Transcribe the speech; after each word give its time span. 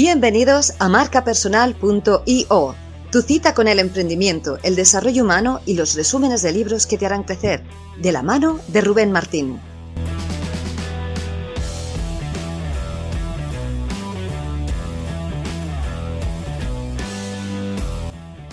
Bienvenidos 0.00 0.74
a 0.78 0.88
marcapersonal.io, 0.88 2.74
tu 3.10 3.20
cita 3.20 3.52
con 3.52 3.66
el 3.66 3.80
emprendimiento, 3.80 4.58
el 4.62 4.76
desarrollo 4.76 5.24
humano 5.24 5.58
y 5.66 5.74
los 5.74 5.96
resúmenes 5.96 6.40
de 6.42 6.52
libros 6.52 6.86
que 6.86 6.96
te 6.96 7.04
harán 7.04 7.24
crecer, 7.24 7.64
de 8.00 8.12
la 8.12 8.22
mano 8.22 8.60
de 8.68 8.80
Rubén 8.80 9.10
Martín. 9.10 9.58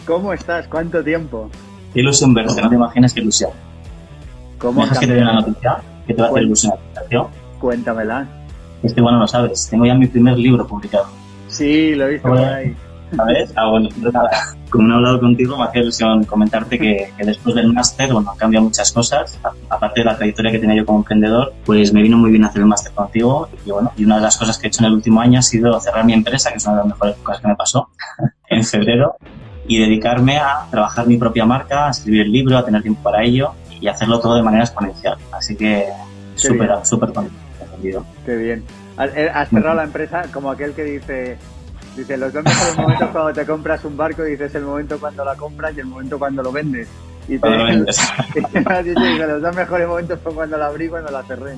¿Cómo 0.07 0.33
estás? 0.33 0.67
¿Cuánto 0.67 1.03
tiempo? 1.03 1.51
Qué 1.93 1.99
ilusión 1.99 2.33
verte, 2.33 2.59
no 2.59 2.69
te 2.69 2.75
imaginas 2.75 3.13
qué 3.13 3.19
ilusión. 3.19 3.51
¿Cómo 4.57 4.79
¿Me 4.79 4.85
dejas 4.87 4.97
que 4.97 5.05
te 5.05 5.13
dé 5.13 5.21
una 5.21 5.33
noticia 5.33 5.77
que 6.07 6.13
te 6.15 6.21
va 6.23 6.27
a 6.27 6.31
hacer 6.31 6.41
ilusión 6.41 6.73
Cuéntamela. 7.59 8.27
Es 8.81 8.95
que 8.95 9.01
bueno, 9.01 9.19
lo 9.19 9.27
sabes, 9.27 9.67
tengo 9.69 9.85
ya 9.85 9.93
mi 9.93 10.07
primer 10.07 10.39
libro 10.39 10.65
publicado. 10.65 11.24
Sí, 11.47 11.95
lo 11.95 12.07
he 12.07 12.13
visto 12.13 12.29
por 12.29 12.39
ahí. 12.39 12.75
¿Sabes? 13.15 13.53
Ah, 13.55 13.69
bueno, 13.69 13.89
pues 14.01 14.13
nada. 14.13 14.29
Como 14.69 14.87
no 14.87 14.95
he 14.95 14.97
hablado 14.97 15.19
contigo, 15.19 15.57
me 15.57 15.63
hace 15.63 15.79
ilusión 15.79 16.25
comentarte 16.25 16.77
que, 16.77 17.11
que 17.17 17.23
después 17.23 17.55
del 17.55 17.71
máster, 17.71 18.11
bueno, 18.11 18.31
han 18.31 18.37
cambiado 18.37 18.65
muchas 18.65 18.91
cosas. 18.91 19.39
Aparte 19.69 20.01
de 20.01 20.05
la 20.05 20.17
trayectoria 20.17 20.51
que 20.51 20.59
tenía 20.59 20.75
yo 20.75 20.85
como 20.85 20.99
emprendedor, 20.99 21.53
pues 21.65 21.93
me 21.93 22.01
vino 22.01 22.17
muy 22.17 22.31
bien 22.31 22.43
hacer 22.43 22.61
el 22.61 22.67
máster 22.67 22.91
contigo. 22.93 23.47
Y 23.65 23.71
bueno, 23.71 23.91
y 23.95 24.05
una 24.05 24.15
de 24.15 24.21
las 24.21 24.37
cosas 24.37 24.57
que 24.57 24.67
he 24.67 24.69
hecho 24.69 24.81
en 24.81 24.87
el 24.87 24.93
último 24.93 25.21
año 25.21 25.39
ha 25.39 25.43
sido 25.43 25.79
cerrar 25.79 26.03
mi 26.03 26.13
empresa, 26.13 26.49
que 26.49 26.57
es 26.57 26.65
una 26.65 26.77
de 26.77 26.79
las 26.79 26.87
mejores 26.87 27.15
cosas 27.17 27.41
que 27.41 27.47
me 27.47 27.55
pasó, 27.55 27.89
en 28.49 28.63
febrero, 28.63 29.15
y 29.67 29.79
dedicarme 29.79 30.37
a 30.37 30.65
trabajar 30.69 31.07
mi 31.07 31.17
propia 31.17 31.45
marca, 31.45 31.87
a 31.87 31.91
escribir 31.91 32.21
el 32.21 32.31
libro, 32.31 32.57
a 32.57 32.65
tener 32.65 32.81
tiempo 32.81 33.01
para 33.03 33.23
ello 33.23 33.51
y 33.79 33.87
hacerlo 33.87 34.19
todo 34.19 34.35
de 34.35 34.43
manera 34.43 34.63
exponencial. 34.63 35.17
Así 35.31 35.55
que 35.55 35.87
súper, 36.35 36.71
súper 36.83 37.13
contento. 37.13 37.39
Qué 38.25 38.35
bien. 38.35 38.63
Eh, 38.97 39.29
has 39.33 39.49
cerrado 39.49 39.75
la 39.75 39.83
empresa 39.83 40.23
como 40.31 40.51
aquel 40.51 40.73
que 40.73 40.83
dice, 40.83 41.37
dice, 41.95 42.17
los 42.17 42.31
dos 42.31 42.43
mejores 42.43 42.77
momentos 42.77 43.09
cuando 43.09 43.33
te 43.33 43.45
compras 43.45 43.83
un 43.85 43.97
barco, 43.97 44.23
dices 44.23 44.55
el 44.55 44.63
momento 44.63 44.99
cuando 44.99 45.25
la 45.25 45.35
compras 45.35 45.75
y 45.75 45.81
el 45.81 45.87
momento 45.87 46.17
cuando 46.17 46.43
lo 46.43 46.51
vendes. 46.51 46.87
Y 47.27 47.39
te, 47.39 47.49
lo 47.49 47.65
vendes. 47.65 47.97
los 49.27 49.41
dos 49.41 49.55
mejores 49.55 49.87
momentos 49.87 50.19
fue 50.21 50.33
cuando 50.33 50.57
la 50.57 50.67
abrí 50.67 50.85
y 50.85 50.89
cuando 50.89 51.11
la 51.11 51.23
cerré. 51.23 51.55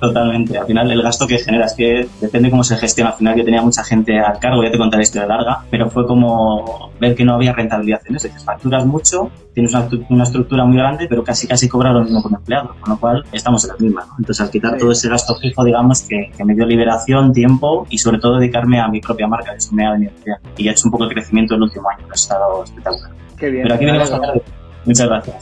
Totalmente. 0.00 0.56
Al 0.56 0.66
final, 0.66 0.90
el 0.90 1.02
gasto 1.02 1.26
que 1.26 1.38
genera 1.38 1.66
es 1.66 1.74
que 1.74 2.08
depende 2.20 2.50
cómo 2.50 2.64
se 2.64 2.76
gestiona. 2.76 3.10
Al 3.10 3.16
final, 3.16 3.36
yo 3.36 3.44
tenía 3.44 3.60
mucha 3.60 3.84
gente 3.84 4.18
al 4.18 4.38
cargo, 4.38 4.64
ya 4.64 4.70
te 4.70 4.78
contaré 4.78 5.02
historia 5.02 5.28
larga, 5.28 5.62
pero 5.70 5.90
fue 5.90 6.06
como 6.06 6.90
ver 6.98 7.14
que 7.14 7.22
no 7.22 7.34
había 7.34 7.52
rentabilidad 7.52 8.00
en 8.06 8.16
eso. 8.16 8.26
Dices, 8.28 8.42
facturas 8.42 8.86
mucho, 8.86 9.30
tienes 9.52 9.74
una, 10.08 10.24
estructura 10.24 10.64
muy 10.64 10.78
grande, 10.78 11.06
pero 11.06 11.22
casi 11.22 11.46
casi 11.46 11.68
cobras 11.68 11.92
lo 11.92 12.02
mismo 12.02 12.22
con 12.22 12.34
empleado, 12.34 12.74
con 12.80 12.94
lo 12.94 12.98
cual 12.98 13.24
estamos 13.30 13.62
en 13.64 13.70
la 13.70 13.76
misma. 13.78 14.06
Entonces, 14.18 14.40
al 14.40 14.50
quitar 14.50 14.78
todo 14.78 14.90
ese 14.90 15.10
gasto 15.10 15.36
fijo, 15.36 15.64
digamos 15.64 16.02
que, 16.08 16.32
me 16.44 16.54
dio 16.54 16.64
liberación, 16.64 17.34
tiempo 17.34 17.86
y 17.90 17.98
sobre 17.98 18.18
todo 18.18 18.38
dedicarme 18.38 18.80
a 18.80 18.88
mi 18.88 19.00
propia 19.00 19.28
marca, 19.28 19.52
que 19.52 19.58
eso 19.58 19.72
me 19.74 19.86
ha 19.86 19.92
venido 19.92 20.12
bien. 20.24 20.38
Y 20.56 20.68
he 20.68 20.70
hecho 20.70 20.86
un 20.86 20.92
poco 20.92 21.04
el 21.04 21.10
crecimiento 21.10 21.54
el 21.56 21.62
último 21.62 21.90
año, 21.90 22.06
que 22.06 22.12
ha 22.12 22.14
estado 22.14 22.64
espectacular. 22.64 23.10
Qué 23.36 23.50
bien. 23.50 23.62
Pero 23.64 23.74
aquí 23.74 23.84
venimos 23.84 24.10
a 24.10 24.16
hablar 24.16 24.42
Muchas 24.86 25.06
gracias. 25.06 25.36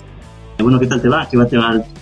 Bueno, 0.58 0.80
¿qué 0.80 0.86
tal 0.88 1.00
te 1.00 1.08
va? 1.08 1.28
¿Qué 1.30 1.38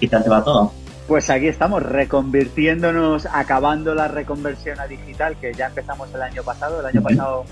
¿Qué 0.00 0.08
tal 0.08 0.24
te 0.24 0.30
va 0.30 0.42
todo? 0.42 0.72
Pues 1.08 1.30
aquí 1.30 1.46
estamos, 1.46 1.84
reconvirtiéndonos, 1.84 3.28
acabando 3.32 3.94
la 3.94 4.08
reconversión 4.08 4.80
a 4.80 4.88
digital 4.88 5.36
que 5.40 5.54
ya 5.54 5.66
empezamos 5.66 6.12
el 6.12 6.20
año 6.20 6.42
pasado. 6.42 6.80
El 6.80 6.86
año 6.86 7.00
pasado 7.00 7.44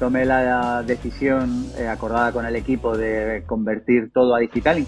tomé 0.00 0.24
la 0.24 0.82
decisión 0.82 1.66
eh, 1.78 1.86
acordada 1.86 2.32
con 2.32 2.46
el 2.46 2.56
equipo 2.56 2.96
de 2.96 3.44
convertir 3.46 4.10
todo 4.12 4.34
a 4.34 4.40
digital 4.40 4.80
y, 4.80 4.86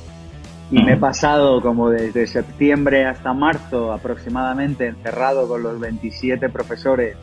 me 0.70 0.94
he 0.94 0.96
pasado 0.96 1.62
como 1.62 1.88
desde 1.90 2.26
septiembre 2.26 3.06
hasta 3.06 3.32
marzo 3.32 3.92
aproximadamente 3.92 4.86
encerrado 4.86 5.48
con 5.48 5.62
los 5.62 5.80
27 5.80 6.50
profesores, 6.50 7.16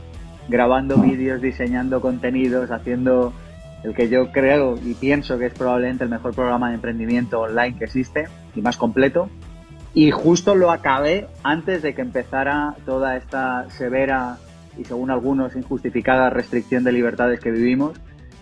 grabando 0.48 0.98
vídeos, 0.98 1.42
diseñando 1.42 2.02
contenidos, 2.02 2.72
haciendo 2.72 3.34
el 3.84 3.94
que 3.94 4.10
yo 4.10 4.32
creo 4.32 4.76
y 4.84 4.96
pienso 4.96 5.38
que 5.38 5.48
es 5.48 5.54
probablemente 5.54 6.06
el 6.06 6.10
mejor 6.10 6.34
programa 6.34 6.70
de 6.70 6.76
emprendimiento 6.76 7.42
online 7.42 7.78
que 7.78 7.84
existe 7.84 8.28
y 8.56 8.62
más 8.62 8.78
completo. 8.78 9.30
Y 9.96 10.12
justo 10.12 10.56
lo 10.56 10.72
acabé 10.72 11.28
antes 11.42 11.82
de 11.82 11.96
que 11.96 12.02
empezara 12.02 12.76
toda 12.86 13.16
esta 13.16 13.70
severa 13.70 14.36
y 14.78 14.84
según 14.84 15.10
algunos 15.10 15.56
injustificada 15.56 16.30
restricción 16.30 16.84
de 16.84 16.92
libertades 16.92 17.40
que 17.40 17.50
vivimos 17.50 17.94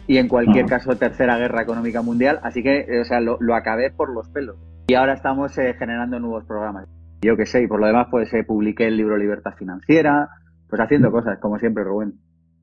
y 0.08 0.18
en 0.18 0.28
cualquier 0.28 0.66
caso 0.66 0.96
tercera 0.96 1.38
guerra 1.38 1.62
económica 1.62 2.02
mundial. 2.02 2.40
Así 2.42 2.64
que, 2.64 2.80
eh, 2.80 3.02
o 3.02 3.06
sea, 3.06 3.22
lo, 3.22 3.38
acabé 3.54 3.92
por 3.92 4.12
los 4.12 4.28
pelos. 4.30 4.56
Y 4.88 4.96
ahora 4.96 5.14
estamos 5.14 5.56
eh, 5.60 5.76
generando 5.78 6.20
nuevos 6.20 6.44
programas. 6.46 6.88
Yo 7.22 7.38
qué 7.38 7.46
sé, 7.46 7.62
y 7.62 7.68
por 7.68 7.80
lo 7.80 7.86
demás 7.86 8.08
pues 8.10 8.34
eh, 8.34 8.44
publiqué 8.44 8.88
el 8.88 8.98
libro 8.98 9.16
Libertad 9.16 9.54
Financiera, 9.56 10.30
pues 10.68 10.82
haciendo 10.82 11.12
cosas, 11.12 11.38
como 11.40 11.60
siempre, 11.60 11.84
Rubén. 11.84 12.16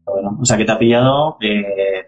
Bueno, 0.05 0.37
o 0.41 0.45
sea 0.45 0.57
que 0.57 0.65
te 0.65 0.73
ha 0.73 0.79
pillado 0.79 1.39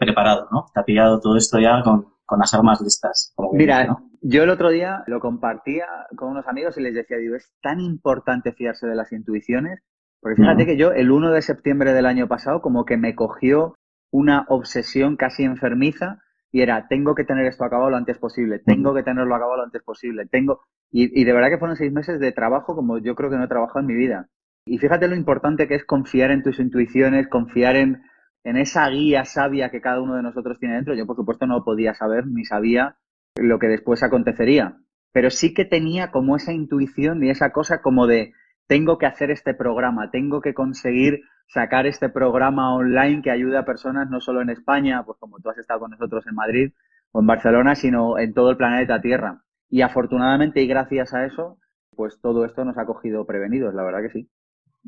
preparado, 0.01 0.49
¿no? 0.51 0.67
Te 0.75 0.81
ha 0.81 0.85
pillado 0.85 1.21
todo 1.21 1.37
esto 1.37 1.61
ya 1.61 1.81
con, 1.85 2.07
con 2.33 2.39
las 2.39 2.55
armas 2.55 2.81
listas. 2.81 3.35
Mira, 3.53 3.95
yo 4.23 4.45
el 4.45 4.49
otro 4.49 4.71
día 4.71 5.05
lo 5.07 5.21
compartía 5.21 5.85
con 6.17 6.31
unos 6.31 6.49
amigos 6.49 6.79
y 6.79 6.81
les 6.81 6.95
decía, 6.95 7.19
digo, 7.19 7.37
es 7.37 7.53
tan 7.61 7.79
importante 7.79 8.53
fiarse 8.53 8.87
de 8.87 8.95
las 8.95 9.13
intuiciones, 9.13 9.81
porque 10.19 10.41
fíjate 10.41 10.65
que 10.65 10.79
yo 10.79 10.93
el 10.93 11.11
1 11.11 11.31
de 11.31 11.43
septiembre 11.43 11.93
del 11.93 12.07
año 12.07 12.29
pasado 12.29 12.63
como 12.63 12.87
que 12.87 12.97
me 12.97 13.15
cogió 13.15 13.77
una 14.11 14.47
obsesión 14.49 15.17
casi 15.17 15.43
enfermiza 15.45 16.23
y 16.51 16.63
era, 16.63 16.89
tengo 16.89 17.15
que 17.15 17.25
tener 17.25 17.45
esto 17.45 17.65
acabado 17.65 17.91
lo 17.91 17.99
antes 17.99 18.17
posible, 18.17 18.61
tengo 18.61 18.95
que 18.95 19.03
tenerlo 19.03 19.35
acabado 19.35 19.59
lo 19.59 19.65
antes 19.65 19.83
posible, 19.83 20.25
tengo... 20.25 20.63
Y, 20.91 21.21
y 21.21 21.25
de 21.25 21.33
verdad 21.35 21.51
que 21.51 21.59
fueron 21.59 21.77
seis 21.77 21.93
meses 21.93 22.19
de 22.19 22.33
trabajo 22.33 22.75
como 22.75 22.97
yo 22.97 23.15
creo 23.15 23.29
que 23.29 23.37
no 23.37 23.45
he 23.45 23.49
trabajado 23.49 23.81
en 23.81 23.87
mi 23.87 23.95
vida. 23.95 24.31
Y 24.65 24.79
fíjate 24.79 25.07
lo 25.07 25.17
importante 25.17 25.69
que 25.69 25.75
es 25.75 25.85
confiar 25.85 26.31
en 26.31 26.43
tus 26.43 26.59
intuiciones, 26.61 27.29
confiar 27.29 27.77
en, 27.77 28.01
en 28.45 28.57
esa 28.57 28.89
guía 28.89 29.25
sabia 29.25 29.71
que 29.71 29.81
cada 29.81 30.01
uno 30.01 30.17
de 30.17 30.23
nosotros 30.23 30.59
tiene 30.59 30.77
dentro. 30.77 30.95
Yo, 30.95 31.07
por 31.07 31.17
supuesto, 31.17 31.47
no 31.47 31.65
podía 31.65 31.95
saber 31.95 32.27
ni 32.27 32.45
sabía 32.45 32.97
lo 33.37 33.59
que 33.59 33.69
después 33.69 34.03
acontecería, 34.03 34.79
pero 35.13 35.31
sí 35.31 35.55
que 35.55 35.65
tenía 35.65 36.11
como 36.11 36.37
esa 36.37 36.53
intuición 36.53 37.23
y 37.25 37.31
esa 37.31 37.53
cosa 37.53 37.81
como 37.81 38.07
de 38.07 38.33
tengo 38.67 38.99
que 38.99 39.07
hacer 39.07 39.31
este 39.31 39.55
programa, 39.55 40.11
tengo 40.11 40.41
que 40.41 40.55
conseguir 40.55 41.23
sacar 41.47 41.87
este 41.87 42.09
programa 42.09 42.75
online 42.75 43.23
que 43.23 43.31
ayude 43.31 43.59
a 43.59 43.65
personas 43.65 44.09
no 44.09 44.21
solo 44.21 44.41
en 44.41 44.51
España, 44.51 45.03
pues 45.05 45.19
como 45.19 45.39
tú 45.39 45.51
has 45.51 45.59
estado 45.59 45.81
con 45.81 45.91
nosotros 45.91 46.27
en 46.27 46.35
Madrid 46.35 46.73
o 47.13 47.21
en 47.21 47.27
Barcelona, 47.27 47.75
sino 47.75 48.19
en 48.19 48.33
todo 48.33 48.51
el 48.51 48.57
planeta 48.57 49.01
Tierra. 49.01 49.43
Y 49.69 49.83
afortunadamente 49.83 50.63
y 50.63 50.67
gracias 50.67 51.13
a 51.15 51.25
eso, 51.25 51.59
pues 51.95 52.21
todo 52.21 52.45
esto 52.45 52.65
nos 52.65 52.79
ha 52.79 52.87
cogido 52.87 53.27
prevenidos, 53.27 53.75
la 53.75 53.83
verdad 53.83 54.03
que 54.03 54.11
sí. 54.11 54.31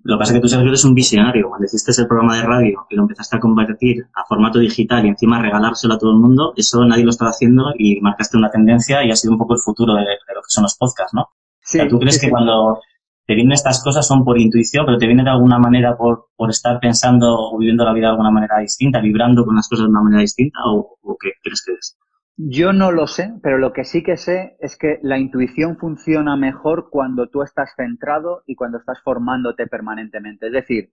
Lo 0.03 0.16
que 0.16 0.19
pasa 0.19 0.32
es 0.32 0.38
que 0.38 0.43
tú, 0.43 0.49
Sergio, 0.49 0.69
eres 0.69 0.84
un 0.84 0.94
visionario. 0.94 1.49
Cuando 1.49 1.66
hiciste 1.66 1.93
el 2.00 2.09
programa 2.09 2.37
de 2.37 2.43
radio 2.43 2.87
y 2.91 2.97
lo 2.97 3.03
empezaste 3.03 3.37
a 3.37 3.41
convertir 3.41 4.06
a 4.15 4.25
formato 4.27 4.59
digital 4.59 5.05
y 5.05 5.09
encima 5.09 5.41
regalárselo 5.41 5.94
a 5.94 5.99
todo 5.99 6.10
el 6.10 6.19
mundo, 6.19 6.53
eso 6.56 6.84
nadie 6.84 7.05
lo 7.05 7.10
estaba 7.10 7.31
haciendo 7.31 7.72
y 7.78 8.00
marcaste 8.00 8.37
una 8.37 8.50
tendencia 8.50 9.05
y 9.05 9.10
ha 9.10 9.16
sido 9.16 9.32
un 9.32 9.38
poco 9.38 9.55
el 9.55 9.60
futuro 9.60 9.94
de, 9.94 10.03
lo 10.03 10.43
que 10.43 10.49
son 10.49 10.62
los 10.62 10.77
podcasts, 10.77 11.15
¿no? 11.15 11.28
Sí, 11.62 11.78
¿Tú 11.88 11.99
crees 11.99 12.21
que 12.21 12.28
cuando 12.28 12.81
te 13.27 13.34
vienen 13.34 13.53
estas 13.53 13.82
cosas 13.82 14.06
son 14.06 14.25
por 14.25 14.38
intuición, 14.38 14.84
pero 14.84 14.99
te 14.99 15.06
viene 15.06 15.25
de 15.25 15.31
alguna 15.31 15.59
manera 15.59 15.97
por, 15.97 16.26
por 16.37 16.50
estar 16.50 16.78
pensando 16.81 17.34
o 17.34 17.59
viviendo 17.59 17.84
la 17.84 17.94
vida 17.94 18.09
de 18.09 18.11
alguna 18.11 18.31
manera 18.31 18.59
distinta, 18.59 19.00
vibrando 19.00 19.47
con 19.47 19.56
las 19.56 19.69
cosas 19.69 19.84
de 19.84 19.91
una 19.91 20.03
manera 20.03 20.21
distinta 20.21 20.59
o, 20.66 20.99
o 21.00 21.16
qué 21.19 21.31
crees 21.43 21.62
que 21.65 21.72
es? 21.72 21.97
Yo 22.36 22.72
no 22.72 22.90
lo 22.90 23.06
sé, 23.06 23.32
pero 23.42 23.58
lo 23.58 23.72
que 23.72 23.84
sí 23.84 24.02
que 24.02 24.16
sé 24.16 24.56
es 24.58 24.76
que 24.76 24.98
la 25.02 25.18
intuición 25.18 25.76
funciona 25.76 26.36
mejor 26.36 26.90
cuando 26.90 27.28
tú 27.28 27.42
estás 27.42 27.74
centrado 27.76 28.42
y 28.46 28.56
cuando 28.56 28.78
estás 28.78 29.00
formándote 29.02 29.68
permanentemente. 29.68 30.48
Es 30.48 30.52
decir, 30.52 30.90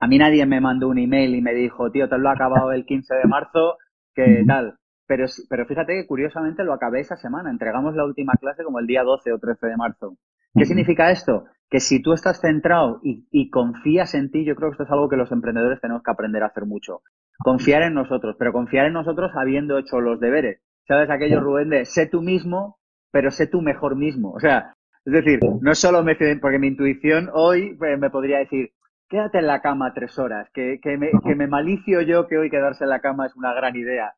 a 0.00 0.06
mí 0.06 0.16
nadie 0.16 0.46
me 0.46 0.62
mandó 0.62 0.88
un 0.88 0.98
email 0.98 1.34
y 1.34 1.42
me 1.42 1.52
dijo, 1.52 1.90
tío, 1.90 2.08
te 2.08 2.16
lo 2.16 2.30
he 2.30 2.32
acabado 2.32 2.72
el 2.72 2.86
15 2.86 3.16
de 3.16 3.24
marzo, 3.24 3.76
¿qué 4.14 4.44
tal? 4.46 4.78
Pero, 5.06 5.26
pero 5.50 5.66
fíjate 5.66 5.92
que 5.94 6.06
curiosamente 6.06 6.64
lo 6.64 6.72
acabé 6.72 7.00
esa 7.00 7.16
semana. 7.16 7.50
Entregamos 7.50 7.94
la 7.94 8.06
última 8.06 8.32
clase 8.40 8.64
como 8.64 8.78
el 8.78 8.86
día 8.86 9.02
12 9.02 9.32
o 9.32 9.38
13 9.38 9.66
de 9.66 9.76
marzo. 9.76 10.16
¿Qué 10.54 10.64
significa 10.64 11.10
esto? 11.10 11.44
Que 11.68 11.80
si 11.80 12.00
tú 12.00 12.14
estás 12.14 12.40
centrado 12.40 13.00
y, 13.02 13.26
y, 13.30 13.50
confías 13.50 14.14
en 14.14 14.30
ti, 14.30 14.44
yo 14.44 14.54
creo 14.54 14.70
que 14.70 14.74
esto 14.74 14.84
es 14.84 14.90
algo 14.90 15.10
que 15.10 15.16
los 15.16 15.30
emprendedores 15.32 15.80
tenemos 15.80 16.02
que 16.02 16.10
aprender 16.10 16.42
a 16.42 16.46
hacer 16.46 16.64
mucho. 16.64 17.02
Confiar 17.38 17.82
en 17.82 17.94
nosotros, 17.94 18.36
pero 18.38 18.52
confiar 18.52 18.86
en 18.86 18.94
nosotros 18.94 19.30
habiendo 19.34 19.76
hecho 19.78 20.00
los 20.00 20.18
deberes. 20.18 20.62
¿Sabes 20.88 21.10
aquello, 21.10 21.40
Rubén, 21.40 21.68
de 21.68 21.84
sé 21.84 22.06
tú 22.06 22.22
mismo, 22.22 22.78
pero 23.12 23.30
sé 23.30 23.46
tú 23.46 23.60
mejor 23.60 23.94
mismo? 23.94 24.32
O 24.32 24.40
sea, 24.40 24.74
es 25.04 25.12
decir, 25.12 25.38
no 25.60 25.74
solo 25.74 26.02
me... 26.02 26.16
Porque 26.40 26.58
mi 26.58 26.68
intuición 26.68 27.28
hoy 27.34 27.76
pues, 27.76 27.98
me 27.98 28.08
podría 28.08 28.38
decir, 28.38 28.70
quédate 29.06 29.38
en 29.38 29.48
la 29.48 29.60
cama 29.60 29.92
tres 29.94 30.18
horas, 30.18 30.48
que, 30.54 30.80
que, 30.82 30.96
me, 30.96 31.10
que 31.22 31.34
me 31.34 31.46
malicio 31.46 32.00
yo 32.00 32.26
que 32.26 32.38
hoy 32.38 32.48
quedarse 32.48 32.84
en 32.84 32.90
la 32.90 33.00
cama 33.00 33.26
es 33.26 33.36
una 33.36 33.52
gran 33.52 33.76
idea. 33.76 34.14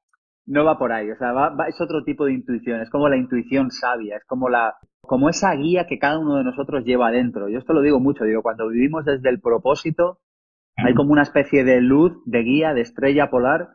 No 0.47 0.65
va 0.65 0.79
por 0.79 0.93
ahí, 0.93 1.11
o 1.11 1.17
sea, 1.17 1.33
va, 1.33 1.67
es 1.69 1.81
otro 1.81 2.05
tipo 2.05 2.25
de 2.25 2.35
intuición, 2.35 2.81
es 2.81 2.91
como 2.91 3.09
la 3.09 3.17
intuición 3.17 3.71
sabia, 3.73 4.17
es 4.17 4.25
como 4.25 4.49
la, 4.49 4.77
como 5.03 5.29
esa 5.29 5.53
guía 5.55 5.87
que 5.89 5.99
cada 5.99 6.19
uno 6.19 6.37
de 6.37 6.45
nosotros 6.45 6.85
lleva 6.85 7.09
adentro. 7.09 7.49
Yo 7.49 7.59
esto 7.59 7.73
lo 7.73 7.83
digo 7.83 7.99
mucho, 7.99 8.25
digo, 8.25 8.43
cuando 8.43 8.69
vivimos 8.69 9.05
desde 9.05 9.29
el 9.29 9.41
propósito, 9.41 10.19
hay 10.77 10.95
como 10.95 11.13
una 11.13 11.23
especie 11.23 11.65
de 11.65 11.81
luz, 11.81 12.13
de 12.27 12.43
guía, 12.43 12.75
de 12.75 12.81
estrella 12.81 13.29
polar 13.29 13.69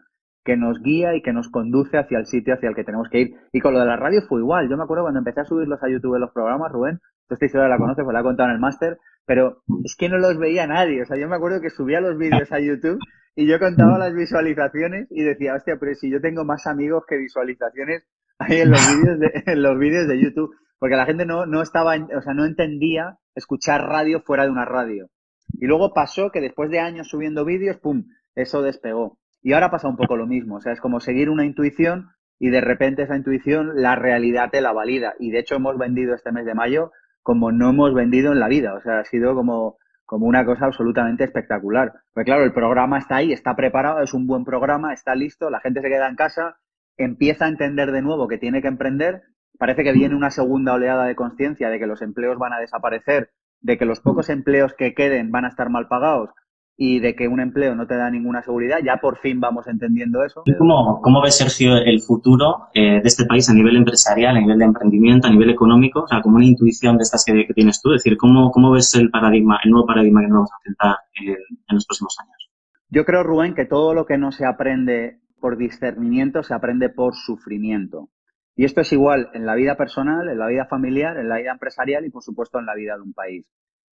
que 0.46 0.56
nos 0.56 0.80
guía 0.82 1.16
y 1.16 1.24
que 1.24 1.34
nos 1.34 1.50
conduce 1.50 1.98
hacia 1.98 2.20
el 2.20 2.28
sitio 2.28 2.54
hacia 2.54 2.70
el 2.70 2.76
que 2.76 2.84
tenemos 2.84 3.10
que 3.10 3.20
ir. 3.20 3.36
Y 3.52 3.60
con 3.60 3.74
lo 3.74 3.80
de 3.80 3.88
la 3.88 3.98
radio 3.98 4.22
fue 4.30 4.40
igual. 4.40 4.70
Yo 4.70 4.78
me 4.78 4.84
acuerdo 4.84 5.04
cuando 5.04 5.20
empecé 5.20 5.42
a 5.42 5.46
subirlos 5.46 5.84
a 5.84 5.90
YouTube 5.90 6.18
los 6.20 6.32
programas, 6.32 6.72
Rubén, 6.72 7.00
esta 7.28 7.46
historia 7.46 7.68
la 7.68 7.78
conoces, 7.78 8.04
pues 8.04 8.14
la 8.14 8.20
he 8.20 8.24
contado 8.24 8.50
en 8.50 8.56
el 8.56 8.62
máster, 8.62 9.00
pero 9.26 9.64
es 9.84 9.96
que 9.98 10.08
no 10.08 10.20
los 10.20 10.38
veía 10.38 10.68
nadie. 10.68 11.02
O 11.02 11.06
sea, 11.06 11.18
yo 11.18 11.28
me 11.28 11.36
acuerdo 11.36 11.60
que 11.62 11.72
subía 11.72 12.00
los 12.00 12.18
vídeos 12.18 12.52
a 12.52 12.60
YouTube 12.60 13.00
y 13.36 13.48
yo 13.48 13.58
contaba 13.58 13.98
las 13.98 14.14
visualizaciones 14.14 15.08
y 15.10 15.24
decía, 15.24 15.56
hostia, 15.56 15.78
pero 15.80 15.96
si 15.96 16.12
yo 16.12 16.22
tengo 16.22 16.46
más 16.46 16.68
amigos 16.68 17.04
que 17.08 17.18
visualizaciones 17.18 18.04
ahí 18.38 18.60
en 18.60 18.70
los 18.70 18.80
vídeos 18.96 19.20
de, 19.20 19.44
en 19.48 19.64
los 19.64 19.80
vídeos 19.80 20.08
de 20.08 20.22
YouTube. 20.22 20.56
Porque 20.78 20.96
la 20.96 21.06
gente 21.06 21.26
no, 21.26 21.48
no 21.48 21.64
estaba, 21.64 21.96
o 21.96 22.22
sea, 22.22 22.34
no 22.36 22.46
entendía 22.46 23.18
escuchar 23.34 23.82
radio 23.82 24.22
fuera 24.22 24.44
de 24.44 24.52
una 24.52 24.66
radio. 24.66 25.08
Y 25.54 25.66
luego 25.66 25.94
pasó 25.94 26.30
que 26.30 26.42
después 26.42 26.70
de 26.70 26.80
años 26.80 27.08
subiendo 27.08 27.46
vídeos, 27.46 27.78
¡pum! 27.78 28.06
Eso 28.36 28.62
despegó. 28.62 29.18
Y 29.46 29.54
ahora 29.54 29.70
pasa 29.70 29.88
un 29.88 29.96
poco 29.96 30.18
lo 30.18 30.26
mismo. 30.26 30.56
O 30.56 30.60
sea, 30.60 30.74
es 30.74 30.82
como 30.82 31.00
seguir 31.00 31.30
una 31.30 31.46
intuición 31.46 32.10
y 32.40 32.50
de 32.50 32.62
repente 32.62 33.04
esa 33.04 33.16
intuición, 33.16 33.80
la 33.80 33.96
realidad 33.96 34.50
te 34.52 34.60
la 34.60 34.74
valida. 34.74 35.14
Y 35.20 35.30
de 35.30 35.38
hecho 35.38 35.54
hemos 35.54 35.78
vendido 35.78 36.16
este 36.16 36.32
mes 36.32 36.48
de 36.48 36.56
mayo 36.56 36.92
como 37.22 37.52
no 37.52 37.70
hemos 37.70 37.94
vendido 37.94 38.32
en 38.32 38.40
la 38.40 38.48
vida. 38.48 38.74
O 38.74 38.82
sea, 38.82 39.02
ha 39.02 39.06
sido 39.06 39.36
como, 39.36 39.78
como 40.04 40.26
una 40.26 40.44
cosa 40.46 40.66
absolutamente 40.66 41.26
espectacular. 41.26 41.94
Pues 42.12 42.26
claro, 42.26 42.44
el 42.44 42.54
programa 42.54 42.98
está 42.98 43.18
ahí, 43.18 43.34
está 43.34 43.56
preparado, 43.56 44.02
es 44.02 44.16
un 44.16 44.26
buen 44.26 44.46
programa, 44.46 44.94
está 44.94 45.14
listo, 45.14 45.52
la 45.52 45.60
gente 45.60 45.82
se 45.82 45.90
queda 45.90 46.10
en 46.10 46.16
casa, 46.16 46.58
empieza 46.98 47.46
a 47.46 47.50
entender 47.50 47.92
de 47.92 48.02
nuevo 48.02 48.28
que 48.28 48.40
tiene 48.40 48.64
que 48.64 48.68
emprender. 48.68 49.22
Parece 49.60 49.84
que 49.84 49.94
viene 49.94 50.16
una 50.16 50.32
segunda 50.32 50.74
oleada 50.74 51.06
de 51.06 51.16
conciencia 51.16 51.70
de 51.70 51.78
que 51.78 51.86
los 51.86 52.02
empleos 52.02 52.40
van 52.40 52.54
a 52.54 52.60
desaparecer, 52.60 53.30
de 53.62 53.78
que 53.78 53.86
los 53.86 54.00
pocos 54.00 54.30
empleos 54.30 54.74
que 54.74 54.96
queden 54.96 55.30
van 55.30 55.46
a 55.46 55.50
estar 55.50 55.70
mal 55.70 55.88
pagados 55.88 56.32
y 56.78 57.00
de 57.00 57.16
que 57.16 57.28
un 57.28 57.40
empleo 57.40 57.74
no 57.76 57.88
te 57.88 57.96
da 57.96 58.10
ninguna 58.10 58.42
seguridad, 58.42 58.80
ya 58.84 58.98
por 58.98 59.18
fin 59.18 59.40
vamos 59.40 59.68
entendiendo 59.68 60.24
eso. 60.24 60.44
¿Cómo, 60.58 61.00
cómo 61.02 61.22
ves, 61.22 61.38
Sergio, 61.38 61.78
el 61.78 62.02
futuro 62.02 62.68
eh, 62.74 63.02
de 63.02 63.08
este 63.08 63.26
país 63.26 63.50
a 63.50 63.54
nivel 63.54 63.78
empresarial, 63.78 64.36
a 64.36 64.42
nivel 64.42 64.58
de 64.58 64.66
emprendimiento, 64.66 65.28
a 65.28 65.32
nivel 65.32 65.50
económico? 65.50 66.02
O 66.02 66.08
sea, 66.08 66.22
como 66.22 66.36
una 66.36 66.46
intuición 66.46 66.98
de 66.98 67.04
estas 67.04 67.24
que, 67.24 67.48
tienes 67.54 67.82
tú. 67.82 67.94
Es 67.94 68.04
decir, 68.04 68.18
¿cómo, 68.18 68.52
¿cómo 68.52 68.72
ves 68.72 68.94
el 68.96 69.10
paradigma, 69.10 69.60
el 69.64 69.72
nuevo 69.72 69.88
paradigma 69.88 70.22
que 70.22 70.28
nos 70.28 70.36
vamos 70.36 70.52
a 70.52 70.58
enfrentar 70.58 70.98
en, 71.22 71.28
en 71.30 71.76
los 71.76 71.86
próximos 71.86 72.16
años? 72.20 72.52
Yo 72.90 73.06
creo, 73.06 73.24
Rubén, 73.24 73.56
que 73.56 73.66
todo 73.66 73.94
lo 73.94 74.06
que 74.06 74.18
no 74.18 74.32
se 74.32 74.46
aprende 74.46 75.20
por 75.40 75.58
discernimiento 75.58 76.44
se 76.44 76.54
aprende 76.54 76.90
por 76.90 77.16
sufrimiento. 77.16 78.10
Y 78.56 78.66
esto 78.66 78.82
es 78.82 78.92
igual 78.94 79.30
en 79.34 79.46
la 79.46 79.56
vida 79.56 79.76
personal, 79.76 80.30
en 80.30 80.40
la 80.40 80.48
vida 80.48 80.66
familiar, 80.66 81.18
en 81.18 81.30
la 81.30 81.38
vida 81.38 81.52
empresarial 81.52 82.06
y, 82.06 82.10
por 82.10 82.24
supuesto, 82.24 82.58
en 82.60 82.66
la 82.66 82.74
vida 82.74 82.96
de 82.96 83.02
un 83.02 83.14
país. 83.14 83.46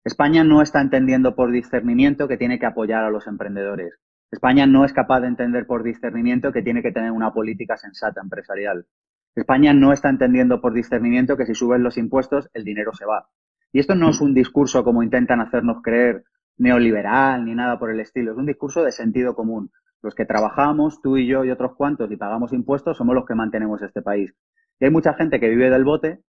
España 0.07 0.45
no 0.45 0.63
está 0.63 0.81
entendiendo 0.81 1.35
por 1.35 1.51
discernimiento 1.51 2.29
que 2.29 2.37
tiene 2.37 2.61
que 2.61 2.67
apoyar 2.67 3.03
a 3.03 3.11
los 3.11 3.27
emprendedores. 3.27 3.99
España 4.31 4.65
no 4.65 4.85
es 4.85 4.93
capaz 4.93 5.19
de 5.19 5.27
entender 5.27 5.67
por 5.67 5.83
discernimiento 5.83 6.53
que 6.53 6.63
tiene 6.63 6.81
que 6.81 6.93
tener 6.93 7.11
una 7.11 7.33
política 7.33 7.77
sensata 7.77 8.21
empresarial. 8.21 8.87
España 9.35 9.73
no 9.73 9.93
está 9.93 10.09
entendiendo 10.09 10.61
por 10.61 10.75
discernimiento 10.75 11.37
que 11.37 11.45
si 11.45 11.57
suben 11.57 11.83
los 11.83 11.99
impuestos 11.99 12.49
el 12.55 12.63
dinero 12.63 12.93
se 12.93 13.05
va. 13.05 13.27
Y 13.73 13.81
esto 13.81 13.97
no 13.97 14.11
es 14.11 14.21
un 14.21 14.33
discurso 14.33 14.85
como 14.85 15.03
intentan 15.03 15.41
hacernos 15.41 15.83
creer 15.83 16.23
neoliberal 16.57 17.45
ni 17.45 17.57
nada 17.57 17.77
por 17.77 17.91
el 17.91 17.99
estilo, 17.99 18.31
es 18.31 18.39
un 18.39 18.47
discurso 18.47 18.85
de 18.85 18.93
sentido 18.93 19.35
común. 19.35 19.73
Los 20.03 20.15
que 20.15 20.25
trabajamos, 20.25 21.03
tú 21.03 21.17
y 21.17 21.27
yo 21.27 21.45
y 21.45 21.51
otros 21.51 21.75
cuantos, 21.75 22.13
y 22.13 22.17
pagamos 22.17 22.53
impuestos, 22.53 22.97
somos 22.97 23.17
los 23.17 23.27
que 23.27 23.35
mantenemos 23.35 23.83
este 23.83 24.03
país. 24.03 24.33
Y 24.79 24.85
hay 24.85 24.93
mucha 24.93 25.15
gente 25.15 25.41
que 25.41 25.49
vive 25.49 25.69
del 25.69 25.83
bote 25.83 26.21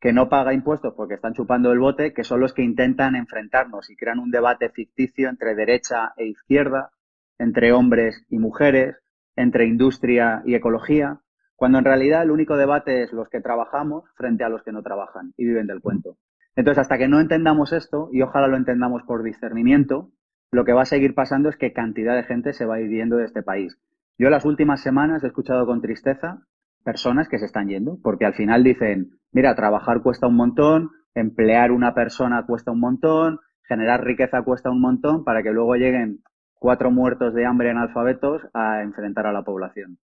que 0.00 0.12
no 0.12 0.28
paga 0.28 0.54
impuestos 0.54 0.94
porque 0.94 1.14
están 1.14 1.34
chupando 1.34 1.70
el 1.72 1.78
bote, 1.78 2.14
que 2.14 2.24
son 2.24 2.40
los 2.40 2.54
que 2.54 2.62
intentan 2.62 3.14
enfrentarnos 3.14 3.90
y 3.90 3.96
crean 3.96 4.18
un 4.18 4.30
debate 4.30 4.70
ficticio 4.70 5.28
entre 5.28 5.54
derecha 5.54 6.14
e 6.16 6.26
izquierda, 6.26 6.90
entre 7.38 7.72
hombres 7.72 8.24
y 8.30 8.38
mujeres, 8.38 8.96
entre 9.36 9.66
industria 9.66 10.42
y 10.44 10.54
ecología, 10.54 11.20
cuando 11.54 11.78
en 11.78 11.84
realidad 11.84 12.22
el 12.22 12.30
único 12.30 12.56
debate 12.56 13.02
es 13.02 13.12
los 13.12 13.28
que 13.28 13.42
trabajamos 13.42 14.04
frente 14.16 14.44
a 14.44 14.48
los 14.48 14.62
que 14.62 14.72
no 14.72 14.82
trabajan 14.82 15.34
y 15.36 15.44
viven 15.44 15.66
del 15.66 15.82
cuento. 15.82 16.16
Entonces, 16.56 16.80
hasta 16.80 16.96
que 16.96 17.06
no 17.06 17.20
entendamos 17.20 17.72
esto, 17.72 18.08
y 18.12 18.22
ojalá 18.22 18.48
lo 18.48 18.56
entendamos 18.56 19.02
por 19.02 19.22
discernimiento, 19.22 20.10
lo 20.50 20.64
que 20.64 20.72
va 20.72 20.82
a 20.82 20.86
seguir 20.86 21.14
pasando 21.14 21.48
es 21.48 21.56
que 21.56 21.72
cantidad 21.72 22.16
de 22.16 22.24
gente 22.24 22.54
se 22.54 22.64
va 22.64 22.76
a 22.76 22.80
ir 22.80 22.90
yendo 22.90 23.18
de 23.18 23.26
este 23.26 23.42
país. 23.42 23.78
Yo 24.18 24.30
las 24.30 24.44
últimas 24.44 24.80
semanas 24.80 25.22
he 25.22 25.28
escuchado 25.28 25.66
con 25.66 25.80
tristeza 25.80 26.46
personas 26.82 27.28
que 27.28 27.38
se 27.38 27.44
están 27.44 27.68
yendo, 27.68 27.98
porque 28.02 28.24
al 28.24 28.34
final 28.34 28.64
dicen, 28.64 29.19
mira, 29.32 29.54
trabajar 29.54 30.02
cuesta 30.02 30.26
un 30.26 30.36
montón, 30.36 30.90
emplear 31.14 31.72
una 31.72 31.94
persona 31.94 32.44
cuesta 32.46 32.70
un 32.70 32.80
montón, 32.80 33.40
generar 33.68 34.04
riqueza 34.04 34.42
cuesta 34.42 34.70
un 34.70 34.80
montón, 34.80 35.24
para 35.24 35.42
que 35.42 35.52
luego 35.52 35.76
lleguen 35.76 36.20
cuatro 36.54 36.90
muertos 36.90 37.34
de 37.34 37.46
hambre 37.46 37.70
analfabetos 37.70 38.42
a 38.52 38.82
enfrentar 38.82 39.26
a 39.26 39.32
la 39.32 39.42
población. 39.42 39.98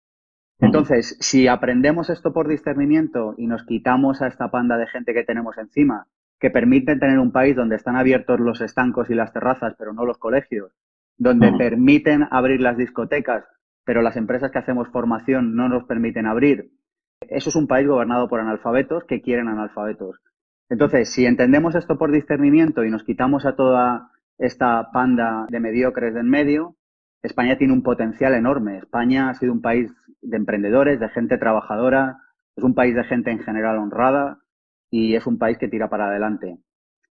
Entonces, 0.59 1.19
si 1.21 1.49
aprendemos 1.49 2.09
esto 2.09 2.33
por 2.33 2.49
discernimiento 2.49 3.35
y 3.37 3.47
nos 3.47 3.65
quitamos 3.65 4.23
a 4.23 4.27
esta 4.27 4.51
panda 4.51 4.79
de 4.79 4.87
gente 4.87 5.13
que 5.13 5.23
tenemos 5.23 5.59
encima, 5.59 6.07
que 6.41 6.51
permiten 6.51 6.99
tener 6.99 7.19
un 7.19 7.31
país 7.31 7.57
donde 7.57 7.77
están 7.77 7.97
abiertos 7.97 8.41
los 8.41 8.61
estancos 8.61 9.11
y 9.11 9.15
las 9.15 9.33
terrazas, 9.33 9.75
pero 9.79 9.93
no 9.93 10.07
los 10.07 10.19
colegios, 10.19 10.73
donde 11.19 11.53
permiten 11.53 12.27
abrir 12.31 12.61
las 12.61 12.77
discotecas, 12.77 13.45
pero 13.85 14.03
las 14.03 14.17
empresas 14.17 14.51
que 14.51 14.59
hacemos 14.59 14.89
formación 14.89 15.55
no 15.55 15.69
nos 15.69 15.85
permiten 15.85 16.27
abrir. 16.27 16.71
Eso 17.21 17.49
es 17.51 17.57
un 17.57 17.67
país 17.67 17.89
gobernado 17.89 18.29
por 18.29 18.41
analfabetos 18.41 19.05
que 19.05 19.23
quieren 19.23 19.49
analfabetos. 19.49 20.21
Entonces, 20.69 21.11
si 21.11 21.27
entendemos 21.27 21.75
esto 21.75 21.97
por 21.97 22.13
discernimiento 22.13 22.85
y 22.85 22.91
nos 22.91 23.05
quitamos 23.05 23.47
a 23.47 23.57
toda 23.57 24.11
esta 24.39 24.91
panda 24.93 25.47
de 25.49 25.61
mediocres 25.61 26.15
de 26.15 26.21
en 26.21 26.29
medio, 26.29 26.77
España 27.23 27.57
tiene 27.57 27.73
un 27.73 27.83
potencial 27.83 28.35
enorme. 28.35 28.79
España 28.79 29.31
ha 29.31 29.35
sido 29.35 29.53
un 29.53 29.63
país 29.63 29.93
de 30.21 30.37
emprendedores, 30.37 31.01
de 31.01 31.09
gente 31.09 31.39
trabajadora, 31.39 32.19
es 32.55 32.65
un 32.65 32.75
país 32.75 32.95
de 32.95 33.05
gente 33.05 33.31
en 33.31 33.41
general 33.41 33.79
honrada 33.79 34.41
y 34.91 35.15
es 35.15 35.27
un 35.27 35.39
país 35.39 35.59
que 35.59 35.69
tira 35.69 35.89
para 35.89 36.09
adelante. 36.09 36.59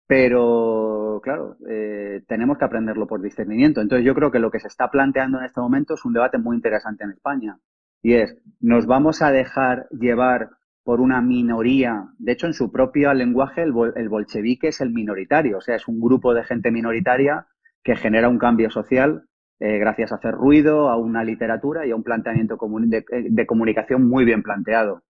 Pero, 0.07 1.19
claro, 1.23 1.57
eh, 1.67 2.23
tenemos 2.27 2.57
que 2.57 2.65
aprenderlo 2.65 3.07
por 3.07 3.21
discernimiento. 3.21 3.81
Entonces, 3.81 4.05
yo 4.05 4.15
creo 4.15 4.31
que 4.31 4.39
lo 4.39 4.51
que 4.51 4.59
se 4.59 4.67
está 4.67 4.89
planteando 4.89 5.39
en 5.39 5.45
este 5.45 5.59
momento 5.59 5.95
es 5.95 6.05
un 6.05 6.13
debate 6.13 6.37
muy 6.37 6.55
interesante 6.55 7.03
en 7.03 7.11
España. 7.11 7.57
Y 8.07 8.13
es, 8.13 8.37
¿nos 8.61 8.85
vamos 8.85 9.21
a 9.21 9.33
dejar 9.33 9.89
llevar 9.89 10.51
por 10.85 11.01
una 11.01 11.19
minoría? 11.19 12.05
De 12.19 12.31
hecho, 12.31 12.47
en 12.47 12.53
su 12.53 12.71
propio 12.71 13.13
lenguaje, 13.13 13.63
el, 13.63 13.73
bolchevique 13.73 14.69
es 14.69 14.79
el 14.79 14.91
minoritario. 14.91 15.57
O 15.57 15.61
sea, 15.61 15.75
es 15.75 15.89
un 15.89 15.99
grupo 15.99 16.33
de 16.33 16.45
gente 16.45 16.71
minoritaria 16.71 17.47
que 17.83 17.97
genera 17.97 18.29
un 18.29 18.37
cambio 18.37 18.71
social 18.71 19.25
eh, 19.59 19.77
gracias 19.77 20.13
a 20.13 20.15
hacer 20.15 20.35
ruido, 20.35 20.87
a 20.89 20.95
una 20.95 21.25
literatura 21.25 21.85
y 21.85 21.91
a 21.91 21.97
un 21.97 22.03
planteamiento 22.03 22.57
de 22.57 23.45
comunicación 23.45 24.07
muy 24.07 24.23
bien 24.23 24.41
planteado. 24.41 25.03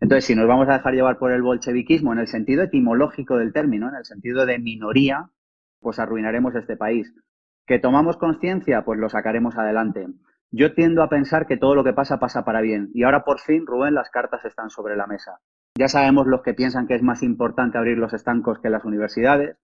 Entonces, 0.00 0.24
si 0.24 0.34
nos 0.34 0.48
vamos 0.48 0.68
a 0.68 0.72
dejar 0.72 0.94
llevar 0.94 1.18
por 1.18 1.30
el 1.30 1.42
bolcheviquismo 1.42 2.12
en 2.12 2.18
el 2.18 2.26
sentido 2.26 2.64
etimológico 2.64 3.36
del 3.36 3.52
término, 3.52 3.90
en 3.90 3.94
el 3.94 4.04
sentido 4.04 4.44
de 4.44 4.58
minoría, 4.58 5.30
pues 5.78 6.00
arruinaremos 6.00 6.56
este 6.56 6.76
país. 6.76 7.14
¿Que 7.64 7.78
tomamos 7.78 8.16
conciencia? 8.16 8.82
Pues 8.84 8.98
lo 8.98 9.08
sacaremos 9.08 9.56
adelante. 9.56 10.08
Yo 10.52 10.74
tiendo 10.74 11.02
a 11.02 11.08
pensar 11.08 11.46
que 11.46 11.56
todo 11.56 11.74
lo 11.74 11.84
que 11.84 11.92
pasa 11.92 12.18
pasa 12.18 12.44
para 12.44 12.60
bien. 12.60 12.90
Y 12.92 13.04
ahora 13.04 13.24
por 13.24 13.38
fin, 13.40 13.66
Rubén, 13.66 13.94
las 13.94 14.10
cartas 14.10 14.44
están 14.44 14.70
sobre 14.70 14.96
la 14.96 15.06
mesa. 15.06 15.38
Ya 15.78 15.88
sabemos 15.88 16.26
los 16.26 16.42
que 16.42 16.54
piensan 16.54 16.86
que 16.86 16.94
es 16.94 17.02
más 17.02 17.22
importante 17.22 17.78
abrir 17.78 17.98
los 17.98 18.12
estancos 18.12 18.58
que 18.58 18.70
las 18.70 18.84
universidades. 18.84 19.56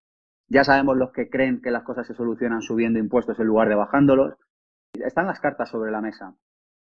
Ya 0.49 0.62
sabemos 0.62 0.97
los 0.97 1.11
que 1.12 1.28
creen 1.28 1.61
que 1.61 1.73
las 1.73 1.83
cosas 1.83 2.07
se 2.07 2.14
solucionan 2.14 2.62
subiendo 2.62 3.00
impuestos 3.00 3.38
en 3.40 3.47
lugar 3.47 3.69
de 3.69 3.75
bajándolos. 3.75 4.35
Están 4.95 5.26
las 5.26 5.40
cartas 5.40 5.69
sobre 5.69 5.90
la 5.90 6.00
mesa. 6.00 6.35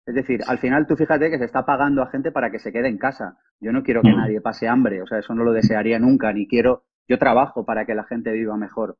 Es 0.05 0.15
decir, 0.15 0.41
al 0.47 0.57
final 0.57 0.87
tú 0.87 0.95
fíjate 0.95 1.29
que 1.29 1.37
se 1.37 1.45
está 1.45 1.65
pagando 1.65 2.01
a 2.01 2.09
gente 2.09 2.31
para 2.31 2.49
que 2.49 2.59
se 2.59 2.71
quede 2.71 2.87
en 2.87 2.97
casa. 2.97 3.37
Yo 3.59 3.73
no 3.73 3.83
quiero 3.83 4.01
que 4.01 4.13
nadie 4.13 4.41
pase 4.41 4.67
hambre, 4.67 5.01
o 5.01 5.07
sea, 5.07 5.19
eso 5.19 5.35
no 5.35 5.43
lo 5.43 5.51
desearía 5.51 5.99
nunca, 5.99 6.31
ni 6.33 6.47
quiero, 6.47 6.83
yo 7.07 7.19
trabajo 7.19 7.65
para 7.65 7.85
que 7.85 7.95
la 7.95 8.05
gente 8.05 8.31
viva 8.31 8.55
mejor. 8.55 8.97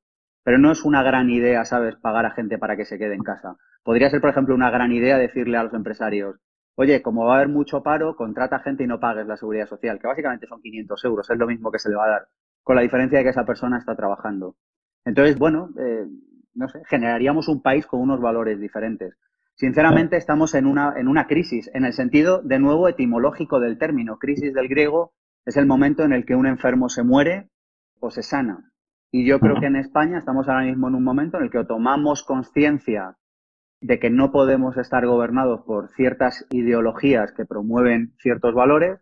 Pero 0.49 0.57
no 0.57 0.71
es 0.71 0.83
una 0.83 1.03
gran 1.03 1.29
idea, 1.29 1.63
¿sabes?, 1.63 1.95
pagar 1.97 2.25
a 2.25 2.31
gente 2.31 2.57
para 2.57 2.75
que 2.75 2.83
se 2.83 2.97
quede 2.97 3.13
en 3.13 3.21
casa. 3.21 3.55
Podría 3.83 4.09
ser, 4.09 4.19
por 4.19 4.31
ejemplo, 4.31 4.55
una 4.55 4.71
gran 4.71 4.91
idea 4.91 5.19
decirle 5.19 5.57
a 5.57 5.63
los 5.63 5.75
empresarios, 5.75 6.37
oye, 6.73 7.03
como 7.03 7.25
va 7.25 7.33
a 7.33 7.35
haber 7.35 7.49
mucho 7.49 7.83
paro, 7.83 8.15
contrata 8.15 8.57
gente 8.57 8.83
y 8.83 8.87
no 8.87 8.99
pagues 8.99 9.27
la 9.27 9.37
seguridad 9.37 9.67
social, 9.67 9.99
que 9.99 10.07
básicamente 10.07 10.47
son 10.47 10.59
500 10.59 11.05
euros, 11.05 11.29
es 11.29 11.37
lo 11.37 11.45
mismo 11.45 11.69
que 11.69 11.77
se 11.77 11.89
le 11.89 11.97
va 11.97 12.05
a 12.05 12.09
dar, 12.09 12.27
con 12.63 12.75
la 12.75 12.81
diferencia 12.81 13.19
de 13.19 13.25
que 13.25 13.29
esa 13.29 13.45
persona 13.45 13.77
está 13.77 13.95
trabajando. 13.95 14.55
Entonces, 15.05 15.37
bueno, 15.37 15.69
eh, 15.77 16.07
no 16.55 16.67
sé, 16.67 16.81
generaríamos 16.87 17.47
un 17.47 17.61
país 17.61 17.85
con 17.85 18.01
unos 18.01 18.19
valores 18.19 18.59
diferentes. 18.59 19.19
Sinceramente, 19.53 20.17
estamos 20.17 20.55
en 20.55 20.65
una, 20.65 20.95
en 20.97 21.07
una 21.07 21.27
crisis, 21.27 21.69
en 21.75 21.85
el 21.85 21.93
sentido, 21.93 22.41
de 22.41 22.57
nuevo, 22.57 22.89
etimológico 22.89 23.59
del 23.59 23.77
término. 23.77 24.17
Crisis 24.17 24.51
del 24.51 24.67
griego 24.67 25.13
es 25.45 25.57
el 25.57 25.67
momento 25.67 26.01
en 26.01 26.11
el 26.11 26.25
que 26.25 26.33
un 26.33 26.47
enfermo 26.47 26.89
se 26.89 27.03
muere 27.03 27.51
o 27.99 28.09
se 28.09 28.23
sana. 28.23 28.68
Y 29.11 29.25
yo 29.25 29.39
creo 29.39 29.59
que 29.59 29.65
en 29.65 29.75
España 29.75 30.19
estamos 30.19 30.47
ahora 30.47 30.65
mismo 30.65 30.87
en 30.87 30.95
un 30.95 31.03
momento 31.03 31.37
en 31.37 31.43
el 31.43 31.49
que 31.49 31.63
tomamos 31.63 32.23
conciencia 32.23 33.17
de 33.81 33.99
que 33.99 34.09
no 34.09 34.31
podemos 34.31 34.77
estar 34.77 35.05
gobernados 35.05 35.61
por 35.61 35.89
ciertas 35.89 36.45
ideologías 36.51 37.31
que 37.31 37.45
promueven 37.45 38.13
ciertos 38.19 38.53
valores, 38.53 38.99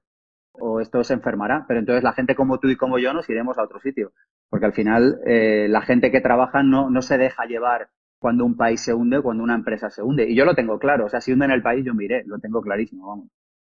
o 0.53 0.79
esto 0.79 1.03
se 1.03 1.13
enfermará. 1.13 1.65
Pero 1.67 1.79
entonces 1.79 2.03
la 2.03 2.13
gente 2.13 2.35
como 2.35 2.59
tú 2.59 2.69
y 2.69 2.77
como 2.77 2.99
yo 2.99 3.13
nos 3.13 3.29
iremos 3.29 3.57
a 3.57 3.63
otro 3.63 3.79
sitio. 3.79 4.13
Porque 4.49 4.65
al 4.65 4.73
final 4.73 5.19
eh, 5.25 5.67
la 5.69 5.81
gente 5.81 6.11
que 6.11 6.21
trabaja 6.21 6.63
no, 6.63 6.89
no 6.89 7.01
se 7.01 7.17
deja 7.17 7.45
llevar 7.45 7.89
cuando 8.19 8.45
un 8.45 8.55
país 8.55 8.81
se 8.81 8.93
hunde 8.93 9.17
o 9.17 9.23
cuando 9.23 9.43
una 9.43 9.55
empresa 9.55 9.89
se 9.89 10.01
hunde. 10.01 10.29
Y 10.29 10.35
yo 10.35 10.45
lo 10.45 10.55
tengo 10.55 10.79
claro. 10.79 11.05
O 11.05 11.09
sea, 11.09 11.21
si 11.21 11.33
hunden 11.33 11.51
el 11.51 11.61
país, 11.61 11.85
yo 11.85 11.93
miré. 11.93 12.23
Lo 12.25 12.39
tengo 12.39 12.61
clarísimo, 12.61 13.07
vamos. 13.07 13.27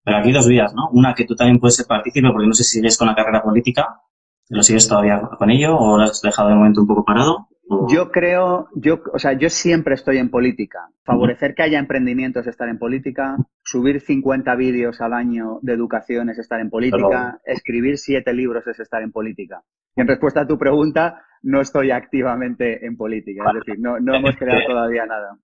Pero 0.03 0.17
aquí 0.17 0.31
dos 0.31 0.47
vías, 0.47 0.73
¿no? 0.73 0.89
Una 0.91 1.13
que 1.13 1.25
tú 1.25 1.35
también 1.35 1.59
puedes 1.59 1.75
ser 1.75 1.85
partícipe, 1.85 2.29
porque 2.31 2.47
no 2.47 2.53
sé 2.53 2.63
si 2.63 2.77
sigues 2.77 2.97
con 2.97 3.07
la 3.07 3.15
carrera 3.15 3.41
política, 3.41 4.01
¿lo 4.49 4.63
sigues 4.63 4.87
todavía 4.87 5.21
con 5.37 5.49
ello 5.49 5.77
o 5.77 5.97
lo 5.97 6.03
has 6.03 6.21
dejado 6.21 6.49
de 6.49 6.55
momento 6.55 6.81
un 6.81 6.87
poco 6.87 7.05
parado? 7.05 7.47
Yo 7.89 8.11
creo, 8.11 8.69
yo, 8.75 9.01
o 9.13 9.19
sea, 9.19 9.33
yo 9.33 9.49
siempre 9.49 9.95
estoy 9.95 10.19
en 10.19 10.29
política. 10.29 10.89
Favorecer 11.03 11.53
que 11.53 11.63
haya 11.63 11.79
emprendimientos 11.79 12.41
es 12.43 12.51
estar 12.51 12.69
en 12.69 12.79
política. 12.79 13.35
Subir 13.63 13.99
50 13.99 14.55
vídeos 14.55 15.01
al 15.01 15.11
año 15.11 15.59
de 15.61 15.73
educación 15.73 16.29
es 16.29 16.39
estar 16.39 16.61
en 16.61 16.69
política. 16.69 17.39
Escribir 17.43 17.97
siete 17.97 18.33
libros 18.33 18.65
es 18.67 18.79
estar 18.79 19.01
en 19.01 19.11
política. 19.11 19.63
Y 19.97 20.01
en 20.01 20.07
respuesta 20.07 20.41
a 20.41 20.47
tu 20.47 20.57
pregunta, 20.57 21.23
no 21.43 21.59
estoy 21.59 21.91
activamente 21.91 22.85
en 22.85 22.95
política. 22.95 23.43
Es 23.47 23.65
decir, 23.65 23.81
no, 23.81 23.99
no 23.99 24.15
hemos 24.15 24.37
creado 24.37 24.61
todavía 24.65 25.05
nada. 25.05 25.37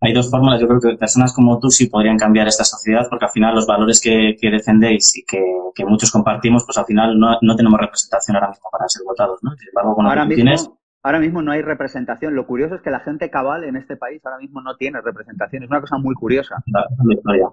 Hay 0.00 0.12
dos 0.12 0.30
fórmulas. 0.30 0.60
Yo 0.60 0.68
creo 0.68 0.80
que 0.80 0.96
personas 0.98 1.32
como 1.32 1.58
tú 1.58 1.70
sí 1.70 1.88
podrían 1.88 2.18
cambiar 2.18 2.46
esta 2.48 2.64
sociedad 2.64 3.06
porque 3.08 3.24
al 3.24 3.30
final 3.30 3.54
los 3.54 3.66
valores 3.66 4.00
que, 4.00 4.36
que 4.40 4.50
defendéis 4.50 5.16
y 5.16 5.24
que, 5.24 5.42
que, 5.74 5.84
muchos 5.86 6.10
compartimos, 6.10 6.64
pues 6.64 6.76
al 6.76 6.84
final 6.84 7.18
no, 7.18 7.38
no, 7.40 7.56
tenemos 7.56 7.80
representación 7.80 8.36
ahora 8.36 8.48
mismo 8.48 8.68
para 8.70 8.88
ser 8.88 9.02
votados. 9.06 9.38
¿no? 9.42 9.52
Sin 9.56 9.68
embargo, 9.68 9.94
con 9.94 10.06
ahora 10.06 10.26
mismo, 10.26 10.34
tienes, 10.34 10.70
ahora 11.02 11.18
mismo 11.18 11.40
no 11.40 11.50
hay 11.52 11.62
representación. 11.62 12.34
Lo 12.34 12.46
curioso 12.46 12.74
es 12.74 12.82
que 12.82 12.90
la 12.90 13.00
gente 13.00 13.30
cabal 13.30 13.64
en 13.64 13.76
este 13.76 13.96
país 13.96 14.20
ahora 14.26 14.38
mismo 14.38 14.60
no 14.60 14.76
tiene 14.76 15.00
representación. 15.00 15.62
Es 15.62 15.70
una 15.70 15.80
cosa 15.80 15.96
muy 15.96 16.14
curiosa. 16.14 16.56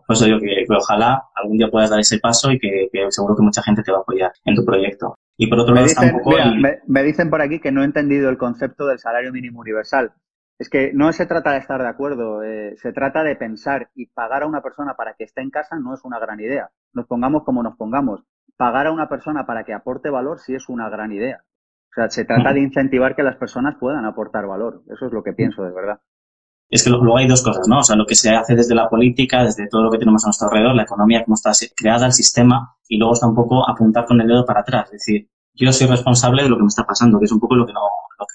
Por 0.06 0.16
eso 0.16 0.26
digo 0.26 0.40
que, 0.40 0.66
que, 0.68 0.76
ojalá 0.76 1.24
algún 1.36 1.58
día 1.58 1.70
puedas 1.72 1.90
dar 1.90 2.00
ese 2.00 2.20
paso 2.20 2.52
y 2.52 2.60
que, 2.60 2.90
seguro 3.10 3.36
que 3.38 3.44
mucha 3.44 3.64
gente 3.64 3.84
te 3.84 3.92
va 3.92 4.00
a 4.00 4.02
apoyar 4.02 4.32
en 4.44 4.56
tu 4.56 4.66
proyecto. 4.66 5.16
Y 5.38 5.48
por 5.48 5.60
otro 5.60 5.74
me 5.74 5.82
lado 5.82 5.88
dicen, 5.88 6.04
está 6.04 6.18
un 6.18 6.24
poco... 6.24 6.36
mira, 6.36 6.50
el- 6.50 6.60
me, 6.60 6.80
me 6.88 7.04
dicen 7.04 7.30
por 7.30 7.42
aquí 7.42 7.60
que 7.60 7.72
no 7.72 7.82
he 7.82 7.86
entendido 7.86 8.30
el 8.30 8.38
concepto 8.38 8.86
del 8.86 9.00
salario 9.00 9.32
mínimo 9.32 9.62
universal. 9.62 10.12
Es 10.64 10.70
que 10.70 10.94
no 10.94 11.12
se 11.12 11.26
trata 11.26 11.52
de 11.52 11.58
estar 11.58 11.82
de 11.82 11.90
acuerdo, 11.90 12.42
eh, 12.42 12.78
se 12.78 12.94
trata 12.94 13.22
de 13.22 13.36
pensar 13.36 13.90
y 13.96 14.06
pagar 14.06 14.44
a 14.44 14.48
una 14.48 14.62
persona 14.62 14.94
para 14.94 15.14
que 15.14 15.26
esté 15.26 15.42
en 15.42 15.50
casa 15.50 15.78
no 15.78 15.94
es 15.94 16.06
una 16.06 16.20
gran 16.20 16.40
idea. 16.40 16.70
Nos 16.94 17.06
pongamos 17.06 17.44
como 17.44 17.62
nos 17.64 17.76
pongamos. 17.76 18.22
Pagar 18.56 18.88
a 18.88 18.94
una 18.94 19.10
persona 19.10 19.46
para 19.46 19.66
que 19.66 19.74
aporte 19.74 20.10
valor 20.10 20.40
sí 20.40 20.56
es 20.56 20.70
una 20.70 20.88
gran 20.88 21.12
idea. 21.12 21.44
O 21.92 21.94
sea, 21.94 22.10
se 22.10 22.24
trata 22.24 22.54
de 22.54 22.62
incentivar 22.62 23.14
que 23.14 23.24
las 23.24 23.36
personas 23.36 23.76
puedan 23.78 24.06
aportar 24.06 24.48
valor. 24.48 24.84
Eso 24.88 25.08
es 25.08 25.12
lo 25.12 25.22
que 25.22 25.34
pienso, 25.34 25.64
de 25.64 25.74
verdad. 25.74 26.00
es 26.70 26.82
que 26.82 26.90
luego 26.90 27.18
hay 27.18 27.28
dos 27.28 27.44
cosas, 27.44 27.68
¿no? 27.68 27.80
O 27.80 27.84
sea, 27.84 27.98
lo 27.98 28.06
que 28.06 28.16
se 28.16 28.34
hace 28.34 28.56
desde 28.56 28.74
la 28.74 28.88
política, 28.88 29.44
desde 29.44 29.68
todo 29.68 29.84
lo 29.84 29.92
que 29.92 29.98
tenemos 29.98 30.24
a 30.24 30.28
nuestro 30.28 30.48
alrededor, 30.48 30.78
la 30.78 30.84
economía, 30.84 31.26
cómo 31.26 31.36
está 31.36 31.52
creada, 31.76 32.06
el 32.06 32.14
sistema, 32.14 32.78
y 32.88 32.98
luego 32.98 33.16
está 33.16 33.28
un 33.28 33.36
poco 33.36 33.70
apuntar 33.70 34.06
con 34.06 34.22
el 34.22 34.30
dedo 34.30 34.46
para 34.46 34.62
atrás. 34.62 34.86
Es 34.86 35.06
decir, 35.06 35.30
yo 35.56 35.74
soy 35.74 35.88
responsable 35.88 36.44
de 36.44 36.48
lo 36.48 36.56
que 36.56 36.64
me 36.64 36.70
está 36.70 36.86
pasando, 36.86 37.20
que 37.20 37.26
es 37.26 37.34
un 37.34 37.42
poco 37.42 37.56
lo 37.56 37.66
que, 37.66 37.74
no, 37.74 37.82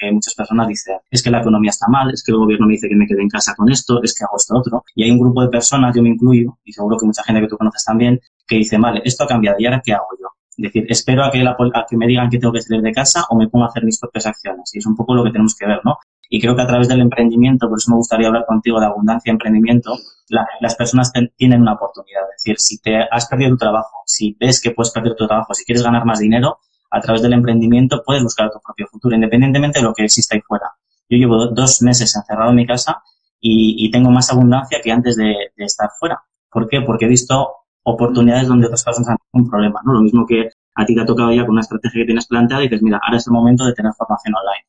lo 0.01 0.09
que 0.09 0.13
muchas 0.13 0.35
personas 0.35 0.69
dicen. 0.69 0.97
Es 1.11 1.23
que 1.23 1.31
la 1.31 1.41
economía 1.41 1.71
está 1.71 1.87
mal, 1.89 2.11
es 2.13 2.23
que 2.25 2.33
el 2.33 2.39
gobierno 2.39 2.67
me 2.67 2.73
dice 2.73 2.89
que 2.89 2.97
me 2.97 3.07
quede 3.07 3.23
en 3.23 3.29
casa 3.29 3.55
con 3.57 3.71
esto, 3.71 4.03
es 4.03 4.15
que 4.15 4.25
hago 4.25 4.37
esto 4.37 4.57
otro. 4.57 4.85
Y 4.95 5.05
hay 5.05 5.11
un 5.11 5.19
grupo 5.19 5.43
de 5.43 5.49
personas, 5.49 5.95
yo 5.95 6.03
me 6.03 6.11
incluyo, 6.11 6.59
y 6.65 6.73
seguro 6.73 6.97
que 6.99 7.07
mucha 7.07 7.23
gente 7.25 7.41
que 7.43 7.49
tú 7.49 7.57
conoces 7.57 7.85
también, 7.85 8.21
que 8.47 8.57
dice, 8.57 8.79
vale, 8.79 9.03
esto 9.05 9.25
ha 9.25 9.27
cambiado, 9.27 9.57
¿y 9.59 9.67
ahora 9.67 9.83
qué 9.85 9.93
hago 9.93 10.07
yo? 10.21 10.29
Es 10.57 10.63
decir, 10.73 10.87
espero 10.89 11.25
a 11.25 11.31
que, 11.31 11.41
a 11.47 11.87
que 11.89 11.97
me 11.97 12.07
digan 12.07 12.29
que 12.29 12.39
tengo 12.39 12.53
que 12.53 12.61
salir 12.61 12.83
de 12.83 12.93
casa 12.93 13.25
o 13.31 13.37
me 13.37 13.49
pongo 13.49 13.65
a 13.65 13.69
hacer 13.69 13.85
mis 13.85 13.99
propias 14.01 14.27
acciones. 14.27 14.71
Y 14.75 14.79
es 14.79 14.87
un 14.87 14.97
poco 14.97 15.15
lo 15.15 15.23
que 15.23 15.31
tenemos 15.31 15.55
que 15.55 15.67
ver, 15.67 15.81
¿no? 15.85 15.99
Y 16.31 16.41
creo 16.41 16.57
que 16.57 16.63
a 16.63 16.67
través 16.67 16.89
del 16.89 17.01
emprendimiento, 17.01 17.69
por 17.69 17.79
eso 17.79 17.91
me 17.93 17.97
gustaría 17.97 18.27
hablar 18.27 18.45
contigo 18.45 18.81
de 18.81 18.87
abundancia 18.87 19.31
y 19.31 19.33
emprendimiento, 19.33 19.97
la- 20.29 20.47
las 20.61 20.75
personas 20.75 21.13
tienen 21.37 21.63
una 21.63 21.75
oportunidad. 21.75 22.23
Es 22.37 22.43
decir, 22.45 22.57
si 22.59 22.79
te 22.81 22.97
has 23.11 23.27
perdido 23.29 23.51
tu 23.51 23.57
trabajo, 23.57 24.03
si 24.05 24.37
ves 24.39 24.61
que 24.61 24.73
puedes 24.73 24.91
perder 24.93 25.15
tu 25.15 25.27
trabajo, 25.27 25.55
si 25.55 25.65
quieres 25.65 25.83
ganar 25.83 26.05
más 26.05 26.19
dinero, 26.19 26.59
a 26.91 27.01
través 27.01 27.23
del 27.23 27.33
emprendimiento 27.35 28.03
puedes 28.05 28.23
buscar 28.23 28.51
tu 28.51 28.61
propio 28.61 28.87
futuro, 28.91 29.15
independientemente 29.15 29.79
de 29.81 29.85
lo 29.85 29.95
que 29.95 30.05
exista 30.05 30.35
ahí 30.35 30.43
fuera. 30.43 30.71
Yo 31.09 31.17
llevo 31.19 31.37
do- 31.37 31.49
dos 31.55 31.83
meses 31.83 32.15
encerrado 32.17 32.51
en 32.51 32.57
mi 32.57 32.67
casa 32.67 33.03
y, 33.41 33.91
tengo 33.91 34.11
más 34.11 34.31
abundancia 34.33 34.81
que 34.83 34.91
antes 34.93 35.17
de, 35.17 35.35
de 35.57 35.65
estar 35.65 35.91
fuera. 35.99 36.21
¿Por 36.51 36.69
qué? 36.69 36.81
Porque 36.83 37.05
he 37.05 37.09
visto 37.09 37.49
oportunidades 37.85 38.49
donde 38.49 38.67
otras 38.67 38.85
personas 38.85 39.11
han 39.11 39.17
tenido 39.19 39.45
un 39.47 39.51
problema, 39.51 39.81
¿no? 39.85 39.93
Lo 39.95 40.01
mismo 40.01 40.27
que 40.27 40.51
a 40.75 40.85
ti 40.85 40.95
te 40.95 41.01
ha 41.03 41.07
tocado 41.07 41.33
ya 41.33 41.43
con 41.43 41.53
una 41.53 41.61
estrategia 41.63 42.03
que 42.03 42.07
tienes 42.07 42.27
planteada 42.27 42.63
y 42.65 42.69
dices, 42.69 42.83
mira, 42.83 43.01
ahora 43.03 43.17
es 43.19 43.27
el 43.27 43.33
momento 43.33 43.65
de 43.65 43.75
tener 43.75 43.93
formación 43.95 44.35
online. 44.35 44.67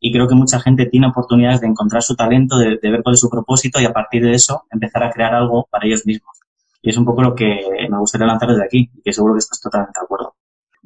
Y 0.00 0.12
creo 0.12 0.28
que 0.28 0.36
mucha 0.36 0.60
gente 0.60 0.86
tiene 0.86 1.08
oportunidades 1.08 1.60
de 1.60 1.68
encontrar 1.68 2.02
su 2.02 2.16
talento, 2.16 2.58
de, 2.58 2.78
de 2.82 2.90
ver 2.90 3.02
cuál 3.02 3.14
es 3.14 3.20
su 3.20 3.30
propósito 3.30 3.80
y 3.80 3.86
a 3.86 3.92
partir 3.92 4.24
de 4.24 4.32
eso 4.34 4.64
empezar 4.70 5.02
a 5.04 5.10
crear 5.10 5.34
algo 5.34 5.66
para 5.70 5.86
ellos 5.86 6.06
mismos. 6.06 6.38
Y 6.82 6.90
es 6.90 6.96
un 6.98 7.04
poco 7.06 7.22
lo 7.22 7.34
que 7.34 7.60
me 7.90 7.98
gustaría 7.98 8.26
lanzar 8.28 8.50
desde 8.50 8.64
aquí 8.64 8.90
y 8.94 9.02
que 9.02 9.12
seguro 9.12 9.34
que 9.34 9.40
estás 9.40 9.60
totalmente 9.60 10.00
de 10.00 10.04
acuerdo. 10.04 10.35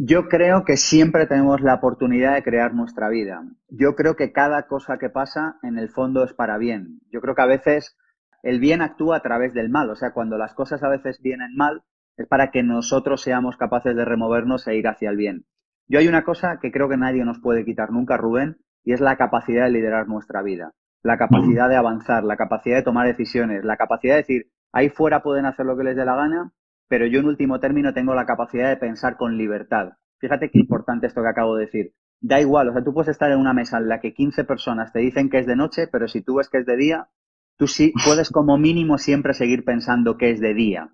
Yo 0.03 0.31
creo 0.31 0.65
que 0.65 0.79
siempre 0.79 1.27
tenemos 1.27 1.61
la 1.61 1.75
oportunidad 1.75 2.33
de 2.33 2.43
crear 2.43 2.73
nuestra 2.73 3.11
vida. 3.11 3.43
Yo 3.69 3.97
creo 3.97 4.17
que 4.17 4.33
cada 4.33 4.67
cosa 4.67 4.97
que 4.97 5.11
pasa 5.11 5.59
en 5.63 5.77
el 5.77 5.91
fondo 5.91 6.25
es 6.25 6.33
para 6.33 6.57
bien. 6.57 7.01
Yo 7.13 7.21
creo 7.21 7.35
que 7.35 7.43
a 7.43 7.47
veces 7.47 7.99
el 8.43 8.61
bien 8.61 8.81
actúa 8.81 9.19
a 9.19 9.21
través 9.21 9.53
del 9.53 9.69
mal. 9.69 9.91
O 9.91 9.97
sea, 9.97 10.15
cuando 10.15 10.39
las 10.39 10.55
cosas 10.55 10.83
a 10.83 10.89
veces 10.89 11.21
vienen 11.21 11.55
mal, 11.55 11.83
es 12.17 12.27
para 12.27 12.51
que 12.51 12.63
nosotros 12.63 13.21
seamos 13.21 13.59
capaces 13.59 13.95
de 13.95 14.07
removernos 14.07 14.67
e 14.69 14.77
ir 14.77 14.89
hacia 14.89 15.11
el 15.11 15.19
bien. 15.19 15.45
Yo 15.87 15.99
hay 15.99 16.09
una 16.09 16.25
cosa 16.25 16.61
que 16.63 16.73
creo 16.73 16.89
que 16.89 16.97
nadie 16.97 17.23
nos 17.27 17.39
puede 17.39 17.67
quitar 17.67 17.93
nunca, 17.93 18.17
Rubén, 18.17 18.57
y 18.83 18.95
es 18.95 19.03
la 19.03 19.19
capacidad 19.19 19.65
de 19.65 19.73
liderar 19.73 20.09
nuestra 20.09 20.41
vida. 20.41 20.73
La 21.03 21.19
capacidad 21.19 21.69
de 21.69 21.77
avanzar, 21.77 22.25
la 22.25 22.39
capacidad 22.39 22.77
de 22.77 22.85
tomar 22.85 23.07
decisiones, 23.07 23.67
la 23.67 23.77
capacidad 23.77 24.15
de 24.15 24.23
decir, 24.23 24.51
ahí 24.73 24.89
fuera 24.89 25.23
pueden 25.23 25.45
hacer 25.45 25.67
lo 25.67 25.77
que 25.77 25.85
les 25.85 25.97
dé 25.97 26.07
la 26.07 26.17
gana, 26.17 26.53
pero 26.91 27.07
yo 27.07 27.21
en 27.21 27.27
último 27.27 27.61
término 27.61 27.95
tengo 27.95 28.15
la 28.15 28.27
capacidad 28.27 28.69
de 28.69 28.77
pensar 28.77 29.17
con 29.17 29.39
libertad. 29.39 29.93
Fíjate 30.19 30.51
qué 30.51 30.59
importante 30.59 31.07
esto 31.07 31.23
que 31.23 31.29
acabo 31.29 31.55
de 31.55 31.67
decir. 31.67 31.93
Da 32.21 32.41
igual, 32.41 32.69
o 32.69 32.73
sea, 32.73 32.83
tú 32.83 32.93
puedes 32.93 33.09
estar 33.09 33.31
en 33.31 33.39
una 33.39 33.55
mesa 33.55 33.79
en 33.79 33.89
la 33.89 34.01
que 34.01 34.13
15 34.13 34.43
personas 34.43 34.93
te 34.93 34.99
dicen 34.99 35.31
que 35.31 35.39
es 35.39 35.47
de 35.47 35.55
noche, 35.55 35.87
pero 35.87 36.09
si 36.09 36.21
tú 36.21 36.35
ves 36.35 36.51
que 36.51 36.59
es 36.59 36.67
de 36.67 36.77
día, 36.77 37.09
tú 37.57 37.69
sí 37.69 37.93
puedes 38.05 38.31
como 38.31 38.59
mínimo 38.59 38.99
siempre 38.99 39.35
seguir 39.35 39.65
pensando 39.65 40.19
que 40.19 40.33
es 40.33 40.41
de 40.41 40.53
día. 40.53 40.91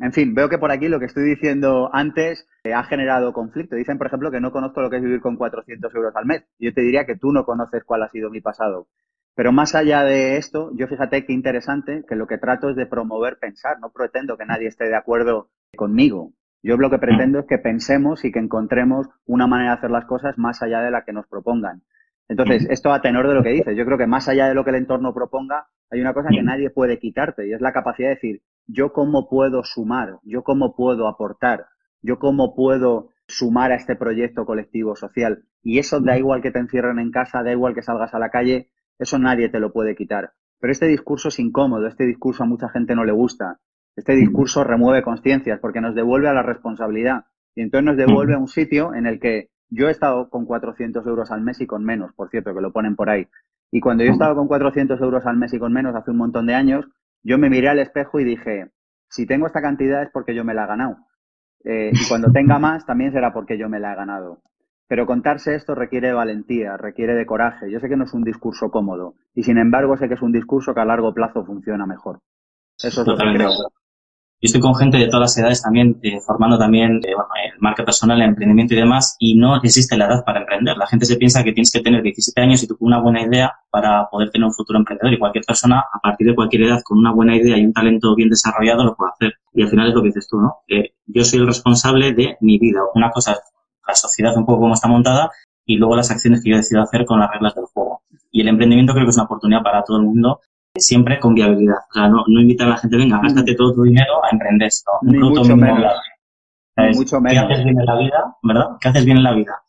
En 0.00 0.12
fin, 0.12 0.34
veo 0.34 0.48
que 0.48 0.58
por 0.58 0.70
aquí 0.70 0.86
lo 0.86 1.00
que 1.00 1.06
estoy 1.06 1.24
diciendo 1.24 1.90
antes 1.92 2.46
eh, 2.62 2.72
ha 2.72 2.84
generado 2.84 3.32
conflicto. 3.32 3.74
Dicen, 3.74 3.98
por 3.98 4.06
ejemplo, 4.06 4.30
que 4.30 4.40
no 4.40 4.52
conozco 4.52 4.82
lo 4.82 4.90
que 4.90 4.96
es 4.96 5.02
vivir 5.02 5.20
con 5.20 5.36
400 5.36 5.92
euros 5.96 6.14
al 6.14 6.26
mes. 6.26 6.44
Yo 6.60 6.72
te 6.72 6.80
diría 6.80 7.06
que 7.06 7.16
tú 7.16 7.32
no 7.32 7.44
conoces 7.44 7.82
cuál 7.84 8.04
ha 8.04 8.08
sido 8.08 8.30
mi 8.30 8.40
pasado. 8.40 8.86
Pero 9.34 9.52
más 9.52 9.74
allá 9.74 10.04
de 10.04 10.36
esto, 10.36 10.70
yo 10.74 10.86
fíjate 10.86 11.26
qué 11.26 11.32
interesante 11.32 12.04
que 12.08 12.14
lo 12.14 12.26
que 12.26 12.38
trato 12.38 12.70
es 12.70 12.76
de 12.76 12.86
promover 12.86 13.38
pensar. 13.38 13.80
No 13.80 13.90
pretendo 13.90 14.36
que 14.36 14.46
nadie 14.46 14.68
esté 14.68 14.84
de 14.84 14.96
acuerdo 14.96 15.50
conmigo. 15.76 16.32
Yo 16.62 16.76
lo 16.76 16.88
que 16.88 16.98
pretendo 16.98 17.40
es 17.40 17.46
que 17.46 17.58
pensemos 17.58 18.24
y 18.24 18.32
que 18.32 18.38
encontremos 18.38 19.06
una 19.26 19.46
manera 19.46 19.72
de 19.72 19.78
hacer 19.78 19.90
las 19.90 20.06
cosas 20.06 20.38
más 20.38 20.62
allá 20.62 20.80
de 20.80 20.90
la 20.90 21.04
que 21.04 21.12
nos 21.12 21.26
propongan. 21.26 21.82
Entonces, 22.28 22.66
esto 22.70 22.90
a 22.92 23.02
tenor 23.02 23.28
de 23.28 23.34
lo 23.34 23.42
que 23.42 23.50
dices, 23.50 23.76
yo 23.76 23.84
creo 23.84 23.98
que 23.98 24.06
más 24.06 24.28
allá 24.28 24.48
de 24.48 24.54
lo 24.54 24.64
que 24.64 24.70
el 24.70 24.76
entorno 24.76 25.12
proponga, 25.12 25.66
hay 25.90 26.00
una 26.00 26.14
cosa 26.14 26.30
que 26.30 26.42
nadie 26.42 26.70
puede 26.70 26.98
quitarte 26.98 27.46
y 27.46 27.52
es 27.52 27.60
la 27.60 27.74
capacidad 27.74 28.08
de 28.08 28.14
decir, 28.14 28.42
yo 28.66 28.94
cómo 28.94 29.28
puedo 29.28 29.62
sumar, 29.62 30.20
yo 30.22 30.42
cómo 30.42 30.74
puedo 30.74 31.06
aportar, 31.06 31.66
yo 32.00 32.18
cómo 32.18 32.54
puedo 32.54 33.10
sumar 33.26 33.72
a 33.72 33.76
este 33.76 33.94
proyecto 33.94 34.46
colectivo 34.46 34.96
social. 34.96 35.44
Y 35.62 35.78
eso 35.78 36.00
da 36.00 36.16
igual 36.16 36.40
que 36.40 36.50
te 36.50 36.60
encierren 36.60 36.98
en 36.98 37.10
casa, 37.10 37.42
da 37.42 37.52
igual 37.52 37.74
que 37.74 37.82
salgas 37.82 38.14
a 38.14 38.18
la 38.18 38.30
calle, 38.30 38.70
eso 38.98 39.18
nadie 39.18 39.48
te 39.48 39.60
lo 39.60 39.72
puede 39.72 39.94
quitar. 39.94 40.32
Pero 40.60 40.72
este 40.72 40.86
discurso 40.86 41.28
es 41.28 41.38
incómodo, 41.38 41.86
este 41.86 42.06
discurso 42.06 42.42
a 42.42 42.46
mucha 42.46 42.68
gente 42.68 42.94
no 42.94 43.04
le 43.04 43.12
gusta. 43.12 43.58
Este 43.96 44.14
discurso 44.14 44.64
remueve 44.64 45.02
conciencias 45.02 45.60
porque 45.60 45.80
nos 45.80 45.94
devuelve 45.94 46.28
a 46.28 46.32
la 46.32 46.42
responsabilidad. 46.42 47.26
Y 47.54 47.62
entonces 47.62 47.84
nos 47.84 47.96
devuelve 47.96 48.34
a 48.34 48.38
un 48.38 48.48
sitio 48.48 48.94
en 48.94 49.06
el 49.06 49.20
que 49.20 49.50
yo 49.68 49.88
he 49.88 49.90
estado 49.90 50.28
con 50.28 50.46
400 50.46 51.06
euros 51.06 51.30
al 51.30 51.42
mes 51.42 51.60
y 51.60 51.66
con 51.66 51.84
menos, 51.84 52.12
por 52.14 52.30
cierto, 52.30 52.54
que 52.54 52.60
lo 52.60 52.72
ponen 52.72 52.96
por 52.96 53.10
ahí. 53.10 53.28
Y 53.70 53.80
cuando 53.80 54.04
yo 54.04 54.10
he 54.10 54.12
estado 54.12 54.34
con 54.34 54.48
400 54.48 55.00
euros 55.00 55.26
al 55.26 55.36
mes 55.36 55.52
y 55.52 55.58
con 55.58 55.72
menos 55.72 55.94
hace 55.94 56.10
un 56.10 56.16
montón 56.16 56.46
de 56.46 56.54
años, 56.54 56.86
yo 57.22 57.38
me 57.38 57.50
miré 57.50 57.68
al 57.68 57.78
espejo 57.78 58.20
y 58.20 58.24
dije, 58.24 58.70
si 59.08 59.26
tengo 59.26 59.46
esta 59.46 59.62
cantidad 59.62 60.02
es 60.02 60.10
porque 60.12 60.34
yo 60.34 60.44
me 60.44 60.54
la 60.54 60.64
he 60.64 60.66
ganado. 60.66 60.96
Eh, 61.64 61.90
y 61.92 62.08
cuando 62.08 62.30
tenga 62.30 62.58
más 62.60 62.84
también 62.86 63.12
será 63.12 63.32
porque 63.32 63.58
yo 63.58 63.68
me 63.68 63.80
la 63.80 63.92
he 63.92 63.96
ganado. 63.96 64.42
Pero 64.86 65.06
contarse 65.06 65.54
esto 65.54 65.74
requiere 65.74 66.08
de 66.08 66.14
valentía, 66.14 66.76
requiere 66.76 67.14
de 67.14 67.26
coraje. 67.26 67.70
Yo 67.70 67.80
sé 67.80 67.88
que 67.88 67.96
no 67.96 68.04
es 68.04 68.12
un 68.12 68.22
discurso 68.22 68.70
cómodo 68.70 69.14
y 69.34 69.42
sin 69.42 69.58
embargo 69.58 69.96
sé 69.96 70.08
que 70.08 70.14
es 70.14 70.22
un 70.22 70.32
discurso 70.32 70.74
que 70.74 70.80
a 70.80 70.84
largo 70.84 71.14
plazo 71.14 71.44
funciona 71.44 71.86
mejor. 71.86 72.20
Eso 72.78 73.00
es 73.00 73.06
lo 73.06 73.16
que 73.16 73.34
creo. 73.34 73.50
Yo 74.44 74.48
estoy 74.48 74.60
con 74.60 74.74
gente 74.74 74.98
de 74.98 75.06
todas 75.06 75.20
las 75.20 75.38
edades 75.38 75.62
también, 75.62 75.98
eh, 76.02 76.20
formando 76.20 76.58
también 76.58 76.96
eh, 76.96 77.14
bueno, 77.14 77.30
eh, 77.42 77.52
marca 77.60 77.82
personal, 77.82 78.20
emprendimiento 78.20 78.74
y 78.74 78.76
demás, 78.76 79.16
y 79.18 79.38
no 79.38 79.56
existe 79.56 79.96
la 79.96 80.04
edad 80.04 80.22
para 80.22 80.40
emprender. 80.40 80.76
La 80.76 80.86
gente 80.86 81.06
se 81.06 81.16
piensa 81.16 81.42
que 81.42 81.52
tienes 81.52 81.70
que 81.72 81.80
tener 81.80 82.02
17 82.02 82.38
años 82.42 82.62
y 82.62 82.66
tú 82.66 82.76
con 82.76 82.88
una 82.88 83.00
buena 83.00 83.22
idea 83.22 83.54
para 83.70 84.06
poder 84.10 84.30
tener 84.30 84.44
un 84.44 84.52
futuro 84.52 84.78
emprendedor. 84.78 85.14
Y 85.14 85.18
cualquier 85.18 85.46
persona, 85.46 85.84
a 85.90 85.98
partir 85.98 86.26
de 86.26 86.34
cualquier 86.34 86.64
edad, 86.64 86.82
con 86.84 86.98
una 86.98 87.12
buena 87.12 87.34
idea 87.34 87.56
y 87.56 87.64
un 87.64 87.72
talento 87.72 88.14
bien 88.14 88.28
desarrollado, 88.28 88.84
lo 88.84 88.94
puede 88.94 89.12
hacer. 89.12 89.32
Y 89.54 89.62
al 89.62 89.68
final 89.68 89.88
es 89.88 89.94
lo 89.94 90.02
que 90.02 90.08
dices 90.08 90.28
tú, 90.28 90.38
¿no? 90.38 90.56
Que 90.66 90.94
yo 91.06 91.24
soy 91.24 91.40
el 91.40 91.46
responsable 91.46 92.12
de 92.12 92.36
mi 92.40 92.58
vida. 92.58 92.80
Una 92.94 93.10
cosa 93.10 93.32
es 93.32 93.53
la 93.86 93.94
sociedad 93.94 94.36
un 94.36 94.46
poco 94.46 94.60
como 94.60 94.74
está 94.74 94.88
montada 94.88 95.30
y 95.64 95.76
luego 95.76 95.96
las 95.96 96.10
acciones 96.10 96.42
que 96.42 96.50
yo 96.50 96.56
decido 96.56 96.82
hacer 96.82 97.04
con 97.04 97.20
las 97.20 97.30
reglas 97.30 97.54
del 97.54 97.64
juego. 97.66 98.02
Y 98.30 98.40
el 98.40 98.48
emprendimiento 98.48 98.92
creo 98.92 99.06
que 99.06 99.10
es 99.10 99.16
una 99.16 99.24
oportunidad 99.24 99.62
para 99.62 99.82
todo 99.84 99.98
el 99.98 100.04
mundo 100.04 100.40
siempre 100.76 101.20
con 101.20 101.34
viabilidad. 101.34 101.76
O 101.90 101.94
sea, 101.94 102.08
no, 102.08 102.24
no 102.26 102.40
invitar 102.40 102.66
a 102.66 102.70
la 102.70 102.76
gente, 102.78 102.96
venga, 102.96 103.20
gástate 103.22 103.54
todo 103.54 103.74
tu 103.74 103.82
dinero 103.84 104.24
a 104.24 104.30
emprender. 104.30 104.70
No, 105.02 105.12
Ni 105.12 105.18
mucho 105.18 105.56
menos. 105.56 105.92
mucho 106.94 107.16
¿Qué 107.16 107.22
menos. 107.22 107.44
haces 107.44 107.64
bien 107.64 107.78
en 107.78 107.86
la 107.86 107.96
vida? 107.96 108.36
¿Verdad? 108.42 108.66
¿Qué 108.80 108.88
haces 108.88 109.04
bien 109.04 109.18
en 109.18 109.22
la 109.24 109.32
vida? 109.34 109.64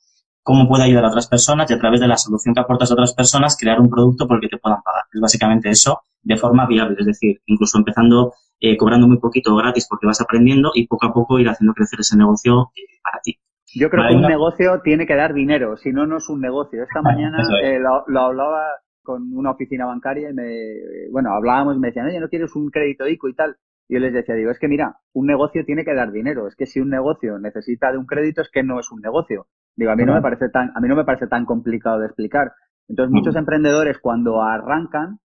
cómo 0.46 0.68
puede 0.68 0.84
ayudar 0.84 1.06
a 1.06 1.08
otras 1.08 1.26
personas 1.28 1.72
y 1.72 1.74
a 1.74 1.80
través 1.80 2.00
de 2.00 2.08
la 2.08 2.18
solución 2.18 2.54
que 2.54 2.62
aportas 2.62 2.92
a 2.92 2.94
otras 2.94 3.16
personas 3.16 3.58
crear 3.60 3.82
un 3.82 3.90
producto 3.90 4.28
por 4.28 4.38
el 4.38 4.42
que 4.42 4.50
te 4.50 4.58
puedan 4.60 4.80
pagar. 4.84 5.02
Es 5.12 5.20
básicamente 5.20 5.72
eso 5.72 6.04
de 6.22 6.38
forma 6.38 6.68
viable, 6.68 6.96
es 7.00 7.06
decir, 7.08 7.42
incluso 7.48 7.80
empezando 7.80 8.32
eh, 8.60 8.78
cobrando 8.78 9.08
muy 9.08 9.18
poquito 9.18 9.56
gratis 9.56 9.88
porque 9.90 10.06
vas 10.06 10.22
aprendiendo 10.22 10.70
y 10.76 10.86
poco 10.86 11.08
a 11.08 11.14
poco 11.14 11.40
ir 11.40 11.50
haciendo 11.50 11.74
crecer 11.74 12.00
ese 12.00 12.16
negocio 12.16 12.72
eh, 12.76 12.82
para 13.04 13.22
ti. 13.24 13.40
Yo 13.75 13.89
creo 13.89 14.08
que 14.08 14.15
un 14.15 14.22
negocio 14.22 14.82
tiene 14.84 15.05
que 15.05 15.15
dar 15.15 15.34
dinero, 15.34 15.75
si 15.77 15.91
no, 15.91 16.05
no 16.05 16.17
es 16.17 16.29
un 16.29 16.41
negocio. 16.41 16.84
Esta 16.84 17.01
mañana 17.01 17.44
eh, 17.62 17.79
lo, 17.79 18.20
hablaba 18.20 18.65
con 19.03 19.34
una 19.34 19.51
oficina 19.51 19.86
bancaria 19.86 20.29
y 20.29 20.34
me, 20.34 21.10
bueno, 21.12 21.32
hablábamos 21.34 21.75
y 21.75 21.79
me 21.79 21.88
decían, 21.88 22.08
oye, 22.08 22.20
¿no 22.20 22.29
quieres 22.29 22.55
un 22.55 22.70
crédito 22.70 23.08
ICO 23.08 23.27
y 23.27 23.36
tal? 23.36 23.58
Y 23.88 23.96
yo 23.96 24.00
les 24.00 24.13
decía, 24.13 24.34
digo, 24.34 24.50
es 24.50 24.60
que 24.60 24.67
mira, 24.67 24.96
un 25.13 25.27
negocio 25.27 25.63
tiene 25.65 25.84
que 25.84 25.94
dar 25.94 26.12
dinero. 26.12 26.48
Es 26.48 26.55
que 26.55 26.65
si 26.65 26.79
un 26.79 26.89
negocio 26.89 27.38
necesita 27.38 27.91
de 27.91 27.98
un 27.98 28.05
crédito 28.05 28.41
es 28.41 28.50
que 28.50 28.63
no 28.63 28.79
es 28.79 28.91
un 28.91 29.01
negocio. 29.01 29.48
Digo, 29.75 29.91
a 29.91 29.96
mí 29.96 30.05
no 30.05 30.13
me 30.13 30.22
parece 30.22 30.50
tan, 30.50 30.72
a 30.74 30.79
mí 30.79 30.88
no 30.88 30.96
me 30.96 31.03
parece 31.03 31.27
tan 31.27 31.46
complicado 31.46 32.00
de 32.00 32.08
explicar. 32.08 32.53
Entonces, 32.88 33.12
muchos 33.12 33.36
emprendedores 33.36 34.00
cuando 34.00 34.41
arrancan 34.41 35.20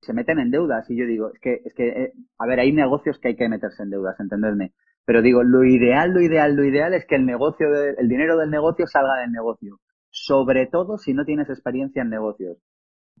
se 0.00 0.12
meten 0.12 0.38
en 0.38 0.50
deudas 0.50 0.88
y 0.90 0.96
yo 0.96 1.06
digo, 1.06 1.32
es 1.32 1.40
que, 1.40 1.62
es 1.64 1.74
que, 1.74 1.88
eh, 1.88 2.12
a 2.38 2.46
ver, 2.46 2.60
hay 2.60 2.72
negocios 2.72 3.18
que 3.18 3.28
hay 3.28 3.36
que 3.36 3.48
meterse 3.48 3.82
en 3.82 3.90
deudas, 3.90 4.18
entenderme. 4.20 4.72
Pero 5.06 5.22
digo, 5.22 5.44
lo 5.44 5.64
ideal, 5.64 6.12
lo 6.12 6.20
ideal, 6.20 6.56
lo 6.56 6.64
ideal 6.64 6.92
es 6.92 7.06
que 7.06 7.14
el 7.14 7.24
negocio, 7.24 7.68
el 7.96 8.08
dinero 8.08 8.36
del 8.36 8.50
negocio 8.50 8.86
salga 8.88 9.20
del 9.20 9.30
negocio. 9.30 9.78
Sobre 10.10 10.66
todo 10.66 10.98
si 10.98 11.14
no 11.14 11.24
tienes 11.24 11.48
experiencia 11.48 12.02
en 12.02 12.10
negocios. 12.10 12.58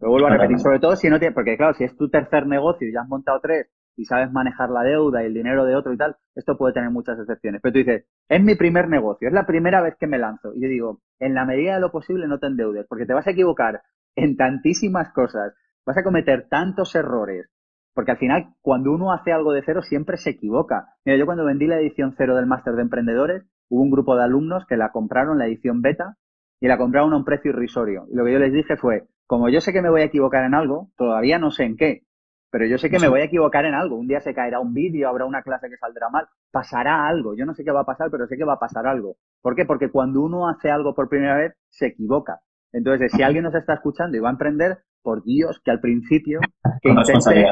Lo 0.00 0.10
vuelvo 0.10 0.26
a 0.26 0.30
repetir, 0.30 0.58
sobre 0.58 0.80
todo 0.80 0.96
si 0.96 1.08
no 1.08 1.18
tienes, 1.18 1.34
porque 1.34 1.56
claro, 1.56 1.74
si 1.74 1.84
es 1.84 1.96
tu 1.96 2.10
tercer 2.10 2.46
negocio 2.46 2.88
y 2.88 2.92
ya 2.92 3.02
has 3.02 3.08
montado 3.08 3.40
tres 3.40 3.68
y 3.96 4.04
sabes 4.04 4.30
manejar 4.30 4.68
la 4.68 4.82
deuda 4.82 5.22
y 5.22 5.26
el 5.26 5.34
dinero 5.34 5.64
de 5.64 5.74
otro 5.74 5.92
y 5.92 5.96
tal, 5.96 6.16
esto 6.34 6.58
puede 6.58 6.74
tener 6.74 6.90
muchas 6.90 7.18
excepciones. 7.18 7.62
Pero 7.62 7.72
tú 7.72 7.78
dices, 7.78 8.04
es 8.28 8.42
mi 8.42 8.56
primer 8.56 8.88
negocio, 8.88 9.28
es 9.28 9.32
la 9.32 9.46
primera 9.46 9.80
vez 9.80 9.94
que 9.98 10.06
me 10.06 10.18
lanzo. 10.18 10.52
Y 10.54 10.62
yo 10.62 10.68
digo, 10.68 11.00
en 11.18 11.34
la 11.34 11.46
medida 11.46 11.74
de 11.74 11.80
lo 11.80 11.90
posible 11.90 12.26
no 12.26 12.38
te 12.38 12.46
endeudes, 12.46 12.84
porque 12.88 13.06
te 13.06 13.14
vas 13.14 13.26
a 13.26 13.30
equivocar 13.30 13.82
en 14.16 14.36
tantísimas 14.36 15.12
cosas, 15.12 15.54
vas 15.86 15.96
a 15.96 16.02
cometer 16.02 16.48
tantos 16.50 16.94
errores, 16.94 17.48
porque 17.96 18.10
al 18.10 18.18
final 18.18 18.50
cuando 18.60 18.92
uno 18.92 19.10
hace 19.10 19.32
algo 19.32 19.52
de 19.52 19.62
cero 19.64 19.80
siempre 19.80 20.18
se 20.18 20.30
equivoca. 20.30 20.90
Mira, 21.06 21.16
yo 21.16 21.24
cuando 21.24 21.46
vendí 21.46 21.66
la 21.66 21.80
edición 21.80 22.14
cero 22.14 22.36
del 22.36 22.44
máster 22.44 22.74
de 22.74 22.82
emprendedores, 22.82 23.44
hubo 23.70 23.82
un 23.82 23.90
grupo 23.90 24.14
de 24.16 24.22
alumnos 24.22 24.66
que 24.66 24.76
la 24.76 24.92
compraron, 24.92 25.38
la 25.38 25.46
edición 25.46 25.80
beta, 25.80 26.18
y 26.60 26.68
la 26.68 26.76
compraron 26.76 27.14
a 27.14 27.16
un 27.16 27.24
precio 27.24 27.52
irrisorio. 27.52 28.04
Y 28.12 28.14
lo 28.14 28.26
que 28.26 28.34
yo 28.34 28.38
les 28.38 28.52
dije 28.52 28.76
fue, 28.76 29.04
como 29.26 29.48
yo 29.48 29.62
sé 29.62 29.72
que 29.72 29.80
me 29.80 29.88
voy 29.88 30.02
a 30.02 30.04
equivocar 30.04 30.44
en 30.44 30.52
algo, 30.52 30.90
todavía 30.98 31.38
no 31.38 31.50
sé 31.50 31.64
en 31.64 31.78
qué, 31.78 32.02
pero 32.50 32.66
yo 32.66 32.76
sé 32.76 32.90
que 32.90 32.98
me 32.98 33.08
voy 33.08 33.22
a 33.22 33.24
equivocar 33.24 33.64
en 33.64 33.72
algo. 33.72 33.96
Un 33.96 34.08
día 34.08 34.20
se 34.20 34.34
caerá 34.34 34.60
un 34.60 34.74
vídeo, 34.74 35.08
habrá 35.08 35.24
una 35.24 35.42
clase 35.42 35.70
que 35.70 35.78
saldrá 35.78 36.10
mal, 36.10 36.26
pasará 36.52 37.08
algo. 37.08 37.34
Yo 37.34 37.46
no 37.46 37.54
sé 37.54 37.64
qué 37.64 37.70
va 37.70 37.80
a 37.80 37.86
pasar, 37.86 38.10
pero 38.10 38.26
sé 38.26 38.36
que 38.36 38.44
va 38.44 38.54
a 38.54 38.58
pasar 38.58 38.86
algo. 38.86 39.16
¿Por 39.40 39.56
qué? 39.56 39.64
Porque 39.64 39.90
cuando 39.90 40.20
uno 40.20 40.50
hace 40.50 40.70
algo 40.70 40.94
por 40.94 41.08
primera 41.08 41.38
vez, 41.38 41.54
se 41.70 41.86
equivoca. 41.86 42.40
Entonces, 42.72 43.10
si 43.12 43.22
alguien 43.22 43.44
nos 43.44 43.54
está 43.54 43.72
escuchando 43.72 44.18
y 44.18 44.20
va 44.20 44.28
a 44.28 44.32
emprender, 44.32 44.80
por 45.02 45.22
Dios, 45.22 45.60
que 45.64 45.70
al 45.70 45.80
principio, 45.80 46.40
que 46.82 46.90
intente 46.90 47.46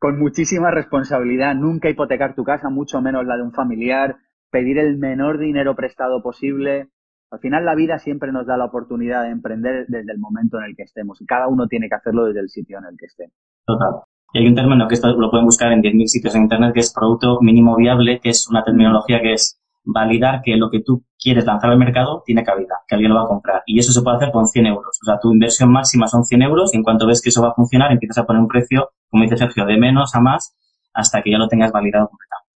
con 0.00 0.18
muchísima 0.18 0.70
responsabilidad, 0.70 1.54
nunca 1.54 1.90
hipotecar 1.90 2.34
tu 2.34 2.42
casa, 2.42 2.70
mucho 2.70 3.02
menos 3.02 3.26
la 3.26 3.36
de 3.36 3.42
un 3.42 3.52
familiar, 3.52 4.16
pedir 4.50 4.78
el 4.78 4.96
menor 4.96 5.38
dinero 5.38 5.76
prestado 5.76 6.22
posible. 6.22 6.88
Al 7.30 7.38
final 7.38 7.66
la 7.66 7.74
vida 7.74 7.98
siempre 7.98 8.32
nos 8.32 8.46
da 8.46 8.56
la 8.56 8.64
oportunidad 8.64 9.24
de 9.24 9.30
emprender 9.30 9.84
desde 9.88 10.10
el 10.10 10.18
momento 10.18 10.58
en 10.58 10.64
el 10.64 10.74
que 10.74 10.84
estemos 10.84 11.20
y 11.20 11.26
cada 11.26 11.48
uno 11.48 11.68
tiene 11.68 11.90
que 11.90 11.96
hacerlo 11.96 12.24
desde 12.24 12.40
el 12.40 12.48
sitio 12.48 12.78
en 12.78 12.86
el 12.86 12.96
que 12.96 13.06
esté. 13.06 13.30
Total. 13.66 14.00
Y 14.32 14.38
hay 14.38 14.48
un 14.48 14.54
término 14.54 14.88
que 14.88 14.94
esto 14.94 15.12
lo 15.12 15.30
pueden 15.30 15.44
buscar 15.44 15.70
en 15.70 15.82
10.000 15.82 16.06
sitios 16.06 16.34
en 16.34 16.42
Internet, 16.42 16.72
que 16.72 16.80
es 16.80 16.94
producto 16.94 17.38
mínimo 17.42 17.76
viable, 17.76 18.20
que 18.20 18.30
es 18.30 18.48
una 18.48 18.64
terminología 18.64 19.20
que 19.20 19.34
es 19.34 19.59
validar 19.84 20.42
que 20.42 20.56
lo 20.56 20.70
que 20.70 20.80
tú 20.80 21.04
quieres 21.18 21.44
lanzar 21.44 21.70
al 21.70 21.78
mercado 21.78 22.22
tiene 22.24 22.44
cabida, 22.44 22.76
que 22.86 22.94
alguien 22.94 23.12
lo 23.12 23.18
va 23.18 23.24
a 23.24 23.28
comprar. 23.28 23.62
Y 23.66 23.78
eso 23.78 23.92
se 23.92 24.02
puede 24.02 24.16
hacer 24.16 24.32
con 24.32 24.46
100 24.46 24.66
euros. 24.66 24.98
O 25.02 25.04
sea, 25.04 25.18
tu 25.18 25.32
inversión 25.32 25.70
máxima 25.70 26.06
son 26.06 26.24
100 26.24 26.42
euros 26.42 26.74
y 26.74 26.76
en 26.76 26.82
cuanto 26.82 27.06
ves 27.06 27.20
que 27.22 27.28
eso 27.28 27.42
va 27.42 27.48
a 27.48 27.54
funcionar, 27.54 27.92
empiezas 27.92 28.18
a 28.18 28.26
poner 28.26 28.40
un 28.40 28.48
precio, 28.48 28.90
como 29.08 29.22
dice 29.24 29.36
Sergio, 29.36 29.64
de 29.66 29.76
menos 29.76 30.14
a 30.14 30.20
más 30.20 30.56
hasta 30.92 31.22
que 31.22 31.30
ya 31.30 31.38
lo 31.38 31.48
tengas 31.48 31.72
validado 31.72 32.08
completamente. 32.08 32.50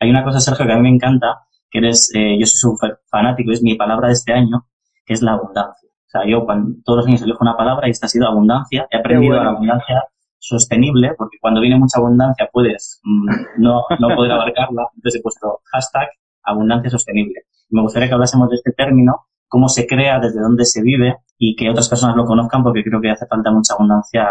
Hay 0.00 0.10
una 0.10 0.24
cosa, 0.24 0.40
Sergio, 0.40 0.66
que 0.66 0.72
a 0.72 0.76
mí 0.76 0.82
me 0.82 0.94
encanta, 0.94 1.46
que 1.70 1.78
eres, 1.78 2.10
eh, 2.14 2.36
yo 2.38 2.46
soy 2.46 2.58
súper 2.58 2.98
fanático, 3.10 3.52
es 3.52 3.62
mi 3.62 3.76
palabra 3.76 4.08
de 4.08 4.14
este 4.14 4.32
año, 4.32 4.66
que 5.04 5.14
es 5.14 5.22
la 5.22 5.32
abundancia. 5.32 5.88
O 5.88 6.08
sea, 6.08 6.26
yo 6.26 6.44
cuando, 6.44 6.76
todos 6.84 6.98
los 6.98 7.06
años 7.06 7.22
elijo 7.22 7.38
una 7.40 7.56
palabra 7.56 7.88
y 7.88 7.90
esta 7.90 8.06
ha 8.06 8.08
sido 8.08 8.26
abundancia. 8.28 8.86
He 8.90 8.98
aprendido 8.98 9.42
la 9.42 9.50
abundancia 9.50 10.04
sostenible, 10.38 11.14
porque 11.16 11.38
cuando 11.40 11.60
viene 11.60 11.78
mucha 11.78 11.98
abundancia 11.98 12.48
puedes 12.52 13.00
mm, 13.02 13.62
no, 13.62 13.82
no 13.98 14.14
poder 14.14 14.32
abarcarla. 14.32 14.88
Entonces 14.94 15.18
he 15.18 15.22
puesto 15.22 15.60
hashtag 15.72 16.08
abundancia 16.46 16.90
sostenible. 16.90 17.42
Me 17.70 17.82
gustaría 17.82 18.08
que 18.08 18.14
hablásemos 18.14 18.48
de 18.48 18.56
este 18.56 18.72
término, 18.72 19.26
cómo 19.48 19.68
se 19.68 19.86
crea, 19.86 20.18
desde 20.20 20.40
dónde 20.40 20.64
se 20.64 20.82
vive 20.82 21.16
y 21.38 21.56
que 21.56 21.68
otras 21.70 21.88
personas 21.88 22.16
lo 22.16 22.24
conozcan 22.24 22.62
porque 22.62 22.82
creo 22.82 23.00
que 23.00 23.10
hace 23.10 23.26
falta 23.26 23.50
mucha 23.50 23.74
abundancia 23.74 24.30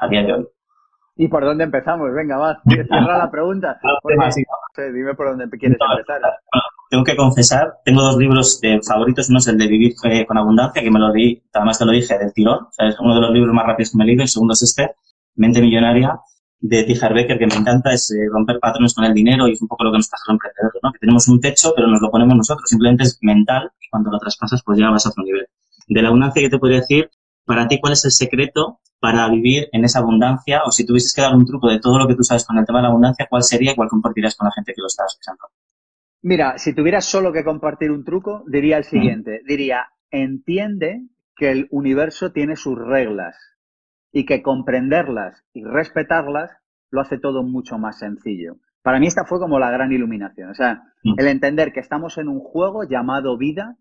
a 0.00 0.08
día 0.08 0.22
de 0.22 0.32
hoy. 0.34 0.48
¿Y 1.16 1.26
por 1.26 1.44
dónde 1.44 1.64
empezamos? 1.64 2.12
Venga, 2.14 2.38
va, 2.38 2.60
cierra 2.64 3.18
la 3.18 3.30
pregunta. 3.30 3.80
dime 4.92 5.14
por 5.14 5.30
dónde 5.30 5.48
quieres 5.58 5.76
empezar. 5.80 6.20
tengo 6.88 7.02
que 7.02 7.16
confesar, 7.16 7.74
tengo 7.84 8.02
dos 8.02 8.16
libros 8.16 8.60
de 8.60 8.80
favoritos. 8.86 9.28
Uno 9.28 9.38
es 9.38 9.48
el 9.48 9.58
de 9.58 9.66
Vivir 9.66 9.94
con 10.28 10.38
Abundancia, 10.38 10.80
que 10.80 10.90
me 10.92 11.00
lo 11.00 11.12
leí, 11.12 11.42
además 11.52 11.78
te 11.78 11.86
lo 11.86 11.90
dije, 11.90 12.16
del 12.18 12.32
tirón. 12.32 12.68
es 12.78 13.00
uno 13.00 13.16
de 13.16 13.20
los 13.20 13.30
libros 13.32 13.52
más 13.52 13.66
rápidos 13.66 13.90
que 13.90 13.98
me 13.98 14.04
he 14.04 14.06
leído. 14.06 14.22
El 14.22 14.28
segundo 14.28 14.52
es 14.52 14.62
este, 14.62 14.94
Mente 15.34 15.60
Millonaria, 15.60 16.20
de 16.60 16.84
Tijar 16.84 17.14
Becker, 17.14 17.38
que 17.38 17.46
me 17.46 17.54
encanta, 17.54 17.92
es 17.92 18.10
eh, 18.10 18.26
romper 18.30 18.58
patrones 18.58 18.94
con 18.94 19.04
el 19.04 19.14
dinero 19.14 19.46
y 19.46 19.52
es 19.52 19.62
un 19.62 19.68
poco 19.68 19.84
lo 19.84 19.92
que 19.92 19.98
nos 19.98 20.08
pasa 20.08 20.24
a 20.26 20.32
los 20.32 20.34
emprendedores, 20.34 20.80
¿no? 20.82 20.92
Que 20.92 20.98
tenemos 20.98 21.28
un 21.28 21.40
techo, 21.40 21.72
pero 21.74 21.86
nos 21.88 22.00
lo 22.00 22.10
ponemos 22.10 22.36
nosotros. 22.36 22.68
Simplemente 22.68 23.04
es 23.04 23.18
mental 23.22 23.70
y 23.80 23.88
cuando 23.88 24.10
lo 24.10 24.18
traspasas, 24.18 24.62
pues 24.64 24.78
ya 24.78 24.90
vas 24.90 25.06
a 25.06 25.10
otro 25.10 25.22
nivel. 25.22 25.46
De 25.86 26.02
la 26.02 26.08
abundancia, 26.08 26.42
¿qué 26.42 26.50
te 26.50 26.58
podría 26.58 26.80
decir? 26.80 27.10
Para 27.44 27.68
ti, 27.68 27.78
¿cuál 27.80 27.92
es 27.92 28.04
el 28.04 28.10
secreto 28.10 28.80
para 29.00 29.28
vivir 29.28 29.68
en 29.72 29.84
esa 29.84 30.00
abundancia? 30.00 30.62
O 30.64 30.72
si 30.72 30.84
tuvieses 30.84 31.14
que 31.14 31.22
dar 31.22 31.34
un 31.34 31.46
truco 31.46 31.68
de 31.68 31.78
todo 31.78 31.98
lo 31.98 32.08
que 32.08 32.14
tú 32.14 32.24
sabes 32.24 32.44
con 32.44 32.58
el 32.58 32.66
tema 32.66 32.80
de 32.80 32.82
la 32.82 32.88
abundancia, 32.88 33.26
¿cuál 33.30 33.42
sería 33.42 33.72
y 33.72 33.74
cuál 33.76 33.88
compartirías 33.88 34.34
con 34.36 34.46
la 34.46 34.52
gente 34.52 34.72
que 34.74 34.80
lo 34.80 34.88
está 34.88 35.04
escuchando? 35.06 35.44
Mira, 36.22 36.58
si 36.58 36.74
tuvieras 36.74 37.04
solo 37.04 37.32
que 37.32 37.44
compartir 37.44 37.92
un 37.92 38.04
truco, 38.04 38.42
diría 38.48 38.76
el 38.76 38.84
siguiente. 38.84 39.40
Diría, 39.46 39.86
entiende 40.10 41.02
que 41.36 41.52
el 41.52 41.68
universo 41.70 42.32
tiene 42.32 42.56
sus 42.56 42.76
reglas 42.76 43.36
y 44.12 44.26
que 44.26 44.42
comprenderlas 44.42 45.44
y 45.52 45.64
respetarlas 45.64 46.50
lo 46.90 47.00
hace 47.00 47.18
todo 47.18 47.42
mucho 47.42 47.78
más 47.78 47.98
sencillo. 47.98 48.56
Para 48.82 48.98
mí 48.98 49.06
esta 49.06 49.24
fue 49.24 49.38
como 49.38 49.58
la 49.58 49.70
gran 49.70 49.92
iluminación. 49.92 50.50
O 50.50 50.54
sea, 50.54 50.82
el 51.04 51.26
entender 51.26 51.72
que 51.72 51.80
estamos 51.80 52.16
en 52.18 52.28
un 52.28 52.40
juego 52.40 52.84
llamado 52.84 53.36
vida, 53.36 53.76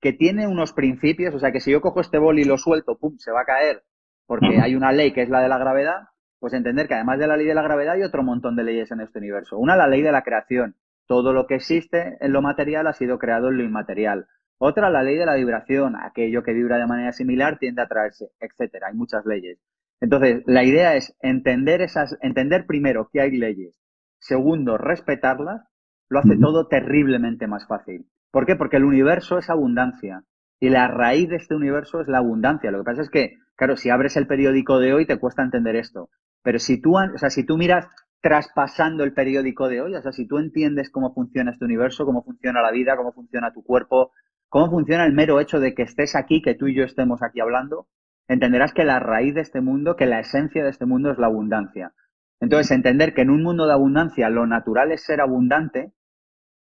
que 0.00 0.12
tiene 0.12 0.48
unos 0.48 0.72
principios, 0.72 1.34
o 1.34 1.38
sea, 1.38 1.52
que 1.52 1.60
si 1.60 1.70
yo 1.70 1.80
cojo 1.80 2.00
este 2.00 2.18
bol 2.18 2.38
y 2.38 2.44
lo 2.44 2.58
suelto, 2.58 2.98
pum, 2.98 3.16
se 3.18 3.30
va 3.30 3.42
a 3.42 3.44
caer 3.44 3.84
porque 4.28 4.60
hay 4.60 4.76
una 4.76 4.92
ley 4.92 5.12
que 5.12 5.22
es 5.22 5.30
la 5.30 5.40
de 5.40 5.48
la 5.48 5.56
gravedad, 5.56 6.08
pues 6.38 6.52
entender 6.52 6.86
que 6.86 6.94
además 6.94 7.18
de 7.18 7.26
la 7.26 7.36
ley 7.36 7.46
de 7.46 7.54
la 7.54 7.62
gravedad 7.62 7.94
hay 7.94 8.02
otro 8.02 8.22
montón 8.22 8.56
de 8.56 8.62
leyes 8.62 8.92
en 8.92 9.00
este 9.00 9.18
universo. 9.18 9.56
Una, 9.56 9.74
la 9.74 9.88
ley 9.88 10.02
de 10.02 10.12
la 10.12 10.22
creación. 10.22 10.76
Todo 11.06 11.32
lo 11.32 11.46
que 11.46 11.54
existe 11.54 12.18
en 12.20 12.32
lo 12.32 12.42
material 12.42 12.86
ha 12.86 12.92
sido 12.92 13.18
creado 13.18 13.48
en 13.48 13.56
lo 13.56 13.64
inmaterial. 13.64 14.28
Otra, 14.58 14.90
la 14.90 15.02
ley 15.02 15.16
de 15.16 15.26
la 15.26 15.34
vibración. 15.34 15.96
Aquello 15.96 16.42
que 16.42 16.52
vibra 16.52 16.78
de 16.78 16.86
manera 16.86 17.12
similar 17.12 17.58
tiende 17.58 17.82
a 17.82 17.84
atraerse, 17.84 18.30
etcétera. 18.40 18.88
Hay 18.88 18.94
muchas 18.94 19.24
leyes. 19.24 19.58
Entonces, 20.00 20.42
la 20.46 20.64
idea 20.64 20.94
es 20.94 21.16
entender 21.20 21.80
esas, 21.80 22.16
entender 22.22 22.66
primero 22.66 23.08
que 23.12 23.20
hay 23.20 23.30
leyes. 23.36 23.74
Segundo, 24.18 24.78
respetarlas. 24.78 25.62
Lo 26.08 26.20
hace 26.20 26.36
todo 26.38 26.68
terriblemente 26.68 27.46
más 27.46 27.66
fácil. 27.66 28.06
¿Por 28.30 28.46
qué? 28.46 28.56
Porque 28.56 28.76
el 28.76 28.84
universo 28.84 29.38
es 29.38 29.50
abundancia. 29.50 30.24
Y 30.60 30.70
la 30.70 30.88
raíz 30.88 31.28
de 31.28 31.36
este 31.36 31.54
universo 31.54 32.00
es 32.00 32.08
la 32.08 32.18
abundancia. 32.18 32.70
Lo 32.70 32.78
que 32.78 32.84
pasa 32.84 33.02
es 33.02 33.10
que 33.10 33.36
Claro, 33.58 33.76
si 33.76 33.90
abres 33.90 34.16
el 34.16 34.28
periódico 34.28 34.78
de 34.78 34.94
hoy 34.94 35.04
te 35.04 35.18
cuesta 35.18 35.42
entender 35.42 35.74
esto. 35.74 36.10
Pero 36.44 36.60
si 36.60 36.80
tú, 36.80 36.96
o 36.96 37.18
sea, 37.18 37.28
si 37.28 37.44
tú 37.44 37.58
miras 37.58 37.88
traspasando 38.20 39.02
el 39.02 39.12
periódico 39.12 39.68
de 39.68 39.80
hoy, 39.80 39.96
o 39.96 40.00
sea, 40.00 40.12
si 40.12 40.28
tú 40.28 40.38
entiendes 40.38 40.90
cómo 40.90 41.12
funciona 41.12 41.50
este 41.50 41.64
universo, 41.64 42.06
cómo 42.06 42.22
funciona 42.22 42.62
la 42.62 42.70
vida, 42.70 42.96
cómo 42.96 43.12
funciona 43.12 43.52
tu 43.52 43.64
cuerpo, 43.64 44.12
cómo 44.48 44.70
funciona 44.70 45.04
el 45.04 45.12
mero 45.12 45.40
hecho 45.40 45.60
de 45.60 45.74
que 45.74 45.82
estés 45.82 46.14
aquí, 46.14 46.42
que 46.42 46.54
tú 46.54 46.66
y 46.66 46.74
yo 46.74 46.84
estemos 46.84 47.22
aquí 47.22 47.40
hablando, 47.40 47.86
entenderás 48.28 48.72
que 48.72 48.84
la 48.84 48.98
raíz 48.98 49.34
de 49.34 49.40
este 49.40 49.60
mundo, 49.60 49.96
que 49.96 50.06
la 50.06 50.20
esencia 50.20 50.64
de 50.64 50.70
este 50.70 50.86
mundo 50.86 51.10
es 51.10 51.18
la 51.18 51.26
abundancia. 51.26 51.92
Entonces, 52.40 52.70
entender 52.70 53.14
que 53.14 53.22
en 53.22 53.30
un 53.30 53.42
mundo 53.42 53.66
de 53.66 53.72
abundancia 53.72 54.30
lo 54.30 54.46
natural 54.46 54.92
es 54.92 55.04
ser 55.04 55.20
abundante, 55.20 55.92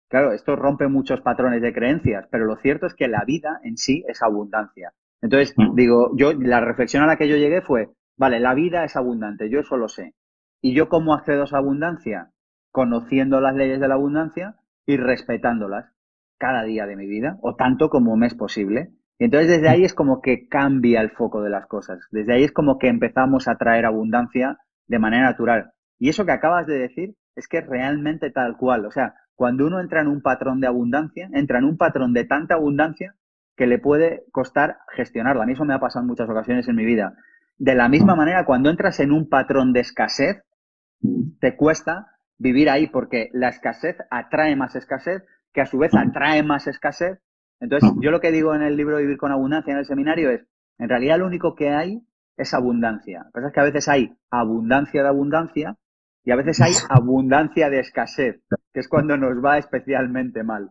claro, 0.10 0.32
esto 0.32 0.56
rompe 0.56 0.88
muchos 0.88 1.22
patrones 1.22 1.62
de 1.62 1.74
creencias, 1.74 2.28
pero 2.32 2.46
lo 2.46 2.56
cierto 2.58 2.86
es 2.86 2.94
que 2.94 3.08
la 3.08 3.24
vida 3.26 3.60
en 3.64 3.78
sí 3.78 4.06
es 4.08 4.22
abundancia. 4.22 4.94
Entonces, 5.22 5.54
mm. 5.58 5.76
digo, 5.76 6.12
yo, 6.16 6.34
la 6.34 6.62
reflexión 6.62 7.04
a 7.04 7.08
la 7.08 7.18
que 7.18 7.28
yo 7.28 7.36
llegué 7.36 7.62
fue, 7.62 7.90
vale, 8.16 8.40
la 8.40 8.54
vida 8.54 8.86
es 8.86 8.96
abundante, 8.96 9.50
yo 9.50 9.60
eso 9.60 9.78
lo 9.78 9.90
sé. 9.90 10.14
¿Y 10.62 10.74
yo 10.74 10.90
cómo 10.90 11.14
accedo 11.14 11.42
a 11.42 11.46
esa 11.46 11.58
abundancia? 11.58 12.32
Conociendo 12.72 13.42
las 13.42 13.56
leyes 13.56 13.80
de 13.80 13.88
la 13.88 13.96
abundancia 13.96 14.56
y 14.86 14.98
respetándolas 14.98 15.97
cada 16.38 16.64
día 16.64 16.86
de 16.86 16.96
mi 16.96 17.08
vida, 17.08 17.38
o 17.42 17.56
tanto 17.56 17.90
como 17.90 18.16
me 18.16 18.28
es 18.28 18.36
posible. 18.36 18.92
Y 19.20 19.26
entonces 19.26 19.50
desde 19.50 19.70
ahí 19.70 19.84
es 19.84 19.94
como 19.94 20.22
que 20.22 20.48
cambia 20.48 21.02
el 21.02 21.12
foco 21.12 21.42
de 21.42 21.50
las 21.50 21.66
cosas. 21.66 22.00
Desde 22.12 22.34
ahí 22.34 22.44
es 22.44 22.52
como 22.52 22.78
que 22.78 22.88
empezamos 22.88 23.48
a 23.48 23.58
traer 23.58 23.86
abundancia 23.86 24.58
de 24.88 25.00
manera 25.00 25.24
natural. 25.24 25.72
Y 26.00 26.10
eso 26.10 26.26
que 26.26 26.32
acabas 26.32 26.68
de 26.68 26.78
decir 26.78 27.16
es 27.36 27.48
que 27.48 27.62
realmente 27.62 28.32
tal 28.32 28.58
cual. 28.58 28.86
O 28.86 28.92
sea, 28.92 29.16
cuando 29.36 29.66
uno 29.66 29.80
entra 29.80 30.02
en 30.02 30.08
un 30.08 30.22
patrón 30.22 30.60
de 30.60 30.68
abundancia, 30.68 31.30
entra 31.34 31.60
en 31.60 31.66
un 31.66 31.78
patrón 31.78 32.14
de 32.14 32.26
tanta 32.26 32.56
abundancia 32.56 33.16
que 33.56 33.68
le 33.68 33.80
puede 33.80 34.24
costar 34.32 34.78
gestionarla. 34.96 35.44
A 35.44 35.46
mí 35.46 35.54
eso 35.54 35.66
me 35.66 35.74
ha 35.74 35.80
pasado 35.80 36.04
en 36.04 36.08
muchas 36.08 36.30
ocasiones 36.30 36.68
en 36.68 36.76
mi 36.76 36.86
vida. 36.86 37.16
De 37.58 37.74
la 37.74 37.90
misma 37.90 38.16
manera, 38.16 38.46
cuando 38.46 38.70
entras 38.70 39.00
en 39.00 39.12
un 39.12 39.30
patrón 39.30 39.74
de 39.74 39.80
escasez, 39.80 40.44
te 41.40 41.56
cuesta 41.56 42.18
vivir 42.38 42.70
ahí 42.70 42.88
porque 42.88 43.30
la 43.34 43.50
escasez 43.50 43.98
atrae 44.12 44.56
más 44.56 44.76
escasez, 44.76 45.24
que 45.58 45.62
a 45.62 45.66
su 45.66 45.80
vez 45.80 45.92
atrae 45.96 46.44
más 46.44 46.68
escasez. 46.68 47.18
Entonces, 47.60 47.90
yo 48.00 48.12
lo 48.12 48.20
que 48.20 48.32
digo 48.32 48.54
en 48.54 48.62
el 48.62 48.78
libro 48.78 48.98
Vivir 48.98 49.18
con 49.18 49.32
Abundancia 49.32 49.72
en 49.72 49.80
el 49.80 49.86
seminario 49.88 50.30
es, 50.30 50.46
en 50.78 50.88
realidad 50.88 51.18
lo 51.18 51.26
único 51.26 51.56
que 51.56 51.72
hay 51.72 52.04
es 52.38 52.54
abundancia. 52.54 53.24
Lo 53.24 53.26
que 53.26 53.32
pasa 53.32 53.48
es 53.48 53.54
que 53.56 53.60
a 53.60 53.64
veces 53.64 53.88
hay 53.90 54.16
abundancia 54.30 55.02
de 55.02 55.10
abundancia 55.10 55.76
y 56.24 56.30
a 56.30 56.36
veces 56.36 56.62
hay 56.62 56.74
abundancia 56.92 57.72
de 57.72 57.80
escasez, 57.80 58.40
que 58.72 58.80
es 58.80 58.88
cuando 58.88 59.18
nos 59.18 59.44
va 59.44 59.58
especialmente 59.58 60.44
mal. 60.44 60.70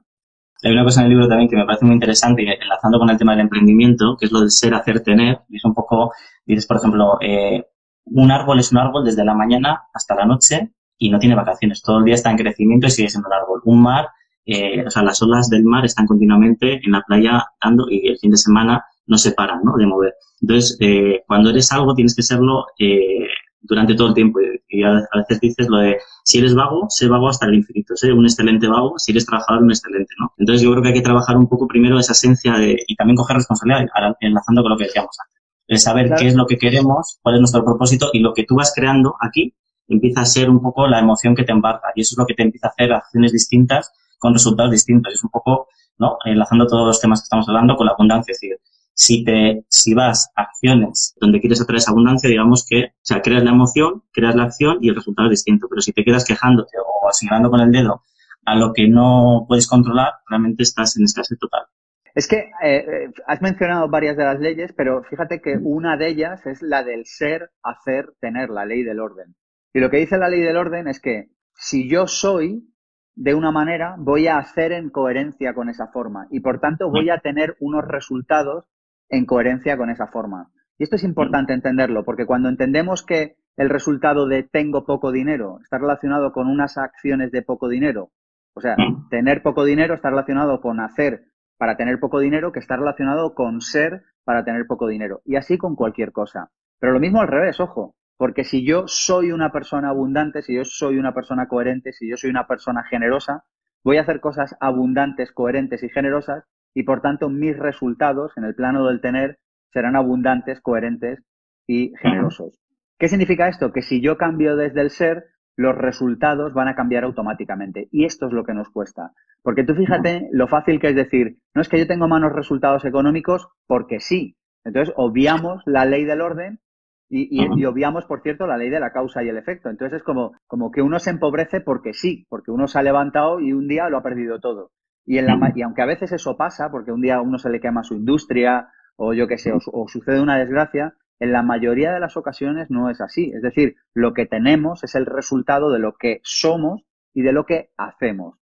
Hay 0.62 0.70
una 0.70 0.85
cosa 0.85 1.01
en 1.01 1.07
el 1.07 1.11
libro 1.14 1.27
también 1.27 1.51
que 1.51 1.57
me 1.57 1.66
parece 1.66 1.85
muy 1.85 1.94
interesante, 1.94 2.42
enlazando 2.42 3.01
con 3.01 3.11
el 3.11 3.18
tema 3.18 3.33
del 3.33 3.40
emprendimiento, 3.40 4.16
que 4.16 4.27
es 4.27 4.31
lo 4.31 4.38
del 4.38 4.53
ser, 4.53 4.72
hacer, 4.72 5.01
tener. 5.01 5.40
Y 5.49 5.57
es 5.57 5.64
un 5.64 5.75
poco, 5.75 6.12
dices, 6.44 6.64
por 6.64 6.77
ejemplo, 6.77 7.18
eh, 7.20 7.66
un 8.05 8.31
árbol 8.31 8.61
es 8.61 8.70
un 8.70 8.79
árbol 8.79 9.05
desde 9.05 9.25
la 9.25 9.35
mañana 9.35 9.88
hasta 9.92 10.14
la 10.14 10.27
noche 10.27 10.70
y 10.96 11.11
no 11.11 11.18
tiene 11.18 11.35
vacaciones. 11.35 11.83
Todo 11.83 11.99
el 11.99 12.05
día 12.05 12.14
está 12.14 12.31
en 12.31 12.37
crecimiento 12.37 12.87
y 12.87 12.90
sigue 12.90 13.09
siendo 13.09 13.27
un 13.27 13.35
árbol. 13.35 13.62
Un 13.64 13.83
mar, 13.83 14.11
eh, 14.46 14.85
o 14.87 14.90
sea, 14.90 15.02
las 15.02 15.20
olas 15.22 15.50
del 15.50 15.64
mar 15.64 15.85
están 15.85 16.06
continuamente 16.06 16.80
en 16.85 16.92
la 16.92 17.02
playa 17.02 17.44
dando 17.62 17.87
y 17.90 18.09
el 18.09 18.18
fin 18.18 18.30
de 18.30 18.37
semana 18.37 18.85
no 19.06 19.18
se 19.18 19.32
paran, 19.32 19.61
¿no? 19.64 19.76
De 19.76 19.87
mover. 19.87 20.14
Entonces, 20.40 20.76
eh, 20.80 21.22
cuando 21.26 21.50
eres 21.50 21.70
algo 21.72 21.94
tienes 21.94 22.14
que 22.14 22.22
serlo 22.22 22.66
eh, 22.78 23.26
durante 23.61 23.94
todo 23.94 24.09
el 24.09 24.14
tiempo. 24.14 24.38
Y 24.68 24.82
a 24.82 25.02
veces 25.14 25.40
dices 25.40 25.68
lo 25.68 25.78
de, 25.78 25.96
si 26.24 26.38
eres 26.38 26.54
vago, 26.54 26.87
sé 26.88 27.09
vago 27.09 27.28
hasta 27.28 27.46
el 27.46 27.54
infinito, 27.54 27.96
sé 27.96 28.12
un 28.12 28.24
excelente 28.24 28.68
vago, 28.68 28.98
si 28.98 29.12
eres 29.12 29.26
trabajador, 29.26 29.62
un 29.62 29.70
excelente, 29.70 30.12
¿no? 30.18 30.32
Entonces 30.38 30.62
yo 30.62 30.70
creo 30.70 30.82
que 30.82 30.88
hay 30.88 30.94
que 30.94 31.02
trabajar 31.02 31.37
un 31.37 31.48
poco 31.48 31.66
primero 31.66 31.98
esa 31.98 32.12
esencia 32.12 32.54
de, 32.54 32.76
y 32.87 32.96
también 32.96 33.16
coger 33.16 33.37
responsabilidad, 33.37 33.87
enlazando 34.20 34.62
con 34.62 34.72
lo 34.72 34.78
que 34.78 34.85
decíamos 34.85 35.16
antes. 35.24 35.42
El 35.68 35.78
saber 35.78 36.14
qué 36.16 36.28
es 36.28 36.35
lo 36.37 36.46
que 36.46 36.59
queremos, 36.59 37.18
cuál 37.22 37.37
es 37.37 37.40
nuestro 37.40 37.64
propósito 37.64 38.11
y 38.12 38.20
lo 38.20 38.32
que 38.32 38.44
tú 38.44 38.54
vas 38.54 38.72
creando 38.74 39.16
aquí 39.20 39.52
empieza 39.88 40.20
a 40.20 40.24
ser 40.24 40.48
un 40.48 40.61
poco 40.62 40.87
la 40.87 41.00
emoción 41.00 41.35
que 41.35 41.44
te 41.44 41.52
embarca 41.52 41.88
y 41.94 42.02
eso 42.02 42.14
es 42.14 42.18
lo 42.18 42.26
que 42.26 42.35
te 42.35 42.42
empieza 42.42 42.68
a 42.68 42.70
hacer 42.70 42.92
acciones 42.92 43.32
distintas 43.32 43.92
con 44.18 44.33
resultados 44.33 44.72
distintos. 44.72 45.14
Es 45.14 45.24
un 45.24 45.31
poco, 45.31 45.68
¿no? 45.98 46.18
Enlazando 46.24 46.66
todos 46.66 46.87
los 46.87 47.00
temas 47.00 47.20
que 47.20 47.24
estamos 47.24 47.48
hablando 47.48 47.76
con 47.76 47.87
la 47.87 47.92
abundancia. 47.92 48.33
Es 48.33 48.40
decir, 48.40 48.59
si 48.94 49.24
te, 49.24 49.64
si 49.68 49.94
vas 49.94 50.31
a 50.37 50.42
acciones 50.42 51.14
donde 51.20 51.40
quieres 51.40 51.61
atraer 51.61 51.79
esa 51.79 51.90
abundancia, 51.90 52.29
digamos 52.29 52.66
que, 52.68 52.85
o 52.85 53.02
sea, 53.02 53.20
creas 53.20 53.44
la 53.44 53.50
emoción, 53.50 54.02
creas 54.12 54.35
la 54.35 54.44
acción 54.44 54.79
y 54.81 54.88
el 54.88 54.94
resultado 54.94 55.29
es 55.29 55.38
distinto. 55.38 55.66
Pero 55.68 55.83
si 55.83 55.92
te 55.92 56.05
quedas 56.05 56.24
quejándote 56.24 56.76
o 56.79 57.12
señalando 57.12 57.50
con 57.50 57.61
el 57.61 57.70
dedo 57.70 58.02
a 58.46 58.55
lo 58.55 58.72
que 58.72 58.88
no 58.88 59.44
puedes 59.48 59.66
controlar, 59.66 60.14
realmente 60.29 60.62
estás 60.62 60.96
en 60.96 61.05
escasez 61.05 61.38
total. 61.38 61.66
Es 62.14 62.26
que 62.26 62.50
eh, 62.62 62.76
eh, 62.79 63.12
has 63.26 63.42
mencionado 63.42 63.90
varias 63.90 64.16
de 64.16 64.24
las 64.24 64.40
leyes, 64.40 64.72
pero 64.74 65.02
fíjate 65.02 65.42
que 65.42 65.59
una 65.61 65.98
de 65.98 66.09
ellas 66.09 66.46
es 66.46 66.62
la 66.62 66.83
del 66.83 67.05
ser, 67.05 67.50
hacer, 67.62 68.14
tener, 68.20 68.48
la 68.48 68.64
ley 68.64 68.85
del 68.85 69.00
orden. 69.00 69.35
Y 69.74 69.81
lo 69.81 69.90
que 69.90 69.98
dice 69.98 70.16
la 70.16 70.31
ley 70.31 70.40
del 70.40 70.57
orden 70.57 70.88
es 70.88 70.98
que 70.98 71.29
si 71.55 71.90
yo 71.90 72.07
soy 72.07 72.72
de 73.16 73.35
una 73.35 73.50
manera, 73.50 73.96
voy 73.98 74.29
a 74.29 74.37
hacer 74.37 74.72
en 74.72 74.90
coherencia 74.90 75.55
con 75.55 75.68
esa 75.68 75.88
forma 75.88 76.26
y 76.31 76.40
por 76.40 76.61
tanto 76.61 76.90
voy 76.90 77.11
a 77.11 77.18
tener 77.18 77.57
unos 77.61 77.85
resultados 77.85 78.66
en 79.09 79.24
coherencia 79.24 79.76
con 79.76 79.90
esa 79.90 80.07
forma. 80.07 80.50
Y 80.79 80.85
esto 80.85 80.96
es 80.96 81.05
importante 81.05 81.55
entenderlo, 81.55 82.05
porque 82.05 82.26
cuando 82.26 82.50
entendemos 82.50 83.02
que 83.02 83.37
el 83.57 83.70
resultado 83.70 84.26
de 84.26 84.42
tengo 84.42 84.85
poco 84.85 85.11
dinero 85.11 85.59
está 85.62 85.79
relacionado 85.79 86.33
con 86.33 86.46
unas 86.46 86.76
acciones 86.76 87.33
de 87.33 87.40
poco 87.40 87.68
dinero, 87.68 88.11
o 88.55 88.61
sea, 88.61 88.76
tener 89.11 89.42
poco 89.42 89.64
dinero 89.64 89.94
está 89.94 90.11
relacionado 90.11 90.61
con 90.61 90.81
hacer 90.81 91.24
para 91.59 91.76
tener 91.76 91.98
poco 91.98 92.20
dinero, 92.20 92.52
que 92.52 92.59
está 92.59 92.76
relacionado 92.76 93.35
con 93.35 93.61
ser 93.62 94.02
para 94.24 94.44
tener 94.44 94.66
poco 94.66 94.88
dinero. 94.88 95.22
Y 95.24 95.37
así 95.37 95.57
con 95.57 95.74
cualquier 95.74 96.12
cosa. 96.12 96.50
Pero 96.79 96.92
lo 96.92 97.00
mismo 97.00 97.20
al 97.20 97.29
revés, 97.29 97.61
ojo, 97.61 97.95
porque 98.16 98.44
si 98.44 98.64
yo 98.64 98.85
soy 98.87 99.33
una 99.33 99.52
persona 99.52 99.90
abundante, 99.90 100.42
si 100.42 100.55
yo 100.55 100.64
soy 100.64 100.98
una 100.98 101.14
persona 101.14 101.48
coherente, 101.48 101.92
si 101.92 102.09
yo 102.09 102.16
soy 102.16 102.31
una 102.31 102.46
persona 102.46 102.85
generosa, 102.85 103.44
voy 103.85 103.98
a 103.98 104.02
hacer 104.02 104.20
cosas 104.20 104.57
abundantes, 104.61 105.33
coherentes 105.33 105.83
y 105.83 105.88
generosas 105.88 106.44
y 106.74 106.83
por 106.85 107.00
tanto 107.00 107.29
mis 107.29 107.59
resultados 107.59 108.33
en 108.37 108.44
el 108.44 108.55
plano 108.55 108.87
del 108.87 109.00
tener 109.00 109.38
serán 109.72 109.96
abundantes, 109.96 110.61
coherentes 110.61 111.22
y 111.66 111.92
generosos. 112.00 112.59
¿Qué 112.98 113.09
significa 113.09 113.48
esto? 113.48 113.72
Que 113.72 113.83
si 113.83 114.00
yo 114.00 114.16
cambio 114.16 114.57
desde 114.57 114.81
el 114.81 114.90
ser, 114.90 115.24
los 115.57 115.76
resultados 115.76 116.55
van 116.55 116.68
a 116.68 116.74
cambiar 116.74 117.05
automáticamente. 117.05 117.88
Y 117.90 118.05
esto 118.05 118.26
es 118.26 118.33
lo 118.33 118.44
que 118.44 118.55
nos 118.55 118.70
cuesta. 118.70 119.12
Porque 119.42 119.64
tú 119.64 119.74
fíjate 119.74 120.29
lo 120.33 120.48
fácil 120.48 120.81
que 120.81 120.88
es 120.88 120.96
decir, 120.96 121.38
no 121.55 121.62
es 121.62 121.68
que 121.68 121.79
yo 121.79 121.87
tengo 121.87 122.09
malos 122.09 122.33
resultados 122.33 122.85
económicos 122.85 123.48
porque 123.66 124.00
sí. 124.00 124.37
Entonces 124.64 124.94
obviamos 124.96 125.62
la 125.66 125.85
ley 125.85 126.05
del 126.05 126.20
orden 126.20 126.61
y, 127.09 127.29
y, 127.31 127.64
obviamos, 127.64 128.05
por 128.05 128.23
cierto, 128.23 128.47
la 128.47 128.57
ley 128.57 128.69
de 128.69 128.81
la 128.81 128.92
causa 128.92 129.23
y 129.23 129.29
el 129.29 129.37
efecto. 129.37 129.71
Entonces 129.71 129.99
es 129.99 130.03
como, 130.03 130.33
como 130.47 130.71
que 130.71 130.83
uno 130.83 130.99
se 130.99 131.11
empobrece 131.11 131.61
porque 131.61 131.95
sí, 131.95 132.27
porque 132.29 132.51
uno 132.51 132.66
se 132.66 132.79
ha 132.79 132.83
levantado 132.83 133.40
y 133.40 133.53
un 133.53 133.69
día 133.69 133.88
lo 133.88 133.99
ha 133.99 134.03
perdido 134.03 134.40
todo. 134.40 134.73
Y, 135.05 135.19
en 135.19 135.27
la, 135.27 135.53
y 135.55 135.62
aunque 135.62 135.83
a 135.83 135.87
veces 135.87 136.11
eso 136.11 136.37
pasa, 136.37 136.71
porque 136.71 136.90
un 136.90 137.01
día 137.01 137.16
a 137.16 137.23
uno 137.23 137.38
se 137.38 137.49
le 137.49 137.61
quema 137.61 137.85
su 137.85 137.95
industria 137.95 138.71
o 138.97 139.12
yo 139.12 139.29
qué 139.29 139.38
sé, 139.38 139.53
o, 139.53 139.88
sucede 139.88 140.21
una 140.21 140.38
desgracia, 140.38 140.95
en 141.19 141.33
la 141.33 141.42
mayoría 141.42 141.92
de 141.92 142.01
las 142.01 142.16
ocasiones 142.16 142.71
no 142.71 142.90
es 142.90 143.01
así. 143.01 143.31
Es 143.35 143.42
decir, 143.42 143.77
lo 143.95 144.12
que 144.12 144.27
tenemos 144.27 144.83
es 144.85 144.95
el 144.95 145.07
resultado 145.07 145.71
de 145.71 145.79
lo 145.79 145.95
que 145.95 146.21
somos 146.25 146.83
y 147.14 147.23
de 147.23 147.33
lo 147.33 147.47
que 147.47 147.71
hacemos. 147.77 148.38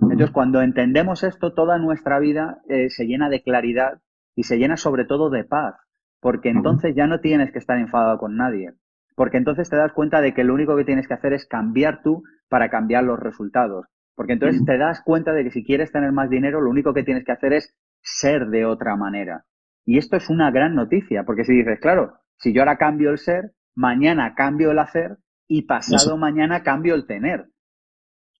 Entonces, 0.00 0.30
cuando 0.30 0.62
entendemos 0.62 1.24
esto, 1.24 1.54
toda 1.54 1.78
nuestra 1.78 2.18
vida 2.18 2.62
eh, 2.68 2.88
se 2.90 3.06
llena 3.06 3.28
de 3.28 3.42
claridad 3.42 4.00
y 4.34 4.44
se 4.44 4.56
llena 4.56 4.76
sobre 4.76 5.04
todo 5.04 5.28
de 5.30 5.44
paz, 5.44 5.74
porque 6.20 6.50
entonces 6.50 6.94
ya 6.94 7.06
no 7.06 7.20
tienes 7.20 7.52
que 7.52 7.58
estar 7.58 7.78
enfadado 7.78 8.18
con 8.18 8.36
nadie, 8.36 8.72
porque 9.14 9.36
entonces 9.36 9.68
te 9.68 9.76
das 9.76 9.92
cuenta 9.92 10.20
de 10.20 10.34
que 10.34 10.44
lo 10.44 10.54
único 10.54 10.76
que 10.76 10.84
tienes 10.84 11.08
que 11.08 11.14
hacer 11.14 11.32
es 11.32 11.46
cambiar 11.46 12.02
tú 12.02 12.22
para 12.48 12.70
cambiar 12.70 13.04
los 13.04 13.18
resultados. 13.18 13.86
Porque 14.14 14.32
entonces 14.32 14.64
te 14.64 14.78
das 14.78 15.00
cuenta 15.04 15.32
de 15.32 15.44
que 15.44 15.50
si 15.50 15.64
quieres 15.64 15.92
tener 15.92 16.12
más 16.12 16.28
dinero, 16.28 16.60
lo 16.60 16.70
único 16.70 16.92
que 16.92 17.04
tienes 17.04 17.24
que 17.24 17.32
hacer 17.32 17.52
es 17.52 17.76
ser 18.00 18.48
de 18.48 18.64
otra 18.64 18.96
manera. 18.96 19.44
Y 19.84 19.98
esto 19.98 20.16
es 20.16 20.28
una 20.28 20.50
gran 20.50 20.74
noticia, 20.74 21.24
porque 21.24 21.44
si 21.44 21.52
dices, 21.54 21.78
claro, 21.80 22.14
si 22.36 22.52
yo 22.52 22.62
ahora 22.62 22.78
cambio 22.78 23.10
el 23.10 23.18
ser, 23.18 23.52
mañana 23.74 24.34
cambio 24.34 24.72
el 24.72 24.78
hacer 24.80 25.18
y 25.46 25.62
pasado 25.62 26.16
mañana 26.16 26.62
cambio 26.62 26.94
el 26.94 27.06
tener. 27.06 27.46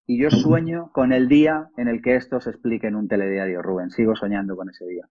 Y 0.07 0.21
yo 0.21 0.31
sueño 0.31 0.91
con 0.93 1.13
el 1.13 1.29
día 1.29 1.69
en 1.77 1.89
el 1.89 2.03
que 2.03 2.17
esto 2.17 2.41
se 2.41 2.51
explique 2.51 2.87
en 2.87 2.97
un 2.97 3.09
telediario, 3.09 3.63
Rubén. 3.63 3.91
Sigo 3.91 4.17
soñando 4.17 4.57
con 4.57 4.71
ese 4.71 4.87
día. 4.87 5.07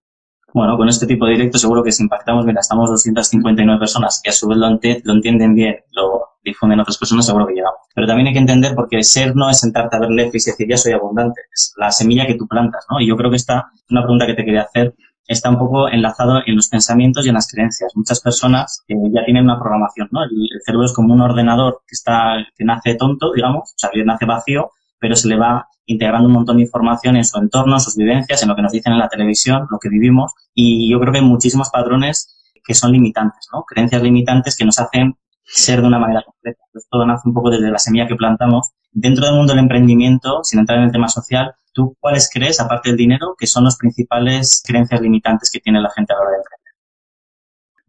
Bueno, 0.54 0.78
con 0.78 0.88
este 0.88 1.06
tipo 1.06 1.26
de 1.26 1.34
directo 1.34 1.58
seguro 1.58 1.84
que 1.84 1.92
si 1.92 2.04
impactamos, 2.04 2.46
mira, 2.46 2.62
estamos 2.62 2.90
259 2.90 3.80
personas 3.80 4.22
que 4.24 4.30
a 4.30 4.34
su 4.34 4.48
vez 4.48 4.58
lo, 4.58 4.68
entienden 4.68 5.54
bien, 5.54 5.76
lo 5.92 6.22
difunden 6.44 6.80
otras 6.80 6.98
personas, 6.98 7.26
seguro 7.26 7.46
que 7.48 7.54
llegamos. 7.54 7.80
Pero 7.94 8.08
también 8.08 8.28
hay 8.28 8.34
que 8.34 8.40
entender 8.40 8.74
porque 8.74 9.04
ser 9.04 9.36
no 9.36 9.50
es 9.50 9.60
sentarte 9.60 9.98
a 9.98 10.00
ver 10.00 10.10
Netflix 10.10 10.48
y 10.48 10.52
decir 10.52 10.68
ya 10.70 10.78
soy 10.78 10.94
abundante, 10.94 11.42
es 11.54 11.74
la 11.78 11.92
semilla 11.92 12.26
que 12.26 12.36
tú 12.36 12.48
plantas, 12.48 12.86
¿no? 12.90 13.02
Y 13.02 13.08
yo 13.08 13.18
creo 13.18 13.30
que 13.30 13.36
esta, 13.36 13.72
una 13.90 14.02
pregunta 14.02 14.26
que 14.26 14.36
te 14.36 14.46
quería 14.46 14.62
hacer, 14.62 14.96
está 15.28 15.50
un 15.50 15.60
poco 15.60 15.90
enlazado 15.90 16.40
en 16.46 16.56
los 16.56 16.70
pensamientos 16.70 17.26
y 17.26 17.30
en 17.30 17.36
las 17.36 17.52
creencias. 17.52 17.92
Muchas 17.96 18.22
personas 18.22 18.86
eh, 18.88 18.96
ya 19.14 19.26
tienen 19.26 19.44
una 19.44 19.60
programación, 19.60 20.08
¿no? 20.12 20.24
El, 20.24 20.30
el, 20.30 20.62
cerebro 20.66 20.86
es 20.86 20.94
como 20.94 21.14
un 21.14 21.22
ordenador 21.22 21.82
que 21.86 21.94
está, 21.94 22.38
que 22.56 22.64
nace 22.64 22.96
tonto, 22.96 23.34
digamos, 23.34 23.72
o 23.72 23.78
sea, 23.78 23.90
que 23.94 24.06
nace 24.06 24.26
vacío, 24.26 24.72
pero 25.00 25.16
se 25.16 25.28
le 25.28 25.38
va 25.38 25.68
integrando 25.86 26.28
un 26.28 26.34
montón 26.34 26.58
de 26.58 26.64
información 26.64 27.16
en 27.16 27.26
su 27.26 27.38
entorno, 27.40 27.80
sus 27.80 27.96
vivencias, 27.96 28.42
en 28.44 28.50
lo 28.50 28.56
que 28.56 28.62
nos 28.62 28.72
dicen 28.72 28.94
en 28.94 29.00
la 29.00 29.08
televisión, 29.08 29.68
lo 29.72 29.80
que 29.80 29.90
vivimos. 29.90 30.34
Y 30.54 30.92
yo 30.92 31.00
creo 31.00 31.14
que 31.14 31.20
hay 31.20 31.26
muchísimos 31.26 31.70
patrones 31.70 32.36
que 32.64 32.74
son 32.74 32.92
limitantes, 32.92 33.48
¿no? 33.54 33.64
Creencias 33.64 34.02
limitantes 34.04 34.58
que 34.58 34.66
nos 34.66 34.78
hacen 34.80 35.16
ser 35.44 35.82
de 35.82 35.88
una 35.88 35.98
manera 35.98 36.24
concreta. 36.24 36.60
Entonces, 36.68 36.90
todo 36.92 37.06
nace 37.06 37.28
un 37.28 37.34
poco 37.34 37.50
desde 37.50 37.72
la 37.72 37.80
semilla 37.80 38.08
que 38.08 38.16
plantamos. 38.16 38.72
Dentro 38.92 39.26
del 39.26 39.36
mundo 39.36 39.54
del 39.54 39.64
emprendimiento, 39.64 40.44
sin 40.44 40.60
entrar 40.60 40.80
en 40.80 40.86
el 40.86 40.92
tema 40.92 41.08
social, 41.08 41.56
¿tú 41.74 41.96
cuáles 42.00 42.30
crees, 42.32 42.60
aparte 42.60 42.90
del 42.90 42.98
dinero, 42.98 43.36
que 43.38 43.48
son 43.48 43.64
las 43.64 43.78
principales 43.78 44.62
creencias 44.66 45.00
limitantes 45.00 45.50
que 45.50 45.60
tiene 45.60 45.82
la 45.82 45.90
gente 45.90 46.12
a 46.14 46.18
la 46.18 46.22
hora 46.22 46.32
de 46.32 46.38
emprender? 46.38 46.57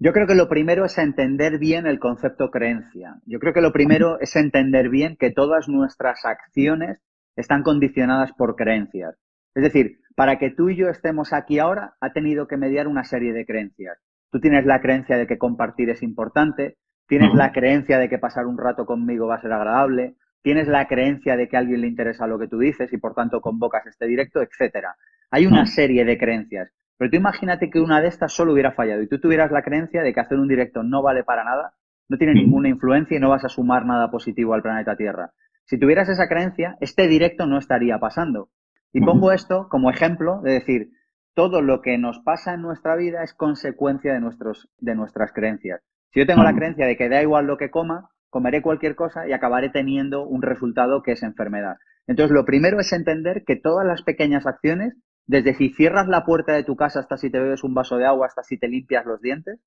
Yo 0.01 0.13
creo 0.13 0.29
que 0.29 0.37
lo 0.37 0.49
primero 0.49 0.85
es 0.85 0.97
entender 0.97 1.59
bien 1.59 1.89
el 1.89 1.99
concepto 1.99 2.53
creencia. 2.53 3.17
Yo 3.27 3.41
creo 3.41 3.53
que 3.53 3.61
lo 3.61 3.73
primero 3.73 4.21
es 4.21 4.37
entender 4.37 4.91
bien 4.91 5.17
que 5.17 5.33
todas 5.33 5.69
nuestras 5.69 6.25
acciones 6.25 7.01
están 7.35 7.65
condicionadas 7.65 8.31
por 8.33 8.55
creencias. 8.55 9.17
Es 9.57 9.65
decir, 9.65 9.99
para 10.15 10.39
que 10.39 10.51
tú 10.51 10.69
y 10.69 10.77
yo 10.77 10.89
estemos 10.89 11.33
aquí 11.33 11.59
ahora, 11.59 11.95
ha 12.01 12.13
tenido 12.13 12.47
que 12.47 12.57
mediar 12.57 12.87
una 12.87 13.03
serie 13.03 13.33
de 13.33 13.45
creencias. 13.45 13.99
Tú 14.31 14.39
tienes 14.39 14.65
la 14.67 14.81
creencia 14.81 15.17
de 15.17 15.27
que 15.27 15.37
compartir 15.37 15.91
es 15.91 16.01
importante, 16.05 16.77
tienes 17.09 17.35
la 17.35 17.51
creencia 17.51 17.99
de 17.99 18.09
que 18.09 18.19
pasar 18.19 18.47
un 18.47 18.57
rato 18.57 18.87
conmigo 18.87 19.27
va 19.27 19.37
a 19.37 19.41
ser 19.41 19.53
agradable, 19.53 20.15
tienes 20.43 20.69
la 20.69 20.87
creencia 20.87 21.37
de 21.37 21.49
que 21.49 21.57
a 21.57 21.61
alguien 21.61 21.81
le 21.81 21.89
interesa 21.89 22.29
lo 22.29 22.39
que 22.39 22.47
tú 22.47 22.59
dices 22.61 22.93
y 22.93 22.99
por 22.99 23.15
tanto 23.15 23.41
convocas 23.41 23.85
este 23.87 24.07
directo, 24.07 24.43
etcétera. 24.43 24.95
Hay 25.33 25.47
una 25.47 25.67
serie 25.67 26.05
de 26.05 26.19
creencias. 26.19 26.71
Pero 26.99 27.11
tú 27.11 27.17
imagínate 27.17 27.71
que 27.71 27.81
una 27.81 28.01
de 28.01 28.09
estas 28.09 28.33
solo 28.33 28.53
hubiera 28.53 28.73
fallado 28.73 29.03
y 29.03 29.09
tú 29.09 29.21
tuvieras 29.21 29.51
la 29.53 29.63
creencia 29.63 30.03
de 30.03 30.13
que 30.13 30.21
hacer 30.21 30.39
un 30.39 30.49
directo 30.49 30.83
no 30.83 31.01
vale 31.01 31.25
para 31.25 31.45
nada, 31.45 31.75
no 32.09 32.19
tiene 32.19 32.35
ninguna 32.35 32.69
influencia 32.69 33.17
y 33.17 33.21
no 33.21 33.29
vas 33.29 33.45
a 33.45 33.49
sumar 33.49 33.87
nada 33.87 34.11
positivo 34.11 34.55
al 34.55 34.63
planeta 34.63 34.97
Tierra. 34.97 35.33
Si 35.65 35.79
tuvieras 35.79 36.09
esa 36.09 36.29
creencia, 36.29 36.77
este 36.81 37.07
directo 37.07 37.47
no 37.47 37.59
estaría 37.59 37.99
pasando. 37.99 38.49
Y 38.93 39.01
pongo 39.03 39.33
esto 39.33 39.69
como 39.69 39.91
ejemplo 39.91 40.41
de 40.43 40.53
decir, 40.53 40.91
todo 41.35 41.61
lo 41.61 41.83
que 41.83 41.99
nos 41.99 42.19
pasa 42.21 42.55
en 42.55 42.63
nuestra 42.63 42.97
vida 42.97 43.23
es 43.23 43.35
consecuencia 43.35 44.13
de, 44.13 44.21
nuestros, 44.21 44.69
de 44.79 44.95
nuestras 44.95 45.33
creencias. 45.33 45.83
Si 46.13 46.21
yo 46.21 46.27
tengo 46.27 46.43
la 46.43 46.55
creencia 46.55 46.87
de 46.87 46.97
que 46.97 47.09
da 47.09 47.23
igual 47.23 47.47
lo 47.47 47.59
que 47.59 47.71
coma, 47.71 48.09
comeré 48.31 48.63
cualquier 48.63 48.97
cosa 48.97 49.29
y 49.29 49.33
acabaré 49.33 49.69
teniendo 49.69 50.27
un 50.27 50.43
resultado 50.43 51.03
que 51.03 51.13
es 51.13 51.23
enfermedad. 51.23 51.77
Entonces, 52.07 52.35
lo 52.35 52.45
primero 52.45 52.81
es 52.81 52.93
entender 52.93 53.45
que 53.47 53.57
todas 53.57 53.87
las 53.87 54.03
pequeñas 54.03 54.47
acciones, 54.47 54.97
desde 55.29 55.55
si 55.55 55.69
cierras 55.69 56.09
la 56.09 56.25
puerta 56.25 56.55
de 56.55 56.64
tu 56.64 56.75
casa 56.75 57.01
hasta 57.01 57.19
si 57.19 57.31
te 57.31 57.38
bebes 57.38 57.62
un 57.62 57.75
vaso 57.75 57.99
de 57.99 58.07
agua, 58.07 58.27
hasta 58.27 58.43
si 58.43 58.59
te 58.59 58.67
limpias 58.67 59.05
los 59.05 59.21
dientes, 59.21 59.61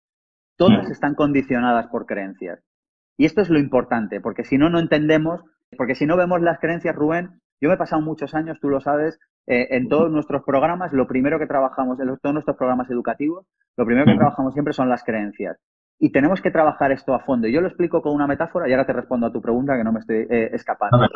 todas 0.58 0.90
están 0.90 1.14
condicionadas 1.14 1.88
por 1.88 2.08
creencias. 2.08 2.60
Y 3.16 3.26
esto 3.26 3.42
es 3.42 3.50
lo 3.50 3.60
importante, 3.60 4.20
porque 4.20 4.44
si 4.44 4.58
no, 4.58 4.70
no 4.70 4.80
entendemos, 4.80 5.42
porque 5.78 5.94
si 5.96 6.08
no 6.08 6.18
vemos 6.18 6.42
las 6.42 6.60
creencias, 6.60 6.96
Rubén, 6.96 7.42
yo 7.62 7.70
me 7.70 7.76
he 7.76 7.78
pasado 7.78 8.02
muchos 8.02 8.34
años, 8.34 8.60
tú 8.60 8.70
lo 8.70 8.82
sabes, 8.82 9.20
eh, 9.46 9.68
en 9.72 9.88
todos 9.88 10.12
nuestros 10.12 10.44
programas, 10.44 10.94
lo 10.94 11.08
primero 11.08 11.38
que 11.38 11.46
trabajamos, 11.46 12.00
en 12.00 12.08
todos 12.18 12.34
nuestros 12.34 12.58
programas 12.58 12.90
educativos, 12.90 13.46
lo 13.78 13.86
primero 13.86 14.08
que 14.08 14.18
trabajamos 14.18 14.54
siempre 14.54 14.74
son 14.74 14.90
las 14.90 15.04
creencias. 15.04 15.58
Y 16.00 16.12
tenemos 16.12 16.42
que 16.42 16.50
trabajar 16.50 16.92
esto 16.92 17.14
a 17.14 17.20
fondo. 17.20 17.48
Y 17.48 17.54
yo 17.54 17.62
lo 17.62 17.68
explico 17.68 18.02
con 18.02 18.16
una 18.16 18.26
metáfora 18.26 18.68
y 18.68 18.72
ahora 18.72 18.88
te 18.88 18.94
respondo 18.94 19.28
a 19.28 19.32
tu 19.32 19.40
pregunta 19.40 19.78
que 19.78 19.84
no 19.84 19.92
me 19.92 20.00
estoy 20.00 20.26
eh, 20.28 20.50
escapando. 20.54 21.08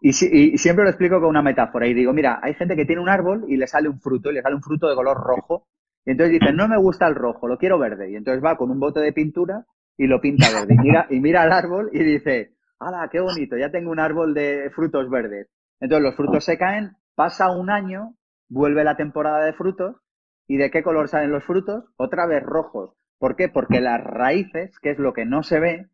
Y, 0.00 0.10
y, 0.10 0.58
siempre 0.58 0.84
lo 0.84 0.90
explico 0.90 1.20
con 1.20 1.30
una 1.30 1.42
metáfora 1.42 1.86
y 1.86 1.94
digo, 1.94 2.12
mira, 2.12 2.38
hay 2.42 2.54
gente 2.54 2.76
que 2.76 2.84
tiene 2.84 3.02
un 3.02 3.08
árbol 3.08 3.44
y 3.48 3.56
le 3.56 3.66
sale 3.66 3.88
un 3.88 4.00
fruto 4.00 4.30
y 4.30 4.34
le 4.34 4.42
sale 4.42 4.54
un 4.54 4.62
fruto 4.62 4.88
de 4.88 4.94
color 4.94 5.16
rojo. 5.16 5.66
Y 6.04 6.12
entonces 6.12 6.40
dice, 6.40 6.52
no 6.52 6.68
me 6.68 6.78
gusta 6.78 7.06
el 7.06 7.14
rojo, 7.14 7.48
lo 7.48 7.58
quiero 7.58 7.78
verde. 7.78 8.10
Y 8.10 8.16
entonces 8.16 8.42
va 8.42 8.56
con 8.56 8.70
un 8.70 8.78
bote 8.78 9.00
de 9.00 9.12
pintura 9.12 9.66
y 9.96 10.06
lo 10.06 10.20
pinta 10.20 10.46
verde. 10.50 10.74
Y 10.74 10.78
mira, 10.78 11.06
y 11.10 11.20
mira 11.20 11.42
al 11.42 11.52
árbol 11.52 11.90
y 11.92 12.02
dice, 12.02 12.54
¡hala, 12.78 13.08
qué 13.10 13.20
bonito! 13.20 13.56
Ya 13.56 13.70
tengo 13.70 13.90
un 13.90 14.00
árbol 14.00 14.34
de 14.34 14.70
frutos 14.74 15.10
verdes. 15.10 15.48
Entonces 15.80 16.04
los 16.04 16.16
frutos 16.16 16.44
se 16.44 16.56
caen, 16.56 16.92
pasa 17.14 17.50
un 17.50 17.68
año, 17.68 18.14
vuelve 18.48 18.84
la 18.84 18.96
temporada 18.96 19.44
de 19.44 19.52
frutos, 19.52 19.96
¿y 20.46 20.56
de 20.56 20.70
qué 20.70 20.82
color 20.82 21.08
salen 21.08 21.30
los 21.30 21.44
frutos? 21.44 21.84
Otra 21.96 22.26
vez 22.26 22.42
rojos. 22.42 22.94
¿Por 23.18 23.36
qué? 23.36 23.48
Porque 23.48 23.80
las 23.80 24.02
raíces, 24.02 24.78
que 24.80 24.90
es 24.90 24.98
lo 24.98 25.12
que 25.12 25.26
no 25.26 25.42
se 25.42 25.58
ve, 25.58 25.88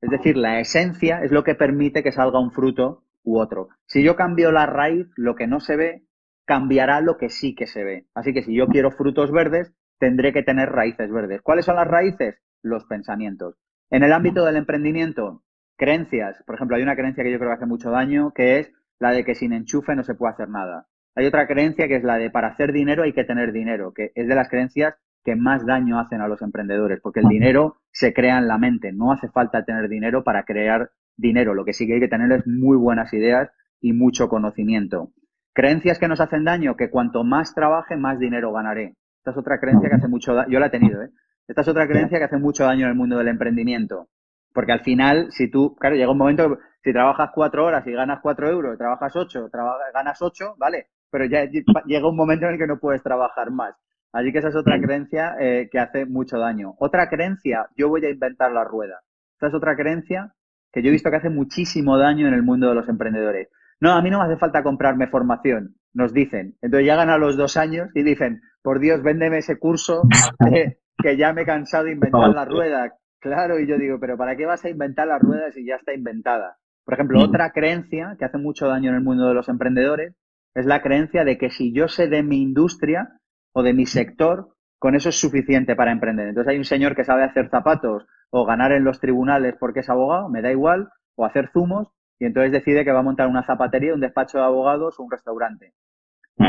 es 0.00 0.10
decir, 0.10 0.36
la 0.36 0.60
esencia, 0.60 1.22
es 1.24 1.32
lo 1.32 1.42
que 1.42 1.54
permite 1.54 2.02
que 2.02 2.12
salga 2.12 2.38
un 2.38 2.52
fruto 2.52 3.02
u 3.28 3.38
otro. 3.38 3.68
Si 3.86 4.02
yo 4.02 4.16
cambio 4.16 4.50
la 4.50 4.66
raíz, 4.66 5.06
lo 5.16 5.34
que 5.34 5.46
no 5.46 5.60
se 5.60 5.76
ve, 5.76 6.02
cambiará 6.46 7.00
lo 7.02 7.18
que 7.18 7.28
sí 7.28 7.54
que 7.54 7.66
se 7.66 7.84
ve. 7.84 8.06
Así 8.14 8.32
que 8.32 8.42
si 8.42 8.56
yo 8.56 8.66
quiero 8.68 8.90
frutos 8.90 9.30
verdes, 9.30 9.72
tendré 9.98 10.32
que 10.32 10.42
tener 10.42 10.70
raíces 10.70 11.10
verdes. 11.10 11.42
¿Cuáles 11.42 11.66
son 11.66 11.76
las 11.76 11.86
raíces? 11.86 12.40
Los 12.62 12.86
pensamientos. 12.86 13.56
En 13.90 14.02
el 14.02 14.12
ámbito 14.12 14.44
del 14.44 14.56
emprendimiento, 14.56 15.42
creencias. 15.76 16.42
Por 16.46 16.54
ejemplo, 16.54 16.76
hay 16.76 16.82
una 16.82 16.96
creencia 16.96 17.22
que 17.22 17.30
yo 17.30 17.38
creo 17.38 17.50
que 17.50 17.56
hace 17.56 17.66
mucho 17.66 17.90
daño, 17.90 18.32
que 18.34 18.60
es 18.60 18.72
la 18.98 19.12
de 19.12 19.24
que 19.24 19.34
sin 19.34 19.52
enchufe 19.52 19.94
no 19.94 20.04
se 20.04 20.14
puede 20.14 20.32
hacer 20.32 20.48
nada. 20.48 20.86
Hay 21.14 21.26
otra 21.26 21.46
creencia 21.46 21.86
que 21.86 21.96
es 21.96 22.04
la 22.04 22.16
de 22.16 22.30
para 22.30 22.48
hacer 22.48 22.72
dinero 22.72 23.02
hay 23.02 23.12
que 23.12 23.24
tener 23.24 23.52
dinero, 23.52 23.92
que 23.92 24.12
es 24.14 24.26
de 24.26 24.34
las 24.34 24.48
creencias 24.48 24.94
que 25.24 25.36
más 25.36 25.66
daño 25.66 25.98
hacen 25.98 26.20
a 26.22 26.28
los 26.28 26.40
emprendedores, 26.40 27.00
porque 27.02 27.20
el 27.20 27.28
dinero 27.28 27.76
se 27.92 28.14
crea 28.14 28.38
en 28.38 28.48
la 28.48 28.56
mente, 28.56 28.92
no 28.92 29.12
hace 29.12 29.28
falta 29.28 29.64
tener 29.64 29.88
dinero 29.88 30.24
para 30.24 30.44
crear 30.44 30.90
dinero, 31.18 31.52
lo 31.52 31.64
que 31.64 31.74
sí 31.74 31.86
que 31.86 31.94
hay 31.94 32.00
que 32.00 32.08
tener 32.08 32.32
es 32.32 32.46
muy 32.46 32.76
buenas 32.76 33.12
ideas 33.12 33.50
y 33.80 33.92
mucho 33.92 34.28
conocimiento. 34.28 35.10
Creencias 35.52 35.98
que 35.98 36.08
nos 36.08 36.20
hacen 36.20 36.44
daño, 36.44 36.76
que 36.76 36.88
cuanto 36.88 37.24
más 37.24 37.54
trabaje, 37.54 37.96
más 37.96 38.18
dinero 38.18 38.52
ganaré. 38.52 38.94
Esta 39.18 39.32
es 39.32 39.36
otra 39.36 39.58
creencia 39.58 39.88
que 39.88 39.96
hace 39.96 40.08
mucho 40.08 40.34
daño, 40.34 40.48
yo 40.50 40.60
la 40.60 40.66
he 40.66 40.70
tenido, 40.70 41.02
¿eh? 41.02 41.10
Esta 41.48 41.62
es 41.62 41.68
otra 41.68 41.88
creencia 41.88 42.18
que 42.18 42.24
hace 42.24 42.36
mucho 42.36 42.64
daño 42.64 42.84
en 42.84 42.90
el 42.90 42.94
mundo 42.94 43.16
del 43.18 43.28
emprendimiento. 43.28 44.08
Porque 44.52 44.72
al 44.72 44.80
final, 44.80 45.30
si 45.30 45.50
tú, 45.50 45.74
claro, 45.76 45.96
llega 45.96 46.12
un 46.12 46.18
momento, 46.18 46.58
si 46.82 46.92
trabajas 46.92 47.30
cuatro 47.34 47.64
horas 47.64 47.86
y 47.86 47.92
ganas 47.92 48.20
cuatro 48.22 48.48
euros, 48.48 48.76
trabajas 48.76 49.16
ocho, 49.16 49.48
ganas 49.94 50.20
ocho, 50.20 50.54
¿vale? 50.58 50.88
Pero 51.10 51.24
ya 51.24 51.44
llega 51.44 52.08
un 52.08 52.16
momento 52.16 52.46
en 52.46 52.52
el 52.52 52.58
que 52.58 52.66
no 52.66 52.78
puedes 52.78 53.02
trabajar 53.02 53.50
más. 53.50 53.74
Así 54.12 54.30
que 54.32 54.38
esa 54.38 54.48
es 54.48 54.56
otra 54.56 54.80
creencia 54.80 55.36
eh, 55.40 55.68
que 55.70 55.78
hace 55.78 56.06
mucho 56.06 56.38
daño. 56.38 56.74
Otra 56.78 57.08
creencia, 57.08 57.68
yo 57.76 57.88
voy 57.88 58.04
a 58.04 58.10
inventar 58.10 58.52
la 58.52 58.64
rueda. 58.64 59.00
Esta 59.34 59.48
es 59.48 59.54
otra 59.54 59.76
creencia 59.76 60.34
que 60.72 60.82
yo 60.82 60.88
he 60.88 60.92
visto 60.92 61.10
que 61.10 61.16
hace 61.16 61.30
muchísimo 61.30 61.98
daño 61.98 62.26
en 62.28 62.34
el 62.34 62.42
mundo 62.42 62.68
de 62.68 62.74
los 62.74 62.88
emprendedores. 62.88 63.48
No, 63.80 63.92
a 63.92 64.02
mí 64.02 64.10
no 64.10 64.18
me 64.18 64.24
hace 64.24 64.36
falta 64.36 64.62
comprarme 64.62 65.06
formación, 65.06 65.76
nos 65.94 66.12
dicen. 66.12 66.56
Entonces 66.60 66.86
llegan 66.86 67.10
a 67.10 67.18
los 67.18 67.36
dos 67.36 67.56
años 67.56 67.88
y 67.94 68.02
dicen, 68.02 68.40
por 68.62 68.80
Dios, 68.80 69.02
véndeme 69.02 69.38
ese 69.38 69.58
curso 69.58 70.02
que 71.02 71.16
ya 71.16 71.32
me 71.32 71.42
he 71.42 71.46
cansado 71.46 71.84
de 71.84 71.92
inventar 71.92 72.30
la 72.30 72.44
rueda. 72.44 72.92
Claro, 73.20 73.58
y 73.58 73.66
yo 73.66 73.78
digo, 73.78 73.98
pero 74.00 74.16
¿para 74.16 74.36
qué 74.36 74.46
vas 74.46 74.64
a 74.64 74.70
inventar 74.70 75.06
la 75.06 75.18
rueda 75.18 75.50
si 75.52 75.64
ya 75.64 75.76
está 75.76 75.92
inventada? 75.92 76.56
Por 76.84 76.94
ejemplo, 76.94 77.18
mm. 77.18 77.22
otra 77.22 77.52
creencia 77.52 78.16
que 78.18 78.24
hace 78.24 78.38
mucho 78.38 78.66
daño 78.66 78.90
en 78.90 78.96
el 78.96 79.02
mundo 79.02 79.28
de 79.28 79.34
los 79.34 79.48
emprendedores 79.48 80.14
es 80.54 80.66
la 80.66 80.82
creencia 80.82 81.24
de 81.24 81.38
que 81.38 81.50
si 81.50 81.72
yo 81.72 81.88
sé 81.88 82.08
de 82.08 82.22
mi 82.22 82.42
industria 82.42 83.20
o 83.52 83.62
de 83.62 83.74
mi 83.74 83.86
sector, 83.86 84.54
con 84.78 84.94
eso 84.94 85.08
es 85.08 85.20
suficiente 85.20 85.76
para 85.76 85.92
emprender. 85.92 86.28
Entonces 86.28 86.50
hay 86.50 86.58
un 86.58 86.64
señor 86.64 86.96
que 86.96 87.04
sabe 87.04 87.24
hacer 87.24 87.48
zapatos 87.50 88.06
o 88.30 88.44
ganar 88.44 88.72
en 88.72 88.84
los 88.84 89.00
tribunales 89.00 89.54
porque 89.58 89.80
es 89.80 89.88
abogado, 89.88 90.28
me 90.28 90.42
da 90.42 90.50
igual, 90.50 90.88
o 91.16 91.24
hacer 91.24 91.50
zumos, 91.52 91.88
y 92.18 92.26
entonces 92.26 92.52
decide 92.52 92.84
que 92.84 92.92
va 92.92 93.00
a 93.00 93.04
montar 93.04 93.28
una 93.28 93.44
zapatería, 93.44 93.94
un 93.94 94.00
despacho 94.00 94.38
de 94.38 94.44
abogados 94.44 94.98
o 94.98 95.02
un 95.02 95.10
restaurante. 95.10 95.74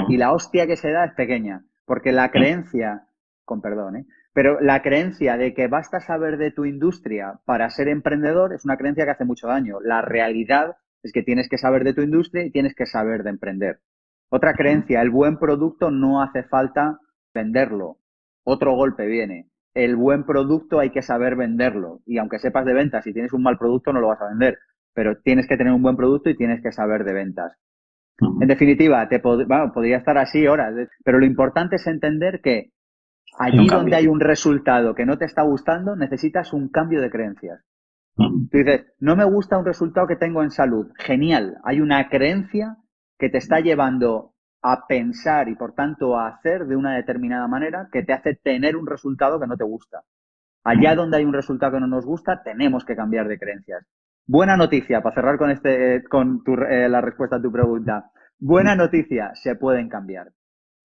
Y 0.07 0.17
la 0.17 0.33
hostia 0.33 0.67
que 0.67 0.75
se 0.75 0.91
da 0.91 1.05
es 1.05 1.13
pequeña, 1.13 1.63
porque 1.85 2.11
la 2.11 2.29
creencia, 2.29 3.07
con 3.45 3.61
perdón, 3.61 3.97
¿eh? 3.97 4.05
pero 4.33 4.59
la 4.61 4.81
creencia 4.81 5.37
de 5.37 5.53
que 5.53 5.67
basta 5.67 5.99
saber 5.99 6.37
de 6.37 6.51
tu 6.51 6.65
industria 6.65 7.39
para 7.45 7.69
ser 7.69 7.87
emprendedor 7.87 8.53
es 8.53 8.63
una 8.65 8.77
creencia 8.77 9.05
que 9.05 9.11
hace 9.11 9.25
mucho 9.25 9.47
daño. 9.47 9.79
La 9.81 10.01
realidad 10.01 10.77
es 11.03 11.11
que 11.11 11.23
tienes 11.23 11.49
que 11.49 11.57
saber 11.57 11.83
de 11.83 11.93
tu 11.93 12.01
industria 12.01 12.45
y 12.45 12.51
tienes 12.51 12.75
que 12.75 12.85
saber 12.85 13.23
de 13.23 13.31
emprender. 13.31 13.79
Otra 14.29 14.53
creencia, 14.53 15.01
el 15.01 15.09
buen 15.09 15.37
producto 15.39 15.89
no 15.89 16.21
hace 16.21 16.43
falta 16.43 16.99
venderlo. 17.33 17.97
Otro 18.43 18.75
golpe 18.75 19.07
viene. 19.07 19.49
El 19.83 19.95
buen 19.95 20.25
producto 20.25 20.79
hay 20.79 20.89
que 20.89 21.01
saber 21.01 21.35
venderlo. 21.35 22.01
Y 22.05 22.17
aunque 22.17 22.39
sepas 22.39 22.65
de 22.65 22.73
ventas, 22.73 23.03
si 23.03 23.13
tienes 23.13 23.33
un 23.33 23.43
mal 23.43 23.57
producto 23.57 23.93
no 23.93 24.01
lo 24.01 24.09
vas 24.09 24.21
a 24.21 24.29
vender. 24.29 24.57
Pero 24.93 25.17
tienes 25.21 25.47
que 25.47 25.55
tener 25.55 25.71
un 25.71 25.81
buen 25.81 25.95
producto 25.95 26.29
y 26.29 26.35
tienes 26.35 26.61
que 26.61 26.71
saber 26.71 27.03
de 27.03 27.13
ventas. 27.13 27.53
En 28.41 28.47
definitiva, 28.47 29.07
te 29.07 29.19
podría 29.19 29.97
estar 29.97 30.17
así 30.17 30.45
horas, 30.45 30.75
pero 31.05 31.19
lo 31.19 31.25
importante 31.25 31.77
es 31.77 31.87
entender 31.87 32.41
que 32.41 32.71
allí 33.37 33.67
donde 33.67 33.95
hay 33.95 34.07
un 34.07 34.19
resultado 34.19 34.93
que 34.93 35.05
no 35.05 35.17
te 35.17 35.23
está 35.23 35.43
gustando, 35.43 35.95
necesitas 35.95 36.51
un 36.51 36.67
cambio 36.67 37.01
de 37.01 37.09
creencias. 37.09 37.63
Tú 38.17 38.57
dices, 38.57 38.87
no 38.99 39.15
me 39.15 39.23
gusta 39.23 39.57
un 39.57 39.65
resultado 39.65 40.07
que 40.07 40.17
tengo 40.17 40.43
en 40.43 40.51
salud. 40.51 40.87
Genial. 40.97 41.57
Hay 41.63 41.79
una 41.79 42.09
creencia 42.09 42.75
que 43.17 43.29
te 43.29 43.37
está 43.37 43.61
llevando 43.61 44.33
a 44.61 44.87
pensar 44.87 45.47
y 45.49 45.55
por 45.55 45.73
tanto 45.73 46.17
a 46.17 46.27
hacer 46.27 46.65
de 46.65 46.75
una 46.75 46.95
determinada 46.95 47.47
manera 47.47 47.87
que 47.91 48.03
te 48.03 48.13
hace 48.13 48.35
tener 48.35 48.75
un 48.75 48.87
resultado 48.87 49.39
que 49.39 49.47
no 49.47 49.57
te 49.57 49.63
gusta. 49.63 50.03
Allá 50.63 50.95
donde 50.95 51.17
hay 51.17 51.25
un 51.25 51.33
resultado 51.33 51.73
que 51.73 51.79
no 51.79 51.87
nos 51.87 52.05
gusta, 52.05 52.43
tenemos 52.43 52.83
que 52.83 52.95
cambiar 52.95 53.27
de 53.27 53.39
creencias. 53.39 53.85
Buena 54.27 54.57
noticia, 54.57 55.01
para 55.01 55.15
cerrar 55.15 55.37
con 55.37 55.49
este, 55.49 56.03
con 56.03 56.43
eh, 56.69 56.89
la 56.89 57.01
respuesta 57.01 57.37
a 57.37 57.41
tu 57.41 57.51
pregunta. 57.51 58.11
Buena 58.37 58.75
noticia, 58.75 59.31
se 59.33 59.55
pueden 59.55 59.89
cambiar. 59.89 60.27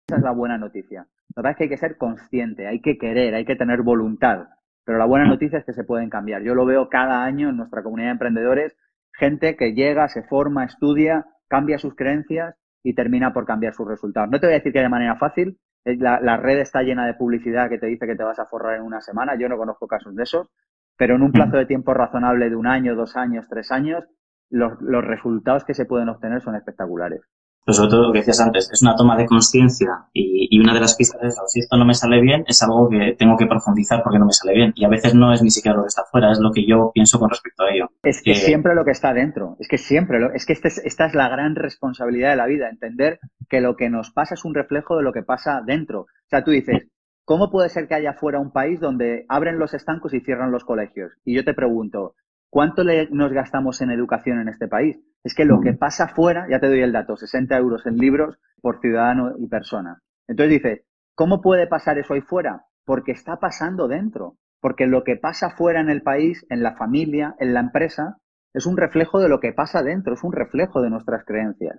Esa 0.06 0.16
es 0.16 0.22
la 0.22 0.30
buena 0.30 0.56
noticia. 0.56 1.06
La 1.34 1.42
verdad 1.42 1.52
es 1.52 1.58
que 1.58 1.64
hay 1.64 1.70
que 1.70 1.76
ser 1.76 1.96
consciente, 1.98 2.66
hay 2.66 2.80
que 2.80 2.96
querer, 2.96 3.34
hay 3.34 3.44
que 3.44 3.56
tener 3.56 3.82
voluntad. 3.82 4.46
Pero 4.84 4.98
la 4.98 5.06
buena 5.06 5.26
noticia 5.26 5.58
es 5.58 5.64
que 5.64 5.72
se 5.72 5.84
pueden 5.84 6.10
cambiar. 6.10 6.42
Yo 6.42 6.54
lo 6.54 6.64
veo 6.64 6.88
cada 6.88 7.24
año 7.24 7.50
en 7.50 7.56
nuestra 7.56 7.82
comunidad 7.82 8.08
de 8.08 8.12
emprendedores, 8.12 8.76
gente 9.12 9.56
que 9.56 9.74
llega, 9.74 10.08
se 10.08 10.22
forma, 10.22 10.64
estudia, 10.64 11.26
cambia 11.48 11.78
sus 11.78 11.94
creencias 11.94 12.54
y 12.84 12.94
termina 12.94 13.32
por 13.32 13.46
cambiar 13.46 13.74
sus 13.74 13.88
resultados. 13.88 14.30
No 14.30 14.38
te 14.38 14.46
voy 14.46 14.54
a 14.54 14.58
decir 14.58 14.72
que 14.72 14.80
de 14.80 14.88
manera 14.88 15.16
fácil, 15.16 15.58
la, 15.84 16.20
la, 16.20 16.36
red 16.36 16.58
está 16.58 16.82
llena 16.82 17.06
de 17.06 17.14
publicidad 17.14 17.68
que 17.68 17.78
te 17.78 17.86
dice 17.86 18.06
que 18.06 18.14
te 18.14 18.22
vas 18.22 18.38
a 18.38 18.46
forrar 18.46 18.76
en 18.76 18.82
una 18.82 19.00
semana, 19.00 19.36
yo 19.36 19.48
no 19.48 19.56
conozco 19.56 19.88
casos 19.88 20.14
de 20.14 20.22
esos, 20.22 20.48
pero 20.96 21.16
en 21.16 21.22
un 21.22 21.32
plazo 21.32 21.56
de 21.56 21.66
tiempo 21.66 21.92
razonable 21.94 22.48
de 22.48 22.56
un 22.56 22.66
año, 22.66 22.94
dos 22.94 23.16
años, 23.16 23.46
tres 23.48 23.72
años, 23.72 24.04
los, 24.50 24.80
los 24.80 25.04
resultados 25.04 25.64
que 25.64 25.74
se 25.74 25.86
pueden 25.86 26.08
obtener 26.08 26.40
son 26.42 26.54
espectaculares 26.54 27.22
pero 27.64 27.74
sobre 27.74 27.90
todo 27.90 28.02
lo 28.02 28.12
que 28.12 28.18
decías 28.18 28.40
antes, 28.40 28.70
es 28.70 28.82
una 28.82 28.94
toma 28.94 29.16
de 29.16 29.26
conciencia 29.26 29.88
y, 30.12 30.48
y, 30.50 30.60
una 30.60 30.74
de 30.74 30.80
las 30.80 30.94
pistas 30.96 31.22
es, 31.22 31.38
si 31.46 31.60
esto 31.60 31.76
no 31.76 31.84
me 31.84 31.94
sale 31.94 32.20
bien, 32.20 32.44
es 32.46 32.62
algo 32.62 32.88
que 32.90 33.16
tengo 33.18 33.36
que 33.36 33.46
profundizar 33.46 34.02
porque 34.02 34.18
no 34.18 34.26
me 34.26 34.32
sale 34.32 34.54
bien. 34.54 34.72
Y 34.74 34.84
a 34.84 34.88
veces 34.88 35.14
no 35.14 35.32
es 35.32 35.42
ni 35.42 35.50
siquiera 35.50 35.76
lo 35.76 35.84
que 35.84 35.88
está 35.88 36.04
fuera, 36.10 36.30
es 36.30 36.38
lo 36.38 36.52
que 36.52 36.66
yo 36.66 36.90
pienso 36.92 37.18
con 37.18 37.30
respecto 37.30 37.64
a 37.64 37.70
ello. 37.70 37.90
Es 38.02 38.22
que 38.22 38.34
siempre 38.34 38.74
lo 38.74 38.84
que 38.84 38.90
está 38.90 39.14
dentro, 39.14 39.56
es 39.58 39.68
que 39.68 39.78
siempre, 39.78 40.20
lo, 40.20 40.32
es 40.32 40.44
que 40.44 40.52
este 40.52 40.68
esta 40.68 41.06
es 41.06 41.14
la 41.14 41.28
gran 41.28 41.54
responsabilidad 41.54 42.30
de 42.30 42.36
la 42.36 42.46
vida, 42.46 42.68
entender 42.68 43.18
que 43.48 43.60
lo 43.60 43.76
que 43.76 43.88
nos 43.88 44.10
pasa 44.10 44.34
es 44.34 44.44
un 44.44 44.54
reflejo 44.54 44.96
de 44.96 45.02
lo 45.02 45.12
que 45.12 45.22
pasa 45.22 45.62
dentro. 45.64 46.02
O 46.02 46.28
sea, 46.28 46.44
tú 46.44 46.50
dices, 46.50 46.88
¿cómo 47.24 47.50
puede 47.50 47.70
ser 47.70 47.88
que 47.88 47.94
haya 47.94 48.12
fuera 48.12 48.38
un 48.38 48.52
país 48.52 48.80
donde 48.80 49.24
abren 49.28 49.58
los 49.58 49.74
estancos 49.74 50.12
y 50.12 50.20
cierran 50.20 50.52
los 50.52 50.64
colegios? 50.64 51.12
Y 51.24 51.34
yo 51.34 51.44
te 51.44 51.54
pregunto, 51.54 52.14
¿Cuánto 52.54 52.84
le, 52.84 53.08
nos 53.10 53.32
gastamos 53.32 53.80
en 53.80 53.90
educación 53.90 54.38
en 54.38 54.46
este 54.46 54.68
país? 54.68 54.96
Es 55.24 55.34
que 55.34 55.44
lo 55.44 55.60
que 55.60 55.72
pasa 55.72 56.06
fuera, 56.06 56.46
ya 56.48 56.60
te 56.60 56.68
doy 56.68 56.82
el 56.82 56.92
dato, 56.92 57.16
60 57.16 57.56
euros 57.56 57.84
en 57.84 57.96
libros 57.96 58.38
por 58.62 58.80
ciudadano 58.80 59.32
y 59.36 59.48
persona. 59.48 59.98
Entonces 60.28 60.62
dice, 60.62 60.84
¿cómo 61.16 61.40
puede 61.40 61.66
pasar 61.66 61.98
eso 61.98 62.14
ahí 62.14 62.20
fuera? 62.20 62.66
Porque 62.84 63.10
está 63.10 63.40
pasando 63.40 63.88
dentro. 63.88 64.36
Porque 64.60 64.86
lo 64.86 65.02
que 65.02 65.16
pasa 65.16 65.50
fuera 65.50 65.80
en 65.80 65.90
el 65.90 66.02
país, 66.02 66.46
en 66.48 66.62
la 66.62 66.76
familia, 66.76 67.34
en 67.40 67.54
la 67.54 67.58
empresa, 67.58 68.18
es 68.52 68.66
un 68.66 68.76
reflejo 68.76 69.18
de 69.18 69.28
lo 69.28 69.40
que 69.40 69.52
pasa 69.52 69.82
dentro, 69.82 70.14
es 70.14 70.22
un 70.22 70.30
reflejo 70.30 70.80
de 70.80 70.90
nuestras 70.90 71.24
creencias. 71.24 71.76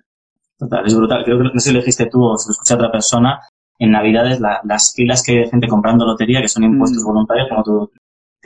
Total, 0.57 0.85
es 0.85 0.93
brutal. 0.93 1.23
Creo 1.23 1.37
que 1.37 1.43
no 1.45 1.51
sé 1.51 1.69
si 1.69 1.73
lo 1.73 1.79
dijiste 1.79 2.07
tú 2.07 2.21
o 2.21 2.37
se 2.37 2.49
lo 2.49 2.51
escucha 2.51 2.75
otra 2.75 2.91
persona, 2.91 3.39
en 3.79 3.91
Navidades 3.91 4.41
las 4.41 4.93
filas 4.93 5.23
que 5.23 5.39
hay 5.39 5.49
gente 5.49 5.69
comprando 5.69 6.05
lotería, 6.05 6.41
que 6.41 6.49
son 6.49 6.65
impuestos 6.65 7.01
mm. 7.01 7.07
voluntarios, 7.07 7.47
como 7.47 7.63
tú 7.63 7.91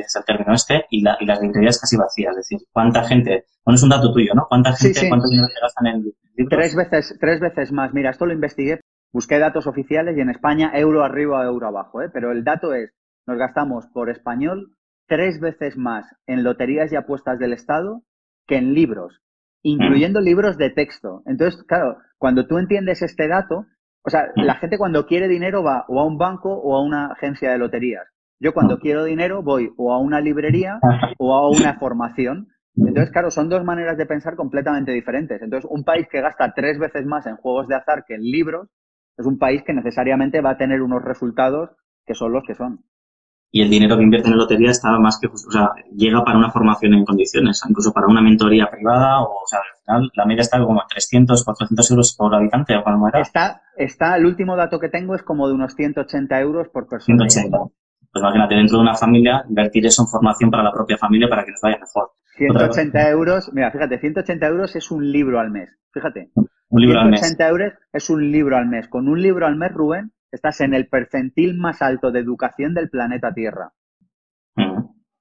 dices 0.04 0.16
el 0.16 0.26
término 0.26 0.54
este, 0.54 0.86
y, 0.90 1.02
las 1.02 1.42
librerías 1.42 1.80
casi 1.80 1.98
vacías. 1.98 2.32
Es 2.32 2.50
decir, 2.50 2.60
¿cuánta 2.72 3.04
gente? 3.04 3.46
Bueno, 3.66 3.76
es 3.76 3.84
un 3.84 3.90
dato 3.90 4.12
tuyo, 4.14 4.34
¿no? 4.34 4.46
¿Cuánta 4.48 4.74
gente, 4.74 5.08
cuánto 5.10 5.28
dinero 5.28 5.48
se 5.48 5.62
gastan 5.62 5.88
en 5.88 6.04
libros? 6.04 6.50
Tres 6.50 6.76
veces, 6.76 7.18
tres 7.20 7.40
veces 7.40 7.72
más. 7.72 7.94
Mira, 7.94 8.12
esto 8.12 8.26
lo 8.26 8.34
investigué, 8.34 8.80
busqué 9.12 9.40
datos 9.40 9.68
oficiales 9.68 10.18
y 10.18 10.22
en 10.22 10.30
España 10.30 10.72
euro 10.74 11.04
arriba, 11.04 11.44
euro 11.44 11.68
abajo, 11.68 12.02
¿eh? 12.02 12.10
Pero 12.12 12.32
el 12.32 12.44
dato 12.44 12.74
es, 12.74 12.92
nos 13.28 13.38
gastamos 13.38 13.88
por 13.94 14.10
español 14.10 14.76
tres 15.08 15.40
veces 15.40 15.76
más 15.76 16.06
en 16.28 16.44
loterías 16.44 16.92
y 16.94 16.96
apuestas 16.96 17.40
del 17.40 17.54
Estado 17.54 18.04
que 18.48 18.58
en 18.58 18.74
libros, 18.74 19.22
incluyendo 19.64 20.22
mm. 20.22 20.24
libros 20.24 20.58
de 20.58 20.70
texto. 20.70 21.24
Entonces, 21.26 21.64
claro, 21.64 21.98
cuando 22.18 22.48
tú 22.48 22.58
entiendes 22.58 23.02
este 23.02 23.28
dato, 23.28 23.66
o 24.04 24.10
sea, 24.10 24.32
la 24.36 24.56
gente 24.56 24.78
cuando 24.78 25.06
quiere 25.06 25.28
dinero 25.28 25.64
va 25.64 25.86
o 25.88 26.00
a 26.00 26.06
un 26.06 26.18
banco 26.18 26.54
o 26.54 26.76
a 26.76 26.82
una 26.82 27.08
agencia 27.08 27.52
de 27.52 27.58
loterías. 27.58 28.08
Yo 28.40 28.54
cuando 28.54 28.80
quiero 28.80 29.04
dinero 29.04 29.44
voy 29.44 29.72
o 29.78 29.94
a 29.94 30.00
una 30.00 30.22
librería 30.22 30.80
o 31.18 31.36
a 31.36 31.50
una 31.50 31.78
formación. 31.80 32.50
Entonces, 32.76 33.12
claro, 33.12 33.30
son 33.30 33.50
dos 33.50 33.64
maneras 33.66 33.98
de 33.98 34.06
pensar 34.06 34.36
completamente 34.36 34.94
diferentes. 34.94 35.42
Entonces, 35.42 35.70
un 35.70 35.84
país 35.84 36.08
que 36.10 36.22
gasta 36.22 36.54
tres 36.54 36.80
veces 36.80 37.06
más 37.06 37.26
en 37.26 37.36
juegos 37.36 37.68
de 37.68 37.76
azar 37.76 38.06
que 38.08 38.16
en 38.16 38.22
libros 38.22 38.70
es 39.18 39.26
un 39.26 39.38
país 39.38 39.64
que 39.66 39.74
necesariamente 39.74 40.40
va 40.40 40.52
a 40.52 40.58
tener 40.58 40.82
unos 40.82 41.04
resultados 41.04 41.72
que 42.06 42.14
son 42.14 42.32
los 42.32 42.44
que 42.46 42.56
son 42.56 42.86
y 43.52 43.62
el 43.62 43.70
dinero 43.70 43.98
que 43.98 44.04
invierte 44.04 44.30
en 44.30 44.38
lotería 44.38 44.70
está 44.70 44.98
más 45.00 45.20
que 45.20 45.28
justo, 45.28 45.50
o 45.50 45.52
sea, 45.52 45.72
llega 45.96 46.24
para 46.24 46.38
una 46.38 46.52
formación 46.52 46.94
en 46.94 47.04
condiciones, 47.04 47.62
incluso 47.68 47.92
para 47.92 48.08
una 48.08 48.22
mentoría 48.22 48.70
privada, 48.70 49.22
o, 49.22 49.26
o 49.26 49.48
sea, 49.48 49.60
al 49.60 49.82
final 49.82 50.12
la 50.14 50.26
media 50.26 50.42
está 50.42 50.64
como 50.64 50.82
300, 50.88 51.44
400 51.44 51.92
euros 51.92 52.16
por 52.16 52.34
habitante, 52.36 52.76
o 52.76 52.84
cuando 52.84 53.08
era. 53.08 53.22
Está, 53.22 53.64
está, 53.76 54.16
el 54.18 54.26
último 54.28 54.56
dato 54.56 54.80
que 54.80 54.90
tengo 54.90 55.16
es 55.16 55.24
como 55.24 55.48
de 55.48 55.56
unos 55.56 55.74
180 55.74 56.40
euros 56.40 56.68
por 56.70 56.88
persona. 56.88 57.28
180. 57.28 57.58
Pues 58.12 58.24
imagínate, 58.24 58.56
dentro 58.56 58.78
de 58.78 58.84
una 58.84 58.96
familia, 58.96 59.44
invertir 59.48 59.86
eso 59.86 60.04
en 60.04 60.08
formación 60.08 60.50
para 60.50 60.64
la 60.64 60.72
propia 60.72 60.98
familia 60.98 61.30
para 61.30 61.46
que 61.46 61.52
nos 61.52 61.62
vaya 61.62 61.78
mejor. 61.78 62.12
180 62.38 63.10
euros, 63.10 63.52
mira, 63.54 63.72
fíjate, 63.72 64.00
180 64.00 64.48
euros 64.48 64.76
es 64.76 64.92
un 64.92 65.12
libro 65.12 65.40
al 65.40 65.52
mes, 65.52 65.78
fíjate. 65.94 66.32
Un 66.36 66.82
libro 66.82 67.00
al 67.00 67.10
mes. 67.10 67.20
180 67.20 67.50
euros 67.50 67.74
es 67.92 68.10
un 68.10 68.32
libro 68.32 68.58
al 68.58 68.68
mes. 68.68 68.88
Con 68.88 69.08
un 69.08 69.22
libro 69.22 69.46
al 69.46 69.56
mes, 69.56 69.74
Rubén, 69.74 70.12
Estás 70.32 70.62
en 70.62 70.76
el 70.76 70.88
percentil 70.88 71.58
más 71.58 71.82
alto 71.82 72.12
de 72.12 72.20
educación 72.20 72.76
del 72.76 72.90
planeta 72.90 73.34
Tierra. 73.34 73.74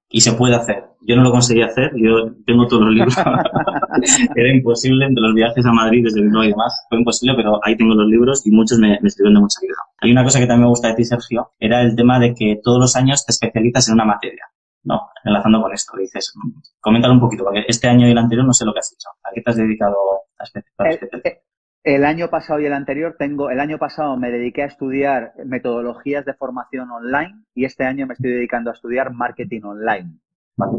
Y 0.09 0.21
se 0.21 0.33
puede 0.33 0.55
hacer. 0.55 0.85
Yo 1.01 1.15
no 1.15 1.23
lo 1.23 1.31
conseguí 1.31 1.61
hacer, 1.61 1.91
yo 1.95 2.33
tengo 2.45 2.67
todos 2.67 2.83
los 2.83 2.93
libros. 2.93 3.15
Era 4.35 4.51
imposible 4.51 5.05
entre 5.05 5.21
los 5.21 5.33
viajes 5.33 5.65
a 5.65 5.71
Madrid 5.71 6.03
desde 6.03 6.21
Bilbao 6.21 6.43
y 6.43 6.49
demás. 6.49 6.85
Fue 6.89 6.97
imposible, 6.97 7.35
pero 7.35 7.59
ahí 7.63 7.77
tengo 7.77 7.93
los 7.93 8.07
libros 8.07 8.45
y 8.45 8.51
muchos 8.51 8.79
me, 8.79 8.99
me 9.01 9.09
de 9.09 9.39
mucha 9.39 9.59
ayuda. 9.61 9.77
Hay 10.01 10.11
una 10.11 10.23
cosa 10.23 10.39
que 10.39 10.47
también 10.47 10.63
me 10.63 10.69
gusta 10.69 10.89
de 10.89 10.95
ti, 10.95 11.05
Sergio, 11.05 11.51
era 11.59 11.81
el 11.81 11.95
tema 11.95 12.19
de 12.19 12.33
que 12.33 12.59
todos 12.63 12.79
los 12.79 12.95
años 12.95 13.25
te 13.25 13.31
especializas 13.31 13.87
en 13.87 13.93
una 13.95 14.05
materia. 14.05 14.45
No, 14.83 15.09
enlazando 15.23 15.61
con 15.61 15.73
esto, 15.73 15.97
dices, 15.97 16.33
coméntalo 16.79 17.13
un 17.13 17.19
poquito, 17.19 17.43
porque 17.43 17.65
este 17.67 17.87
año 17.87 18.07
y 18.07 18.11
el 18.11 18.17
anterior 18.17 18.45
no 18.45 18.53
sé 18.53 18.65
lo 18.65 18.73
que 18.73 18.79
has 18.79 18.93
hecho. 18.93 19.09
¿A 19.23 19.29
qué 19.33 19.41
te 19.41 19.51
has 19.51 19.57
dedicado 19.57 19.95
a 20.37 20.43
especializarte? 20.43 21.41
El 21.89 22.05
año 22.05 22.29
pasado 22.29 22.59
y 22.59 22.67
el 22.67 22.73
anterior 22.73 23.15
tengo, 23.17 23.49
el 23.49 23.59
año 23.59 23.79
pasado 23.79 24.15
me 24.15 24.29
dediqué 24.29 24.61
a 24.61 24.67
estudiar 24.67 25.33
metodologías 25.43 26.23
de 26.23 26.35
formación 26.35 26.91
online 26.91 27.41
y 27.55 27.65
este 27.65 27.83
año 27.83 28.05
me 28.05 28.13
estoy 28.13 28.29
dedicando 28.29 28.69
a 28.69 28.73
estudiar 28.73 29.11
marketing 29.11 29.61
online. 29.63 30.19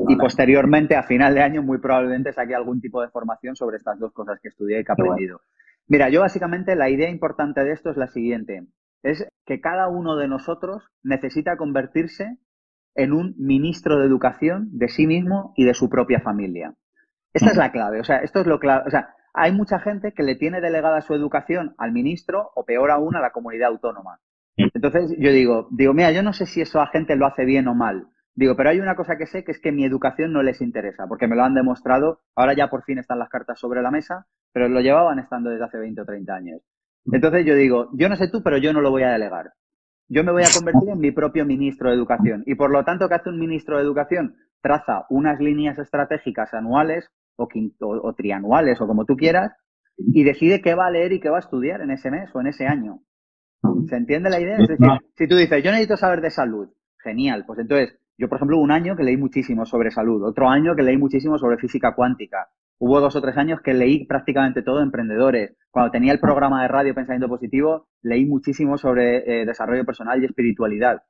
y 0.06 0.14
posteriormente, 0.14 0.94
a 0.94 1.02
final 1.02 1.34
de 1.34 1.42
año, 1.42 1.64
muy 1.64 1.78
probablemente 1.78 2.32
saqué 2.32 2.54
algún 2.54 2.80
tipo 2.80 3.02
de 3.02 3.08
formación 3.08 3.56
sobre 3.56 3.78
estas 3.78 3.98
dos 3.98 4.12
cosas 4.12 4.38
que 4.40 4.50
estudié 4.50 4.78
y 4.78 4.84
que 4.84 4.92
he 4.92 4.92
aprendido. 4.92 5.40
Mira, 5.88 6.10
yo 6.10 6.20
básicamente 6.20 6.76
la 6.76 6.88
idea 6.88 7.10
importante 7.10 7.64
de 7.64 7.72
esto 7.72 7.90
es 7.90 7.96
la 7.96 8.06
siguiente. 8.06 8.68
Es 9.02 9.26
que 9.46 9.60
cada 9.60 9.88
uno 9.88 10.14
de 10.14 10.28
nosotros 10.28 10.92
necesita 11.02 11.56
convertirse 11.56 12.38
en 12.94 13.12
un 13.12 13.34
ministro 13.36 13.98
de 13.98 14.06
educación 14.06 14.68
de 14.78 14.86
sí 14.86 15.08
mismo 15.08 15.54
y 15.56 15.64
de 15.64 15.74
su 15.74 15.90
propia 15.90 16.20
familia. 16.20 16.74
Esta 17.32 17.50
es 17.50 17.56
la 17.56 17.72
clave. 17.72 17.98
O 17.98 18.04
sea, 18.04 18.18
esto 18.18 18.42
es 18.42 18.46
lo 18.46 18.60
clave. 18.60 18.84
O 18.86 18.90
sea, 18.90 19.14
hay 19.34 19.52
mucha 19.52 19.78
gente 19.78 20.12
que 20.12 20.22
le 20.22 20.36
tiene 20.36 20.60
delegada 20.60 21.00
su 21.00 21.14
educación 21.14 21.74
al 21.78 21.92
ministro 21.92 22.50
o 22.54 22.64
peor 22.64 22.90
aún 22.90 23.16
a 23.16 23.20
la 23.20 23.30
comunidad 23.30 23.70
autónoma. 23.70 24.20
Entonces 24.56 25.14
yo 25.18 25.30
digo, 25.32 25.68
digo, 25.70 25.94
mira, 25.94 26.12
yo 26.12 26.22
no 26.22 26.32
sé 26.32 26.46
si 26.46 26.60
eso 26.60 26.80
a 26.80 26.88
gente 26.88 27.16
lo 27.16 27.26
hace 27.26 27.44
bien 27.44 27.68
o 27.68 27.74
mal. 27.74 28.08
Digo, 28.34 28.56
pero 28.56 28.70
hay 28.70 28.80
una 28.80 28.94
cosa 28.94 29.16
que 29.16 29.26
sé 29.26 29.44
que 29.44 29.52
es 29.52 29.60
que 29.60 29.72
mi 29.72 29.84
educación 29.84 30.32
no 30.32 30.42
les 30.42 30.60
interesa, 30.60 31.06
porque 31.06 31.26
me 31.26 31.36
lo 31.36 31.44
han 31.44 31.54
demostrado. 31.54 32.20
Ahora 32.34 32.54
ya 32.54 32.68
por 32.68 32.84
fin 32.84 32.98
están 32.98 33.18
las 33.18 33.28
cartas 33.28 33.58
sobre 33.58 33.82
la 33.82 33.90
mesa, 33.90 34.26
pero 34.52 34.68
lo 34.68 34.80
llevaban 34.80 35.18
estando 35.18 35.50
desde 35.50 35.64
hace 35.64 35.78
20 35.78 36.00
o 36.00 36.04
30 36.04 36.34
años. 36.34 36.62
Entonces 37.12 37.44
yo 37.44 37.54
digo, 37.54 37.90
yo 37.94 38.08
no 38.08 38.16
sé 38.16 38.28
tú, 38.28 38.42
pero 38.42 38.58
yo 38.58 38.72
no 38.72 38.80
lo 38.80 38.90
voy 38.90 39.02
a 39.02 39.12
delegar. 39.12 39.52
Yo 40.08 40.24
me 40.24 40.32
voy 40.32 40.42
a 40.42 40.52
convertir 40.54 40.88
en 40.88 40.98
mi 40.98 41.12
propio 41.12 41.44
ministro 41.44 41.88
de 41.88 41.96
educación. 41.96 42.42
Y 42.46 42.56
por 42.56 42.70
lo 42.70 42.84
tanto, 42.84 43.08
¿qué 43.08 43.14
hace 43.14 43.30
un 43.30 43.38
ministro 43.38 43.76
de 43.76 43.84
educación? 43.84 44.36
Traza 44.60 45.06
unas 45.08 45.38
líneas 45.40 45.78
estratégicas 45.78 46.52
anuales 46.52 47.10
o, 47.80 48.14
trianuales 48.14 48.80
o 48.80 48.86
como 48.86 49.04
tú 49.04 49.16
quieras, 49.16 49.52
y 49.96 50.24
decide 50.24 50.60
qué 50.60 50.74
va 50.74 50.86
a 50.86 50.90
leer 50.90 51.12
y 51.12 51.20
qué 51.20 51.28
va 51.28 51.36
a 51.36 51.40
estudiar 51.40 51.80
en 51.82 51.90
ese 51.90 52.10
mes 52.10 52.30
o 52.34 52.40
en 52.40 52.48
ese 52.48 52.66
año. 52.66 53.00
¿Se 53.88 53.96
entiende 53.96 54.30
la 54.30 54.40
idea? 54.40 54.56
Es 54.58 54.68
decir, 54.68 54.86
si 55.16 55.28
tú 55.28 55.36
dices, 55.36 55.62
yo 55.62 55.70
necesito 55.70 55.96
saber 55.96 56.20
de 56.20 56.30
salud, 56.30 56.68
genial, 57.02 57.44
pues 57.46 57.58
entonces, 57.58 57.98
yo 58.16 58.28
por 58.28 58.36
ejemplo, 58.36 58.58
un 58.58 58.70
año 58.70 58.96
que 58.96 59.02
leí 59.02 59.16
muchísimo 59.16 59.66
sobre 59.66 59.90
salud, 59.90 60.22
otro 60.24 60.48
año 60.48 60.74
que 60.74 60.82
leí 60.82 60.96
muchísimo 60.96 61.38
sobre 61.38 61.58
física 61.58 61.94
cuántica, 61.94 62.48
hubo 62.78 63.00
dos 63.00 63.14
o 63.14 63.20
tres 63.20 63.36
años 63.36 63.60
que 63.60 63.74
leí 63.74 64.06
prácticamente 64.06 64.62
todo 64.62 64.82
emprendedores. 64.82 65.56
Cuando 65.70 65.92
tenía 65.92 66.12
el 66.12 66.18
programa 66.18 66.62
de 66.62 66.68
radio 66.68 66.94
Pensamiento 66.94 67.28
Positivo, 67.28 67.88
leí 68.02 68.24
muchísimo 68.24 68.78
sobre 68.78 69.42
eh, 69.42 69.46
desarrollo 69.46 69.84
personal 69.84 70.20
y 70.20 70.24
espiritualidad. 70.24 71.02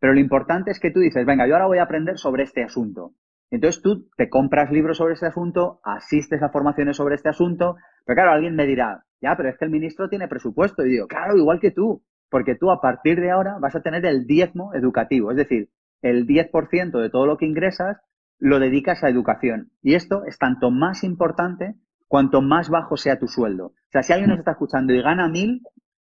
Pero 0.00 0.14
lo 0.14 0.20
importante 0.20 0.70
es 0.70 0.80
que 0.80 0.90
tú 0.90 1.00
dices, 1.00 1.26
venga, 1.26 1.46
yo 1.46 1.54
ahora 1.54 1.66
voy 1.66 1.78
a 1.78 1.82
aprender 1.82 2.18
sobre 2.18 2.44
este 2.44 2.62
asunto. 2.62 3.12
Entonces 3.50 3.82
tú 3.82 4.08
te 4.16 4.28
compras 4.28 4.70
libros 4.70 4.98
sobre 4.98 5.14
este 5.14 5.26
asunto, 5.26 5.80
asistes 5.82 6.42
a 6.42 6.50
formaciones 6.50 6.96
sobre 6.96 7.14
este 7.14 7.30
asunto, 7.30 7.76
pero 8.04 8.16
claro, 8.16 8.32
alguien 8.32 8.54
me 8.54 8.66
dirá, 8.66 9.04
ya, 9.20 9.36
pero 9.36 9.48
es 9.48 9.56
que 9.56 9.64
el 9.64 9.70
ministro 9.70 10.08
tiene 10.08 10.28
presupuesto. 10.28 10.84
Y 10.84 10.90
digo, 10.90 11.06
claro, 11.06 11.36
igual 11.36 11.60
que 11.60 11.70
tú, 11.70 12.02
porque 12.30 12.54
tú 12.54 12.70
a 12.70 12.80
partir 12.80 13.20
de 13.20 13.30
ahora 13.30 13.56
vas 13.60 13.74
a 13.74 13.82
tener 13.82 14.04
el 14.06 14.26
diezmo 14.26 14.74
educativo, 14.74 15.30
es 15.30 15.36
decir, 15.36 15.70
el 16.02 16.26
10% 16.26 17.00
de 17.00 17.10
todo 17.10 17.26
lo 17.26 17.36
que 17.36 17.46
ingresas 17.46 17.98
lo 18.38 18.60
dedicas 18.60 19.02
a 19.02 19.08
educación. 19.08 19.70
Y 19.82 19.94
esto 19.94 20.24
es 20.26 20.38
tanto 20.38 20.70
más 20.70 21.02
importante 21.02 21.74
cuanto 22.06 22.40
más 22.40 22.70
bajo 22.70 22.96
sea 22.96 23.18
tu 23.18 23.26
sueldo. 23.26 23.66
O 23.66 23.90
sea, 23.90 24.02
si 24.02 24.12
alguien 24.12 24.30
nos 24.30 24.38
está 24.38 24.52
escuchando 24.52 24.92
y 24.92 25.02
gana 25.02 25.28
mil, 25.28 25.62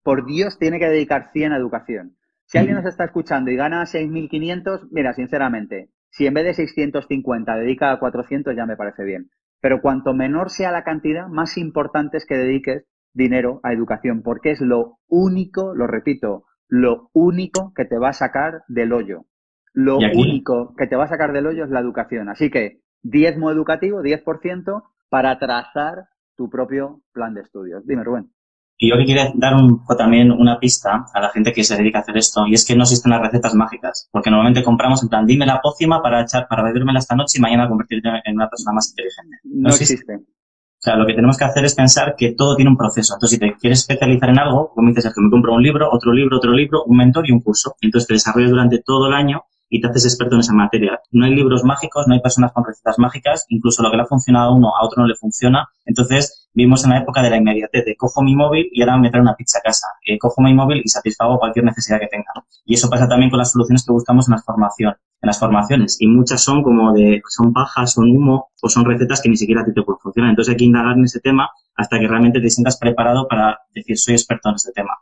por 0.03 0.27
Dios 0.27 0.59
tiene 0.59 0.79
que 0.79 0.89
dedicar 0.89 1.31
100 1.33 1.53
a 1.53 1.57
educación. 1.57 2.17
Si 2.47 2.59
alguien 2.59 2.77
nos 2.77 2.87
está 2.87 3.05
escuchando 3.05 3.51
y 3.51 3.57
gana 3.57 3.83
6.500, 3.83 4.89
mira, 4.91 5.15
sinceramente, 5.15 5.91
si 6.13 6.27
en 6.27 6.35
vez 6.35 6.45
de 6.45 6.55
650 6.55 7.57
dedica 7.57 7.91
a 7.91 7.99
400 7.99 8.55
ya 8.55 8.67
me 8.67 8.77
parece 8.77 9.03
bien. 9.03 9.31
Pero 9.61 9.81
cuanto 9.81 10.13
menor 10.13 10.51
sea 10.51 10.71
la 10.71 10.85
cantidad, 10.85 11.27
más 11.29 11.57
importante 11.57 12.19
es 12.19 12.27
que 12.27 12.37
dediques 12.37 12.85
dinero 13.15 13.61
a 13.63 13.73
educación, 13.73 14.23
porque 14.23 14.51
es 14.51 14.61
lo 14.61 14.99
único, 15.09 15.75
lo 15.75 15.87
repito, 15.87 16.45
lo 16.69 17.11
único 17.13 17.73
que 17.75 17.85
te 17.85 17.99
va 17.99 18.11
a 18.11 18.15
sacar 18.15 18.63
del 18.69 18.93
hoyo. 18.93 19.25
Lo 19.73 19.97
único 19.97 20.75
que 20.77 20.87
te 20.87 20.97
va 20.97 21.05
a 21.05 21.09
sacar 21.09 21.33
del 21.33 21.47
hoyo 21.47 21.65
es 21.65 21.71
la 21.71 21.81
educación. 21.81 22.29
Así 22.29 22.51
que 22.51 22.81
diezmo 23.03 23.51
educativo, 23.51 24.03
10%, 24.03 24.83
para 25.09 25.39
trazar 25.39 26.09
tu 26.37 26.51
propio 26.51 27.01
plan 27.13 27.35
de 27.35 27.43
estudios. 27.43 27.87
Dime, 27.87 28.05
Rubén. 28.05 28.31
Y 28.77 28.91
yo 28.91 28.97
que 28.97 29.05
quiero 29.05 29.31
dar 29.35 29.55
un, 29.55 29.85
también 29.97 30.33
una 30.33 30.59
pista 30.59 31.07
a 31.13 31.21
la 31.21 31.31
gente 31.31 31.53
que 31.53 31.63
se 31.63 31.77
dedica 31.77 31.99
a 31.99 32.03
hacer 32.03 32.17
esto, 32.17 32.47
y 32.47 32.55
es 32.55 32.65
que 32.65 32.75
no 32.75 32.83
existen 32.83 33.13
las 33.13 33.23
recetas 33.23 33.55
mágicas, 33.55 34.09
porque 34.11 34.31
normalmente 34.31 34.65
compramos 34.65 35.03
en 35.03 35.09
plan, 35.09 35.25
dime 35.25 35.47
la 35.47 35.61
pócima 35.61 36.03
para 36.03 36.23
echar, 36.23 36.49
para 36.49 36.65
bebérmela 36.65 36.99
esta 36.99 37.15
noche 37.15 37.39
y 37.39 37.41
mañana 37.41 37.69
convertirte 37.69 38.09
en 38.25 38.35
una 38.35 38.49
persona 38.49 38.75
más 38.75 38.91
inteligente. 38.91 39.37
No, 39.45 39.69
existe. 39.69 40.17
O 40.17 40.85
sea, 40.85 40.97
lo 40.97 41.07
que 41.07 41.15
tenemos 41.15 41.39
que 41.39 41.45
hacer 41.45 41.65
es 41.65 41.77
pensar 41.77 42.17
que 42.17 42.33
todo 42.33 42.57
tiene 42.57 42.73
un 42.73 42.77
proceso. 42.77 43.15
Entonces, 43.15 43.39
si 43.39 43.41
te 43.41 43.55
quieres 43.55 43.79
especializar 43.79 44.31
en 44.31 44.41
algo, 44.41 44.73
como 44.75 44.89
dices, 44.89 45.15
que 45.15 45.21
me 45.21 45.31
compro 45.31 45.55
un 45.55 45.63
libro, 45.63 45.89
otro 45.93 46.13
libro, 46.13 46.39
otro 46.39 46.51
libro, 46.51 46.83
un 46.85 46.97
mentor 46.97 47.29
y 47.29 47.31
un 47.31 47.41
curso. 47.41 47.77
entonces 47.81 48.09
te 48.09 48.15
desarrollas 48.15 48.51
durante 48.51 48.83
todo 48.83 49.07
el 49.07 49.15
año 49.15 49.45
y 49.73 49.81
te 49.81 49.89
haces 49.89 50.05
experto 50.05 50.35
en 50.35 50.41
esa 50.41 50.53
materia. 50.53 51.01
No 51.13 51.25
hay 51.25 51.35
libros 51.35 51.65
mágicos, 51.65 52.07
no 52.07 52.13
hay 52.13 52.21
personas 52.21 52.53
con 52.53 52.63
recetas 52.63 52.99
mágicas, 52.99 53.47
incluso 53.49 53.83
lo 53.83 53.91
que 53.91 53.97
le 53.97 54.03
ha 54.03 54.07
funcionado 54.07 54.51
a 54.51 54.55
uno, 54.55 54.69
a 54.69 54.85
otro 54.85 55.01
no 55.01 55.09
le 55.09 55.15
funciona. 55.15 55.67
Entonces, 55.87 56.51
vivimos 56.53 56.85
en 56.85 56.91
la 56.91 56.99
época 56.99 57.23
de 57.23 57.31
la 57.31 57.39
inmediatez, 57.39 57.87
cojo 57.97 58.23
mi 58.23 58.37
móvil 58.37 58.69
y 58.71 58.83
ahora 58.83 58.99
me 58.99 59.11
trae 59.11 59.23
una 59.23 59.35
pizza 59.35 59.61
a 59.61 59.63
casa. 59.63 59.87
Eh, 60.07 60.19
cojo 60.19 60.43
mi 60.43 60.53
móvil 60.53 60.83
y 60.85 60.91
satisfago 60.91 61.39
cualquier 61.39 61.65
necesidad 61.65 61.99
que 61.99 62.07
tenga. 62.07 62.33
Y 62.67 62.75
eso 62.75 62.91
pasa 62.91 63.09
también 63.09 63.31
con 63.31 63.39
las 63.39 63.53
soluciones 63.53 63.83
que 63.87 63.93
buscamos 63.93 64.29
en 64.29 64.33
las 64.33 64.45
formación, 64.45 64.91
en 65.23 65.27
las 65.27 65.39
formaciones. 65.39 65.97
Y 66.01 66.07
muchas 66.07 66.45
son 66.45 66.63
como 66.63 66.93
de, 66.93 67.23
son 67.31 67.55
pajas, 67.55 67.95
son 67.95 68.11
humo, 68.11 68.51
o 68.61 68.69
son 68.69 68.85
recetas 68.85 69.23
que 69.23 69.31
ni 69.31 69.39
siquiera 69.39 69.63
a 69.63 69.65
ti 69.65 69.73
te 69.73 69.83
pueden 69.83 70.01
funcionar. 70.01 70.29
Entonces 70.29 70.53
hay 70.53 70.59
que 70.59 70.67
indagar 70.67 70.99
en 70.99 71.05
ese 71.05 71.21
tema 71.21 71.49
hasta 71.77 71.99
que 71.99 72.07
realmente 72.07 72.43
te 72.43 72.51
sientas 72.51 72.79
preparado 72.79 73.27
para 73.27 73.59
decir 73.75 73.97
soy 73.97 74.15
experto 74.17 74.51
en 74.51 74.57
este 74.57 74.73
tema. 74.73 74.93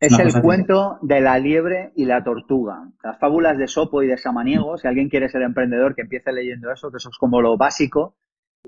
Es 0.00 0.18
el 0.18 0.40
cuento 0.40 0.98
de 1.02 1.20
la 1.20 1.38
liebre 1.38 1.92
y 1.96 2.04
la 2.04 2.22
tortuga. 2.22 2.88
Las 3.02 3.18
fábulas 3.18 3.58
de 3.58 3.66
Sopo 3.66 4.02
y 4.02 4.06
de 4.06 4.16
Samaniego, 4.16 4.78
si 4.78 4.86
alguien 4.86 5.08
quiere 5.08 5.28
ser 5.28 5.42
emprendedor, 5.42 5.94
que 5.94 6.02
empiece 6.02 6.32
leyendo 6.32 6.70
eso, 6.70 6.90
que 6.90 6.98
eso 6.98 7.08
es 7.10 7.18
como 7.18 7.40
lo 7.40 7.56
básico. 7.56 8.14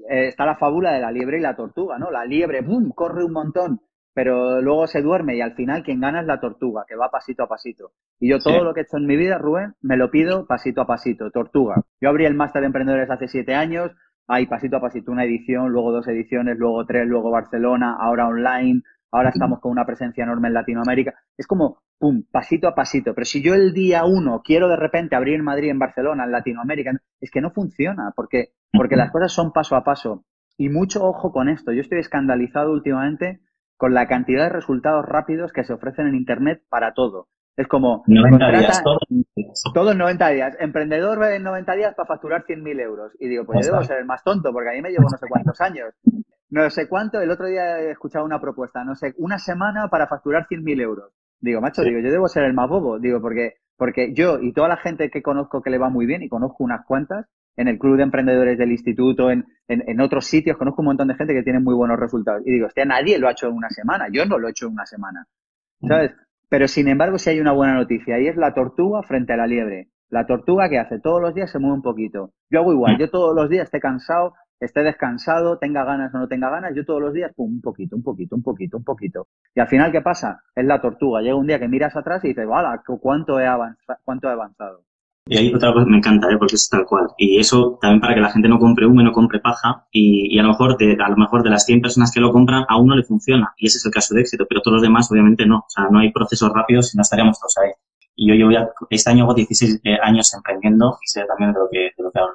Eh, 0.08 0.28
está 0.28 0.44
la 0.44 0.56
fábula 0.56 0.92
de 0.92 1.00
la 1.00 1.12
liebre 1.12 1.38
y 1.38 1.42
la 1.42 1.54
tortuga, 1.54 1.98
¿no? 1.98 2.10
La 2.10 2.24
liebre, 2.24 2.62
¡bum!, 2.62 2.90
corre 2.90 3.24
un 3.24 3.32
montón 3.32 3.80
pero 4.12 4.60
luego 4.60 4.86
se 4.86 5.02
duerme 5.02 5.36
y 5.36 5.40
al 5.40 5.54
final 5.54 5.82
quien 5.82 6.00
gana 6.00 6.20
es 6.20 6.26
la 6.26 6.40
tortuga, 6.40 6.84
que 6.86 6.96
va 6.96 7.10
pasito 7.10 7.44
a 7.44 7.48
pasito. 7.48 7.92
Y 8.18 8.28
yo 8.28 8.38
todo 8.38 8.64
lo 8.64 8.74
que 8.74 8.80
he 8.80 8.82
hecho 8.82 8.96
en 8.96 9.06
mi 9.06 9.16
vida, 9.16 9.38
Rubén, 9.38 9.74
me 9.80 9.96
lo 9.96 10.10
pido 10.10 10.46
pasito 10.46 10.80
a 10.80 10.86
pasito, 10.86 11.30
tortuga. 11.30 11.82
Yo 12.00 12.08
abrí 12.08 12.24
el 12.24 12.34
máster 12.34 12.62
de 12.62 12.66
emprendedores 12.66 13.10
hace 13.10 13.28
siete 13.28 13.54
años, 13.54 13.92
hay 14.26 14.46
pasito 14.46 14.76
a 14.76 14.80
pasito 14.80 15.10
una 15.12 15.24
edición, 15.24 15.70
luego 15.70 15.92
dos 15.92 16.08
ediciones, 16.08 16.58
luego 16.58 16.84
tres, 16.86 17.06
luego 17.06 17.30
Barcelona, 17.30 17.96
ahora 17.98 18.26
online, 18.26 18.82
ahora 19.10 19.30
estamos 19.30 19.60
con 19.60 19.72
una 19.72 19.84
presencia 19.84 20.24
enorme 20.24 20.48
en 20.48 20.54
Latinoamérica. 20.54 21.14
Es 21.36 21.46
como, 21.46 21.82
pum, 21.98 22.24
pasito 22.30 22.68
a 22.68 22.74
pasito. 22.74 23.14
Pero 23.14 23.24
si 23.24 23.42
yo 23.42 23.54
el 23.54 23.72
día 23.72 24.04
uno 24.04 24.42
quiero 24.44 24.68
de 24.68 24.76
repente 24.76 25.16
abrir 25.16 25.34
en 25.34 25.44
Madrid, 25.44 25.70
en 25.70 25.78
Barcelona, 25.78 26.24
en 26.24 26.32
Latinoamérica, 26.32 26.92
es 27.20 27.30
que 27.30 27.40
no 27.40 27.50
funciona, 27.50 28.12
porque, 28.14 28.52
porque 28.72 28.96
las 28.96 29.10
cosas 29.10 29.32
son 29.32 29.52
paso 29.52 29.76
a 29.76 29.84
paso. 29.84 30.24
Y 30.56 30.68
mucho 30.68 31.04
ojo 31.04 31.32
con 31.32 31.48
esto. 31.48 31.72
Yo 31.72 31.80
estoy 31.80 31.98
escandalizado 31.98 32.72
últimamente 32.72 33.40
con 33.76 33.94
la 33.94 34.06
cantidad 34.06 34.44
de 34.44 34.50
resultados 34.50 35.06
rápidos 35.06 35.52
que 35.52 35.64
se 35.64 35.72
ofrecen 35.72 36.06
en 36.06 36.14
Internet 36.14 36.62
para 36.68 36.92
todo. 36.92 37.28
Es 37.56 37.66
como... 37.66 38.04
90 38.06 38.58
días, 38.58 38.82
todo. 38.82 38.98
Todo 39.74 39.92
en 39.92 39.98
90 39.98 40.28
días. 40.28 40.56
Emprendedor 40.60 41.22
en 41.32 41.42
90 41.42 41.74
días 41.74 41.94
para 41.94 42.06
facturar 42.06 42.44
100.000 42.44 42.80
euros. 42.80 43.12
Y 43.18 43.28
digo, 43.28 43.44
pues 43.44 43.66
yo 43.66 43.72
debo 43.72 43.84
ser 43.84 43.98
el 43.98 44.04
más 44.06 44.22
tonto, 44.22 44.52
porque 44.52 44.70
a 44.70 44.72
mí 44.72 44.82
me 44.82 44.90
llevo 44.90 45.04
no 45.10 45.16
sé 45.16 45.26
cuántos 45.28 45.60
años. 45.60 45.94
No 46.50 46.68
sé 46.68 46.88
cuánto, 46.88 47.20
el 47.20 47.30
otro 47.30 47.46
día 47.46 47.78
he 47.80 47.92
escuchado 47.92 48.24
una 48.24 48.40
propuesta, 48.40 48.84
no 48.84 48.96
sé, 48.96 49.14
una 49.18 49.38
semana 49.38 49.88
para 49.88 50.08
facturar 50.08 50.46
100.000 50.48 50.80
euros. 50.80 51.12
Digo, 51.40 51.60
macho, 51.60 51.82
digo, 51.82 52.00
yo 52.00 52.10
debo 52.10 52.28
ser 52.28 52.44
el 52.44 52.54
más 52.54 52.68
bobo. 52.68 52.98
Digo, 52.98 53.20
porque, 53.20 53.54
porque 53.76 54.12
yo 54.12 54.40
y 54.40 54.52
toda 54.52 54.68
la 54.68 54.76
gente 54.76 55.10
que 55.10 55.22
conozco 55.22 55.62
que 55.62 55.70
le 55.70 55.78
va 55.78 55.88
muy 55.88 56.06
bien, 56.06 56.22
y 56.22 56.28
conozco 56.28 56.64
unas 56.64 56.84
cuantas, 56.84 57.26
en 57.56 57.68
el 57.68 57.78
club 57.78 57.96
de 57.96 58.02
emprendedores 58.02 58.58
del 58.58 58.72
instituto, 58.72 59.30
en, 59.30 59.46
en, 59.68 60.00
otros 60.00 60.26
sitios, 60.26 60.56
conozco 60.56 60.82
un 60.82 60.86
montón 60.86 61.08
de 61.08 61.14
gente 61.14 61.34
que 61.34 61.42
tiene 61.42 61.60
muy 61.60 61.74
buenos 61.74 61.98
resultados. 61.98 62.42
Y 62.44 62.52
digo, 62.52 62.66
hostia, 62.66 62.84
nadie 62.84 63.18
lo 63.18 63.28
ha 63.28 63.32
hecho 63.32 63.48
en 63.48 63.54
una 63.54 63.70
semana, 63.70 64.06
yo 64.10 64.24
no 64.26 64.38
lo 64.38 64.48
he 64.48 64.50
hecho 64.50 64.66
en 64.66 64.72
una 64.72 64.86
semana. 64.86 65.26
¿Sabes? 65.86 66.12
Pero 66.48 66.66
sin 66.66 66.88
embargo, 66.88 67.18
si 67.18 67.30
hay 67.30 67.40
una 67.40 67.52
buena 67.52 67.74
noticia, 67.74 68.18
y 68.18 68.26
es 68.26 68.36
la 68.36 68.54
tortuga 68.54 69.02
frente 69.02 69.32
a 69.32 69.36
la 69.36 69.46
liebre. 69.46 69.88
La 70.08 70.26
tortuga 70.26 70.68
que 70.68 70.78
hace 70.78 70.98
todos 70.98 71.22
los 71.22 71.34
días 71.34 71.50
se 71.50 71.60
mueve 71.60 71.76
un 71.76 71.82
poquito. 71.82 72.32
Yo 72.50 72.60
hago 72.60 72.72
igual, 72.72 72.98
yo 72.98 73.08
todos 73.08 73.34
los 73.36 73.48
días 73.48 73.64
esté 73.64 73.78
cansado, 73.78 74.34
esté 74.60 74.82
descansado, 74.82 75.58
tenga 75.58 75.84
ganas 75.84 76.14
o 76.14 76.18
no 76.18 76.28
tenga 76.28 76.50
ganas, 76.50 76.74
yo 76.74 76.84
todos 76.84 77.00
los 77.00 77.12
días, 77.12 77.32
pum, 77.34 77.54
un 77.54 77.60
poquito, 77.60 77.96
un 77.96 78.02
poquito, 78.02 78.36
un 78.36 78.42
poquito, 78.42 78.76
un 78.76 78.84
poquito. 78.84 79.28
Y 79.54 79.60
al 79.60 79.68
final, 79.68 79.90
¿qué 79.90 80.02
pasa? 80.02 80.42
Es 80.54 80.64
la 80.64 80.80
tortuga. 80.80 81.22
Llega 81.22 81.34
un 81.34 81.46
día 81.46 81.58
que 81.58 81.68
miras 81.68 81.96
atrás 81.96 82.24
y 82.24 82.28
dices, 82.28 82.46
¡Hala! 82.52 82.82
¿Cuánto 83.00 83.40
he, 83.40 83.46
avanzado, 83.46 83.98
cuánto 84.04 84.28
he 84.28 84.32
avanzado? 84.32 84.84
Y 85.26 85.36
ahí 85.36 85.54
otra 85.54 85.72
cosa 85.72 85.86
me 85.86 85.98
encanta, 85.98 86.28
¿eh? 86.30 86.36
porque 86.38 86.56
es 86.56 86.68
tal 86.68 86.84
cual. 86.86 87.08
Y 87.16 87.38
eso 87.38 87.78
también 87.80 88.00
para 88.00 88.14
que 88.14 88.20
la 88.20 88.30
gente 88.30 88.48
no 88.48 88.58
compre 88.58 88.86
humo 88.86 89.00
y 89.00 89.04
no 89.04 89.12
compre 89.12 89.38
paja. 89.38 89.86
Y, 89.92 90.38
a 90.38 90.42
lo 90.42 90.48
mejor 90.48 90.76
de, 90.76 90.96
a 91.00 91.08
lo 91.08 91.16
mejor 91.16 91.42
de 91.42 91.50
las 91.50 91.64
100 91.66 91.82
personas 91.82 92.10
que 92.12 92.20
lo 92.20 92.32
compran, 92.32 92.64
a 92.68 92.76
uno 92.78 92.96
le 92.96 93.04
funciona. 93.04 93.52
Y 93.56 93.66
ese 93.66 93.78
es 93.78 93.86
el 93.86 93.92
caso 93.92 94.14
de 94.14 94.22
éxito. 94.22 94.46
Pero 94.48 94.60
todos 94.60 94.76
los 94.76 94.82
demás, 94.82 95.10
obviamente, 95.10 95.46
no. 95.46 95.58
O 95.58 95.68
sea, 95.68 95.88
no 95.90 96.00
hay 96.00 96.10
procesos 96.10 96.50
rápidos 96.52 96.94
y 96.94 96.96
no 96.96 97.02
estaríamos 97.02 97.38
todos 97.38 97.56
ahí. 97.58 97.70
Y 98.16 98.36
yo, 98.38 98.48
a, 98.58 98.70
este 98.90 99.10
año 99.10 99.24
hago 99.24 99.34
16 99.34 99.80
eh, 99.84 99.98
años 100.02 100.34
emprendiendo 100.34 100.98
y 101.00 101.06
sé 101.06 101.24
también 101.26 101.52
de 101.52 101.60
lo 101.60 101.68
que, 101.70 101.78
de 101.96 102.02
lo 102.02 102.10
que 102.10 102.18
hablo. 102.18 102.34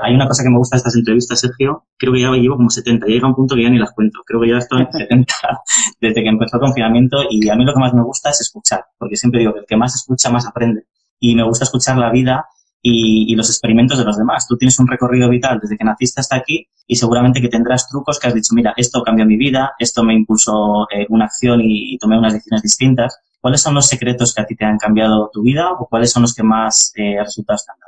Hay 0.00 0.14
una 0.14 0.26
cosa 0.26 0.42
que 0.42 0.50
me 0.50 0.58
gusta 0.58 0.76
de 0.76 0.78
estas 0.78 0.96
entrevistas, 0.96 1.40
Sergio. 1.40 1.84
Creo 1.96 2.12
que 2.12 2.20
ya 2.20 2.30
llevo 2.32 2.56
como 2.56 2.70
70. 2.70 3.06
Ya 3.06 3.14
llega 3.14 3.28
un 3.28 3.34
punto 3.34 3.54
que 3.54 3.62
ya 3.62 3.70
ni 3.70 3.78
las 3.78 3.92
cuento. 3.92 4.20
Creo 4.24 4.40
que 4.40 4.48
ya 4.48 4.58
estoy 4.58 4.82
en 4.82 4.92
70 4.92 5.34
desde 6.00 6.22
que 6.22 6.28
empezó 6.28 6.56
el 6.56 6.60
confinamiento. 6.60 7.18
Y 7.30 7.48
a 7.48 7.56
mí 7.56 7.64
lo 7.64 7.72
que 7.72 7.80
más 7.80 7.94
me 7.94 8.02
gusta 8.02 8.30
es 8.30 8.40
escuchar. 8.40 8.84
Porque 8.98 9.16
siempre 9.16 9.40
digo 9.40 9.52
que 9.52 9.60
el 9.60 9.66
que 9.66 9.76
más 9.76 9.94
escucha, 9.94 10.30
más 10.30 10.46
aprende 10.46 10.86
y 11.20 11.34
me 11.34 11.42
gusta 11.42 11.64
escuchar 11.64 11.98
la 11.98 12.10
vida 12.10 12.46
y, 12.80 13.34
los 13.34 13.48
experimentos 13.50 13.98
de 13.98 14.04
los 14.04 14.16
demás. 14.16 14.46
Tú 14.46 14.56
tienes 14.56 14.78
un 14.78 14.86
recorrido 14.86 15.28
vital 15.28 15.58
desde 15.60 15.76
que 15.76 15.84
naciste 15.84 16.20
hasta 16.20 16.36
aquí 16.36 16.68
y 16.86 16.96
seguramente 16.96 17.40
que 17.40 17.48
tendrás 17.48 17.88
trucos 17.88 18.18
que 18.18 18.28
has 18.28 18.34
dicho, 18.34 18.54
mira, 18.54 18.72
esto 18.76 19.02
cambió 19.02 19.26
mi 19.26 19.36
vida, 19.36 19.72
esto 19.78 20.02
me 20.02 20.14
impulsó 20.14 20.86
eh, 20.90 21.06
una 21.08 21.26
acción 21.26 21.60
y, 21.62 21.98
tomé 21.98 22.18
unas 22.18 22.32
decisiones 22.32 22.62
distintas. 22.62 23.18
¿Cuáles 23.40 23.60
son 23.60 23.74
los 23.74 23.86
secretos 23.86 24.34
que 24.34 24.42
a 24.42 24.46
ti 24.46 24.56
te 24.56 24.64
han 24.64 24.78
cambiado 24.78 25.30
tu 25.32 25.42
vida 25.42 25.70
o 25.72 25.86
cuáles 25.86 26.10
son 26.10 26.22
los 26.22 26.34
que 26.34 26.42
más 26.42 26.92
eh, 26.96 27.16
resultados 27.22 27.64
te 27.64 27.72
han 27.72 27.78
dado? 27.78 27.87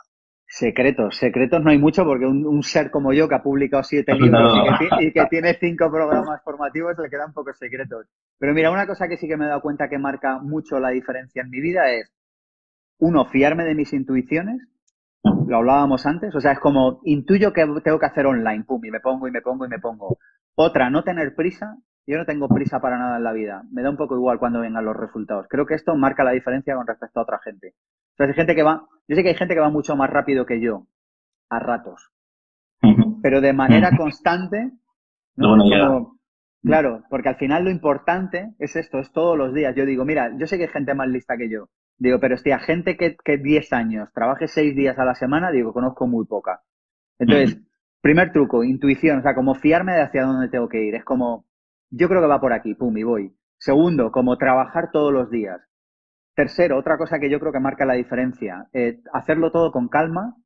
Secretos, 0.61 1.17
secretos 1.17 1.65
no 1.65 1.71
hay 1.71 1.79
mucho 1.79 2.05
porque 2.05 2.27
un, 2.27 2.63
ser 2.63 2.91
como 2.91 3.15
yo 3.15 3.31
que 3.31 3.35
ha 3.35 3.43
publicado 3.43 3.83
siete 3.83 4.13
libros 4.15 4.53
y, 5.01 5.11
que, 5.11 5.25
tiene 5.31 5.55
cinco 5.55 5.91
programas 5.91 6.43
formativos 6.45 6.99
le 6.99 7.09
quedan 7.09 7.33
pocos 7.33 7.57
secretos. 7.57 8.07
Pero 8.39 8.53
mira, 8.53 8.71
una 8.71 8.87
cosa 8.87 9.09
que 9.09 9.17
sí 9.17 9.27
que 9.27 9.39
me 9.39 9.47
he 9.47 9.49
dado 9.49 9.63
cuenta 9.63 9.89
que 9.89 9.97
marca 9.97 10.39
mucho 10.39 10.79
la 10.79 10.91
diferencia 10.91 11.41
en 11.41 11.49
mi 11.49 11.63
vida 11.63 11.91
es, 11.91 12.13
uno, 12.99 13.25
fiarme 13.25 13.65
de 13.65 13.75
mis 13.75 13.91
intuiciones, 13.95 14.69
lo 15.47 15.57
hablábamos 15.57 16.05
antes, 16.05 16.35
o 16.35 16.41
sea, 16.43 16.53
es 16.53 16.61
como 16.61 17.01
intuyo 17.05 17.55
que 17.55 17.67
tengo 17.83 17.99
que 17.99 18.07
hacer 18.07 18.27
online, 18.27 18.65
pum, 18.65 18.85
y 18.85 18.91
me 18.91 19.01
pongo 19.01 19.29
y 19.29 19.31
me 19.31 19.41
pongo 19.41 19.65
y 19.65 19.69
me 19.71 19.79
pongo. 19.79 20.19
Otra, 20.57 20.91
no 20.91 21.03
tener 21.05 21.35
prisa. 21.35 21.79
Yo 22.07 22.19
no 22.19 22.27
tengo 22.27 22.49
prisa 22.49 22.81
para 22.81 22.99
nada 22.99 23.17
en 23.17 23.25
la 23.25 23.33
vida. 23.33 23.63
Me 23.73 23.83
da 23.83 23.89
un 23.89 23.97
poco 23.97 24.15
igual 24.15 24.39
cuando 24.39 24.61
vengan 24.61 24.85
los 24.85 24.97
resultados. 24.97 25.47
Creo 25.49 25.65
que 25.65 25.75
esto 25.75 25.95
marca 25.95 26.23
la 26.23 26.33
diferencia 26.33 26.75
con 26.75 26.87
respecto 26.87 27.21
a 27.21 27.23
otra 27.23 27.39
gente. 27.39 27.73
O 28.13 28.17
sea, 28.17 28.27
hay 28.27 28.35
gente 28.35 28.55
que 28.55 28.63
va, 28.63 28.87
yo 29.09 29.17
sé 29.17 29.23
que 29.23 29.31
hay 29.31 29.35
gente 29.35 29.55
que 29.55 29.61
va 29.61 29.71
mucho 29.71 29.97
más 29.97 30.11
rápido 30.11 30.47
que 30.47 30.61
yo, 30.61 30.87
a 31.49 31.59
ratos. 31.59 32.11
Pero 33.23 33.41
de 33.41 33.53
manera 33.53 33.91
constante, 33.97 34.71
¿no? 35.37 36.17
claro, 36.63 37.03
porque 37.11 37.29
al 37.29 37.37
final 37.37 37.65
lo 37.65 37.71
importante 37.71 38.55
es 38.59 38.77
esto, 38.77 38.99
es 38.99 39.13
todos 39.13 39.37
los 39.37 39.53
días. 39.53 39.75
Yo 39.77 39.85
digo, 39.85 40.05
mira, 40.05 40.35
yo 40.39 40.47
sé 40.47 40.57
que 40.57 40.65
hay 40.65 40.71
gente 40.71 40.95
más 40.95 41.09
lista 41.09 41.37
que 41.37 41.51
yo. 41.51 41.69
Digo, 41.99 42.19
pero 42.19 42.35
hostia, 42.35 42.59
gente 42.59 42.97
que, 42.97 43.17
que 43.23 43.37
10 43.37 43.73
años 43.75 44.09
trabaje 44.15 44.49
6 44.49 44.75
días 44.75 44.99
a 44.99 45.05
la 45.05 45.15
semana, 45.15 45.51
digo, 45.51 45.75
conozco 45.75 46.07
muy 46.07 46.25
poca. 46.25 46.63
Entonces, 47.19 47.61
primer 48.01 48.33
truco, 48.33 48.65
intuición, 48.65 49.19
o 49.19 49.23
sea, 49.23 49.35
como 49.35 49.55
fiarme 49.55 49.93
de 49.93 50.03
hacia 50.03 50.25
dónde 50.25 50.49
tengo 50.49 50.69
que 50.69 50.83
ir. 50.83 50.95
Es 50.95 51.05
como, 51.05 51.45
yo 51.91 52.09
creo 52.09 52.23
que 52.23 52.27
va 52.27 52.41
por 52.41 52.55
aquí, 52.55 52.75
pum, 52.75 52.97
y 52.97 53.03
voy. 53.03 53.37
Segundo, 53.59 54.11
como 54.11 54.39
trabajar 54.39 54.91
todos 54.91 55.13
los 55.13 55.31
días. 55.31 55.61
Tercero, 56.35 56.79
otra 56.79 56.97
cosa 56.97 57.19
que 57.19 57.31
yo 57.31 57.41
creo 57.41 57.53
que 57.53 57.61
marca 57.61 57.85
la 57.85 57.95
diferencia, 57.95 58.69
eh, 58.73 59.01
hacerlo 59.13 59.51
todo 59.51 59.73
con 59.73 59.89
calma, 59.89 60.37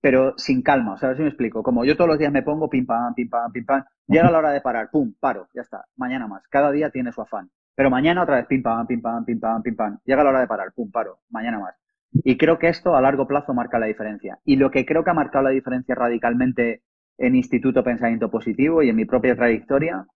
pero 0.00 0.34
sin 0.36 0.62
calma. 0.62 0.94
O 0.94 0.96
sea, 0.96 1.08
a 1.08 1.10
ver 1.10 1.16
si 1.16 1.22
me 1.22 1.28
explico. 1.28 1.62
Como 1.62 1.84
yo 1.84 1.96
todos 1.96 2.08
los 2.08 2.18
días 2.18 2.32
me 2.32 2.42
pongo 2.42 2.68
pim 2.68 2.84
pam, 2.84 3.14
pim 3.14 3.28
pam, 3.28 3.52
pim 3.52 3.64
pam, 3.64 3.84
llega 4.06 4.30
la 4.30 4.38
hora 4.38 4.50
de 4.50 4.60
parar, 4.60 4.90
pum, 4.90 5.14
paro, 5.18 5.48
ya 5.54 5.62
está, 5.62 5.84
mañana 5.96 6.26
más. 6.26 6.42
Cada 6.48 6.72
día 6.72 6.90
tiene 6.90 7.12
su 7.12 7.22
afán. 7.22 7.50
Pero 7.74 7.88
mañana 7.88 8.22
otra 8.22 8.36
vez, 8.36 8.46
pim 8.46 8.62
pam, 8.62 8.86
pim 8.86 9.00
pam, 9.00 9.24
pim 9.24 9.40
pam, 9.40 9.62
pim 9.62 9.76
pam. 9.76 9.98
Llega 10.04 10.24
la 10.24 10.30
hora 10.30 10.40
de 10.40 10.46
parar, 10.46 10.72
pum, 10.74 10.90
paro, 10.90 11.20
mañana 11.30 11.58
más. 11.58 11.74
Y 12.12 12.36
creo 12.36 12.58
que 12.58 12.68
esto 12.68 12.94
a 12.94 13.00
largo 13.00 13.26
plazo 13.26 13.54
marca 13.54 13.78
la 13.78 13.86
diferencia. 13.86 14.38
Y 14.44 14.56
lo 14.56 14.70
que 14.70 14.84
creo 14.84 15.04
que 15.04 15.10
ha 15.10 15.14
marcado 15.14 15.44
la 15.44 15.50
diferencia 15.50 15.94
radicalmente 15.94 16.82
en 17.16 17.36
Instituto 17.36 17.84
Pensamiento 17.84 18.30
Positivo 18.30 18.82
y 18.82 18.90
en 18.90 18.96
mi 18.96 19.04
propia 19.04 19.36
trayectoria, 19.36 20.06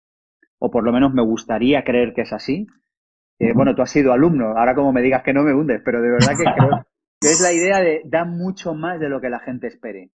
o 0.59 0.71
por 0.71 0.85
lo 0.85 0.93
menos 0.93 1.15
me 1.15 1.23
gustaría 1.23 1.85
creer 1.85 2.13
que 2.13 2.23
es 2.23 2.33
así. 2.33 2.67
Eh, 3.39 3.53
bueno, 3.55 3.75
tú 3.75 3.83
has 3.83 3.91
sido 3.91 4.13
alumno, 4.13 4.57
ahora 4.57 4.75
como 4.75 4.93
me 4.93 5.03
digas 5.03 5.23
que 5.23 5.35
no 5.35 5.43
me 5.43 5.53
hundes, 5.53 5.83
pero 5.85 6.01
de 6.01 6.11
verdad 6.11 6.33
que 6.37 6.45
creo 6.57 6.87
que 7.21 7.29
es 7.29 7.41
la 7.41 7.53
idea 7.53 7.81
de 7.81 8.03
dar 8.07 8.27
mucho 8.27 8.75
más 8.75 8.99
de 9.01 9.09
lo 9.09 9.21
que 9.21 9.31
la 9.31 9.41
gente 9.41 9.67
espere. 9.67 10.11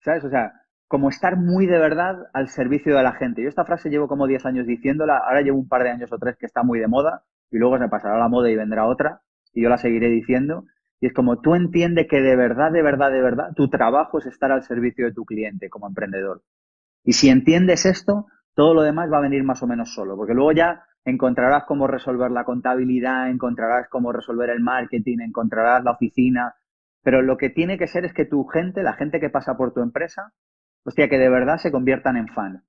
¿Sabes? 0.00 0.24
O 0.24 0.30
sea, 0.30 0.52
como 0.88 1.08
estar 1.08 1.36
muy 1.36 1.66
de 1.66 1.78
verdad 1.78 2.16
al 2.34 2.48
servicio 2.48 2.94
de 2.94 3.02
la 3.02 3.12
gente. 3.12 3.42
Yo 3.42 3.48
esta 3.48 3.64
frase 3.64 3.88
llevo 3.88 4.08
como 4.08 4.26
10 4.26 4.44
años 4.46 4.66
diciéndola, 4.66 5.18
ahora 5.18 5.40
llevo 5.40 5.58
un 5.58 5.68
par 5.68 5.82
de 5.84 5.90
años 5.90 6.12
o 6.12 6.18
tres 6.18 6.36
que 6.36 6.46
está 6.46 6.62
muy 6.62 6.80
de 6.80 6.86
moda 6.86 7.22
y 7.50 7.56
luego 7.58 7.78
se 7.78 7.88
pasará 7.88 8.18
la 8.18 8.28
moda 8.28 8.50
y 8.50 8.56
vendrá 8.56 8.86
otra 8.86 9.22
y 9.54 9.62
yo 9.62 9.68
la 9.68 9.78
seguiré 9.78 10.08
diciendo. 10.08 10.64
Y 11.00 11.06
es 11.06 11.14
como 11.14 11.40
tú 11.40 11.54
entiendes 11.54 12.06
que 12.08 12.20
de 12.20 12.36
verdad, 12.36 12.70
de 12.70 12.82
verdad, 12.82 13.10
de 13.10 13.22
verdad, 13.22 13.52
tu 13.56 13.68
trabajo 13.68 14.18
es 14.18 14.26
estar 14.26 14.52
al 14.52 14.62
servicio 14.62 15.06
de 15.06 15.12
tu 15.12 15.24
cliente 15.24 15.68
como 15.68 15.88
emprendedor. 15.88 16.42
Y 17.04 17.14
si 17.14 17.28
entiendes 17.28 17.86
esto, 17.86 18.26
todo 18.54 18.74
lo 18.74 18.82
demás 18.82 19.10
va 19.10 19.18
a 19.18 19.22
venir 19.22 19.42
más 19.44 19.62
o 19.62 19.66
menos 19.66 19.94
solo, 19.94 20.16
porque 20.16 20.34
luego 20.34 20.52
ya 20.52 20.84
encontrarás 21.04 21.64
cómo 21.64 21.86
resolver 21.86 22.30
la 22.30 22.44
contabilidad, 22.44 23.30
encontrarás 23.30 23.88
cómo 23.88 24.12
resolver 24.12 24.50
el 24.50 24.60
marketing, 24.60 25.18
encontrarás 25.20 25.82
la 25.84 25.92
oficina, 25.92 26.54
pero 27.02 27.22
lo 27.22 27.36
que 27.36 27.50
tiene 27.50 27.78
que 27.78 27.88
ser 27.88 28.04
es 28.04 28.14
que 28.14 28.24
tu 28.24 28.44
gente, 28.44 28.82
la 28.82 28.94
gente 28.94 29.20
que 29.20 29.30
pasa 29.30 29.56
por 29.56 29.72
tu 29.72 29.80
empresa, 29.80 30.32
hostia, 30.84 31.08
que 31.08 31.18
de 31.18 31.28
verdad 31.28 31.58
se 31.58 31.72
conviertan 31.72 32.16
en 32.16 32.28
fan. 32.28 32.62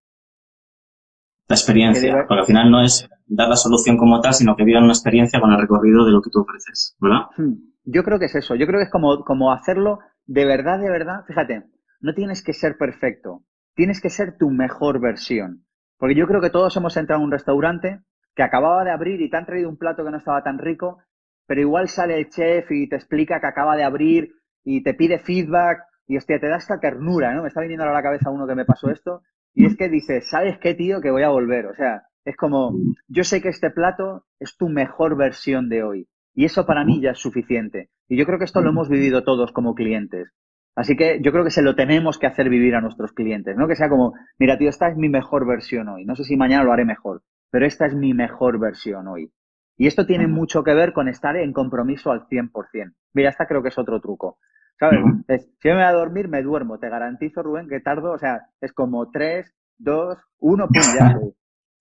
La 1.47 1.55
experiencia, 1.55 2.25
porque 2.27 2.41
al 2.41 2.47
final 2.47 2.71
no 2.71 2.81
es 2.81 3.07
dar 3.27 3.49
la 3.49 3.55
solución 3.55 3.97
como 3.97 4.21
tal, 4.21 4.33
sino 4.33 4.55
que 4.55 4.63
vivan 4.63 4.83
una 4.83 4.93
experiencia 4.93 5.39
con 5.39 5.51
el 5.51 5.59
recorrido 5.59 6.05
de 6.05 6.11
lo 6.11 6.21
que 6.21 6.29
tú 6.29 6.41
ofreces, 6.41 6.95
¿verdad? 6.99 7.27
Hmm. 7.37 7.53
Yo 7.85 8.03
creo 8.03 8.17
que 8.17 8.25
es 8.25 8.35
eso, 8.35 8.55
yo 8.55 8.65
creo 8.65 8.79
que 8.79 8.85
es 8.85 8.91
como, 8.91 9.23
como 9.25 9.51
hacerlo 9.51 9.99
de 10.25 10.45
verdad, 10.45 10.79
de 10.79 10.89
verdad. 10.89 11.25
Fíjate, 11.27 11.65
no 11.99 12.13
tienes 12.13 12.41
que 12.41 12.53
ser 12.53 12.77
perfecto, 12.77 13.43
tienes 13.75 14.01
que 14.01 14.09
ser 14.09 14.37
tu 14.37 14.49
mejor 14.49 15.01
versión. 15.01 15.65
Porque 15.97 16.15
yo 16.15 16.27
creo 16.27 16.41
que 16.41 16.49
todos 16.49 16.75
hemos 16.77 16.95
entrado 16.97 17.21
a 17.21 17.25
un 17.25 17.31
restaurante 17.31 18.01
que 18.35 18.43
acababa 18.43 18.83
de 18.83 18.91
abrir 18.91 19.21
y 19.21 19.29
te 19.29 19.37
han 19.37 19.45
traído 19.45 19.69
un 19.69 19.77
plato 19.77 20.03
que 20.03 20.11
no 20.11 20.17
estaba 20.17 20.43
tan 20.43 20.57
rico, 20.57 20.99
pero 21.47 21.61
igual 21.61 21.87
sale 21.87 22.17
el 22.17 22.29
chef 22.29 22.71
y 22.71 22.87
te 22.87 22.95
explica 22.95 23.39
que 23.39 23.47
acaba 23.47 23.75
de 23.75 23.83
abrir 23.83 24.33
y 24.63 24.81
te 24.83 24.93
pide 24.93 25.19
feedback 25.19 25.83
y 26.07 26.17
hostia, 26.17 26.39
te 26.39 26.47
da 26.47 26.57
esta 26.57 26.79
ternura, 26.79 27.33
¿no? 27.33 27.43
Me 27.43 27.47
está 27.47 27.61
viniendo 27.61 27.85
a 27.85 27.91
la 27.91 28.03
cabeza 28.03 28.29
uno 28.29 28.47
que 28.47 28.55
me 28.55 28.65
pasó 28.65 28.89
esto. 28.89 29.21
Y 29.53 29.65
es 29.65 29.77
que 29.77 29.89
dice, 29.89 30.21
¿sabes 30.21 30.57
qué, 30.59 30.73
tío? 30.73 30.99
Que 30.99 31.11
voy 31.11 31.23
a 31.23 31.29
volver. 31.29 31.67
O 31.67 31.75
sea, 31.75 32.03
es 32.25 32.35
como, 32.35 32.73
yo 33.07 33.23
sé 33.23 33.41
que 33.41 33.49
este 33.49 33.69
plato 33.69 34.25
es 34.39 34.57
tu 34.57 34.69
mejor 34.69 35.15
versión 35.15 35.69
de 35.69 35.83
hoy. 35.83 36.07
Y 36.33 36.45
eso 36.45 36.65
para 36.65 36.83
mí 36.83 37.01
ya 37.01 37.11
es 37.11 37.19
suficiente. 37.19 37.89
Y 38.07 38.17
yo 38.17 38.25
creo 38.25 38.39
que 38.39 38.45
esto 38.45 38.61
lo 38.61 38.69
hemos 38.69 38.89
vivido 38.89 39.23
todos 39.23 39.51
como 39.51 39.75
clientes. 39.75 40.29
Así 40.75 40.95
que 40.95 41.21
yo 41.21 41.31
creo 41.31 41.43
que 41.43 41.51
se 41.51 41.61
lo 41.61 41.75
tenemos 41.75 42.17
que 42.17 42.25
hacer 42.25 42.49
vivir 42.49 42.75
a 42.75 42.81
nuestros 42.81 43.13
clientes, 43.13 43.55
¿no? 43.55 43.67
Que 43.67 43.75
sea 43.75 43.89
como, 43.89 44.13
mira, 44.39 44.57
tío, 44.57 44.69
esta 44.69 44.89
es 44.89 44.97
mi 44.97 45.07
mejor 45.07 45.47
versión 45.47 45.87
hoy. 45.87 46.05
No 46.05 46.15
sé 46.15 46.23
si 46.23 46.35
mañana 46.35 46.63
lo 46.63 46.73
haré 46.73 46.83
mejor. 46.83 47.21
Pero 47.53 47.67
esta 47.67 47.85
es 47.85 47.93
mi 47.93 48.15
mejor 48.15 48.57
versión 48.57 49.07
hoy. 49.07 49.31
Y 49.77 49.85
esto 49.85 50.07
tiene 50.07 50.25
mucho 50.25 50.63
que 50.63 50.73
ver 50.73 50.91
con 50.91 51.07
estar 51.07 51.37
en 51.37 51.53
compromiso 51.53 52.11
al 52.11 52.27
100%. 52.27 52.95
Mira, 53.13 53.29
esta 53.29 53.45
creo 53.45 53.61
que 53.61 53.69
es 53.69 53.77
otro 53.77 54.01
truco. 54.01 54.39
¿Sabes? 54.79 54.99
si 55.27 55.69
yo 55.69 55.75
me 55.75 55.83
voy 55.83 55.83
a 55.83 55.91
dormir, 55.91 56.27
me 56.29 56.41
duermo. 56.41 56.79
Te 56.79 56.89
garantizo, 56.89 57.43
Rubén, 57.43 57.69
que 57.69 57.79
tardo, 57.79 58.11
o 58.11 58.17
sea, 58.17 58.47
es 58.59 58.73
como 58.73 59.11
3, 59.11 59.53
2, 59.77 60.17
1, 60.39 60.67
pum, 60.67 60.81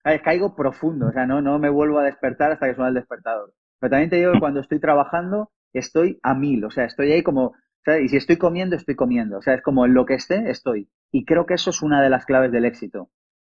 ya. 0.04 0.20
Caigo 0.22 0.54
profundo, 0.54 1.06
o 1.06 1.12
sea, 1.12 1.24
no, 1.24 1.40
no 1.40 1.58
me 1.58 1.70
vuelvo 1.70 2.00
a 2.00 2.04
despertar 2.04 2.52
hasta 2.52 2.66
que 2.66 2.74
suena 2.74 2.90
el 2.90 2.94
despertador. 2.96 3.54
Pero 3.80 3.92
también 3.92 4.10
te 4.10 4.16
digo 4.16 4.32
que 4.32 4.40
cuando 4.40 4.60
estoy 4.60 4.78
trabajando, 4.78 5.52
estoy 5.72 6.20
a 6.22 6.34
mil, 6.34 6.62
o 6.66 6.70
sea, 6.70 6.84
estoy 6.84 7.12
ahí 7.12 7.22
como, 7.22 7.54
y 7.98 8.08
si 8.08 8.18
estoy 8.18 8.36
comiendo, 8.36 8.76
estoy 8.76 8.94
comiendo, 8.94 9.38
o 9.38 9.42
sea, 9.42 9.54
es 9.54 9.62
como 9.62 9.86
en 9.86 9.94
lo 9.94 10.04
que 10.04 10.14
esté, 10.14 10.50
estoy. 10.50 10.90
Y 11.10 11.24
creo 11.24 11.46
que 11.46 11.54
eso 11.54 11.70
es 11.70 11.80
una 11.80 12.02
de 12.02 12.10
las 12.10 12.26
claves 12.26 12.52
del 12.52 12.66
éxito. 12.66 13.08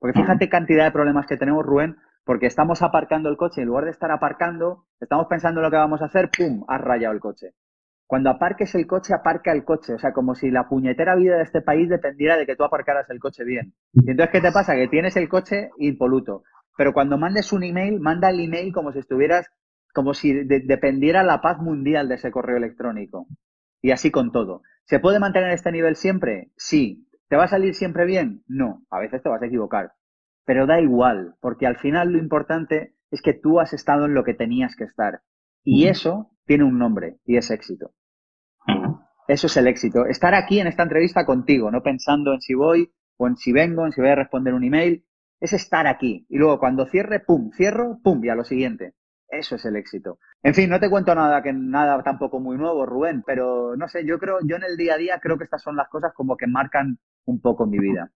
Porque 0.05 0.21
fíjate 0.21 0.51
cantidad 0.51 0.85
de 0.85 0.91
problemas 0.91 1.27
que 1.27 1.39
tenemos, 1.39 1.65
Rubén, 1.65 1.97
porque 2.27 2.45
estamos 2.45 2.83
aparcando 2.83 3.31
el 3.31 3.39
coche, 3.39 3.63
en 3.63 3.69
lugar 3.69 3.87
de 3.87 3.91
estar 3.91 4.11
aparcando, 4.11 4.85
estamos 5.01 5.29
pensando 5.31 5.61
en 5.61 5.65
lo 5.65 5.71
que 5.71 5.79
vamos 5.79 6.03
a 6.03 6.05
hacer, 6.05 6.29
¡pum!, 6.29 6.63
has 6.69 6.79
rayado 6.83 7.15
el 7.15 7.21
coche. 7.21 7.55
Cuando 8.07 8.29
aparques 8.29 8.75
el 8.75 8.87
coche, 8.87 9.15
aparca 9.15 9.51
el 9.51 9.65
coche. 9.65 9.95
O 9.95 9.99
sea, 9.99 10.13
como 10.13 10.35
si 10.35 10.51
la 10.51 10.69
puñetera 10.69 11.15
vida 11.15 11.39
de 11.39 11.45
este 11.45 11.63
país 11.63 11.89
dependiera 11.89 12.37
de 12.37 12.45
que 12.45 12.55
tú 12.55 12.65
aparcaras 12.65 13.09
el 13.09 13.19
coche 13.19 13.45
bien. 13.45 13.73
Y 13.95 14.11
entonces, 14.11 14.31
¿qué 14.31 14.43
te 14.43 14.53
pasa? 14.53 14.75
Que 14.75 14.89
tienes 14.89 15.17
el 15.17 15.27
coche 15.27 15.71
impoluto. 15.79 16.43
Pero 16.77 16.93
cuando 16.93 17.17
mandes 17.17 17.51
un 17.55 17.65
email, 17.65 17.99
manda 17.99 18.29
el 18.29 18.41
email 18.41 18.75
como 18.75 18.93
si 18.93 18.99
estuvieras, 18.99 19.51
como 19.95 20.13
si 20.13 20.35
dependiera 20.45 21.23
la 21.23 21.41
paz 21.41 21.61
mundial 21.61 22.11
de 22.11 22.17
ese 22.17 22.31
correo 22.31 22.59
electrónico. 22.59 23.27
Y 23.81 23.91
así 23.91 24.11
con 24.11 24.33
todo. 24.33 24.61
¿Se 24.85 25.01
puede 25.01 25.19
mantener 25.19 25.53
este 25.53 25.73
nivel 25.73 25.97
siempre? 25.97 26.51
Sí. 26.59 27.09
¿Te 27.35 27.39
va 27.39 27.47
a 27.47 27.49
salir 27.49 27.75
siempre 27.75 28.05
bien? 28.05 28.45
No. 28.47 28.85
A 28.91 29.01
veces 29.01 29.21
te 29.21 29.29
vas 29.29 29.43
a 29.43 29.47
equivocar. 29.47 29.91
Pero 30.45 30.69
da 30.69 30.81
igual, 30.81 31.35
porque 31.41 31.67
al 31.67 31.77
final 31.79 32.13
lo 32.13 32.19
importante 32.19 32.95
es 33.11 33.23
que 33.23 33.33
tú 33.33 33.59
has 33.59 33.73
estado 33.73 34.05
en 34.05 34.15
lo 34.15 34.23
que 34.23 34.35
tenías 34.35 34.77
que 34.77 34.85
estar. 34.85 35.23
Y 35.65 35.89
eso 35.89 36.31
tiene 36.47 36.63
un 36.63 36.79
nombre, 36.79 37.17
y 37.25 37.37
es 37.37 37.51
éxito. 37.51 37.91
Eso 39.27 39.49
es 39.49 39.57
el 39.57 39.67
éxito. 39.67 40.07
Estar 40.07 40.33
aquí 40.33 40.61
en 40.61 40.69
esta 40.69 40.85
entrevista 40.85 41.27
contigo, 41.27 41.73
no 41.73 41.83
pensando 41.83 42.33
en 42.35 42.41
si 42.41 42.55
voy 42.55 42.95
o 43.17 43.27
en 43.27 43.37
si 43.37 43.53
vengo, 43.53 43.85
en 43.85 43.91
si 43.91 44.01
voy 44.01 44.11
a 44.11 44.15
responder 44.15 44.55
un 44.55 44.63
email. 44.63 45.05
Es 45.41 45.53
estar 45.55 45.89
aquí. 45.89 46.27
Y 46.29 46.39
luego 46.39 46.61
cuando 46.61 46.87
cierre, 46.87 47.19
pum, 47.19 47.51
cierro, 47.51 47.99
pum, 48.05 48.25
y 48.25 48.29
a 48.29 48.37
lo 48.37 48.45
siguiente. 48.45 48.95
Eso 49.29 49.57
es 49.57 49.65
el 49.65 49.75
éxito. 49.75 50.21
En 50.41 50.55
fin, 50.55 50.71
no 50.71 50.79
te 50.79 50.89
cuento 50.89 51.13
nada 51.17 51.43
que 51.43 51.53
nada 51.53 52.01
tampoco 52.05 52.39
muy 52.39 52.57
nuevo, 52.57 52.87
Rubén, 52.87 53.25
pero 53.27 53.75
no 53.77 53.89
sé, 53.89 54.07
yo 54.07 54.21
creo, 54.21 54.39
yo 54.45 54.55
en 54.55 54.63
el 54.63 54.77
día 54.77 54.95
a 54.95 54.99
día 54.99 55.19
creo 55.21 55.37
que 55.37 55.43
estas 55.43 55.63
son 55.63 55.75
las 55.75 55.89
cosas 55.89 56.13
como 56.15 56.37
que 56.37 56.47
marcan 56.47 57.01
un 57.27 57.41
poco 57.41 57.67
mi 57.67 57.79
vida 57.79 58.11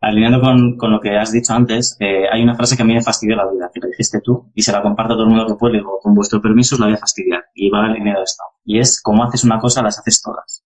alineando 0.00 0.40
con, 0.40 0.76
con, 0.76 0.92
lo 0.92 1.00
que 1.00 1.16
has 1.16 1.32
dicho 1.32 1.52
antes, 1.52 1.96
eh, 2.00 2.24
hay 2.30 2.42
una 2.42 2.54
frase 2.54 2.76
que 2.76 2.82
a 2.82 2.86
mí 2.86 2.94
me 2.94 3.02
fastidió 3.02 3.36
la 3.36 3.50
vida, 3.50 3.70
que 3.72 3.80
la 3.80 3.88
dijiste 3.88 4.20
tú, 4.20 4.50
y 4.54 4.62
se 4.62 4.72
la 4.72 4.82
comparto 4.82 5.14
a 5.14 5.16
todo 5.16 5.24
el 5.24 5.30
mundo 5.30 5.46
que 5.46 5.54
puede, 5.54 5.78
digo, 5.78 5.98
con 6.00 6.14
vuestro 6.14 6.40
permiso 6.40 6.76
os 6.76 6.80
la 6.80 6.86
voy 6.86 6.94
a 6.94 6.98
fastidiar, 6.98 7.44
y 7.54 7.70
va 7.70 7.86
alineado 7.86 8.22
esto. 8.22 8.44
Y 8.64 8.78
es, 8.78 9.00
como 9.02 9.24
haces 9.24 9.44
una 9.44 9.58
cosa, 9.58 9.82
las 9.82 9.98
haces 9.98 10.22
todas. 10.22 10.64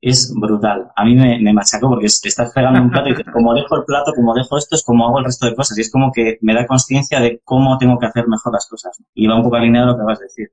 Es 0.00 0.34
brutal. 0.34 0.90
A 0.96 1.04
mí 1.04 1.14
me, 1.14 1.40
me 1.40 1.54
machacó 1.54 1.88
porque 1.88 2.08
te 2.22 2.28
estás 2.28 2.52
pegando 2.52 2.82
un 2.82 2.90
plato 2.90 3.08
y 3.08 3.12
dices, 3.12 3.32
como 3.32 3.54
dejo 3.54 3.76
el 3.76 3.84
plato, 3.84 4.12
como 4.14 4.34
dejo 4.34 4.58
esto, 4.58 4.76
es 4.76 4.84
como 4.84 5.06
hago 5.06 5.18
el 5.20 5.24
resto 5.24 5.46
de 5.46 5.54
cosas. 5.54 5.78
Y 5.78 5.80
es 5.80 5.90
como 5.90 6.12
que 6.12 6.38
me 6.42 6.52
da 6.52 6.66
conciencia 6.66 7.20
de 7.20 7.40
cómo 7.42 7.78
tengo 7.78 7.98
que 7.98 8.04
hacer 8.04 8.28
mejor 8.28 8.52
las 8.52 8.68
cosas. 8.68 9.02
Y 9.14 9.26
va 9.26 9.36
un 9.36 9.44
poco 9.44 9.56
alineado 9.56 9.88
a 9.88 9.92
lo 9.92 9.98
que 9.98 10.04
vas 10.04 10.20
a 10.20 10.24
decir. 10.24 10.52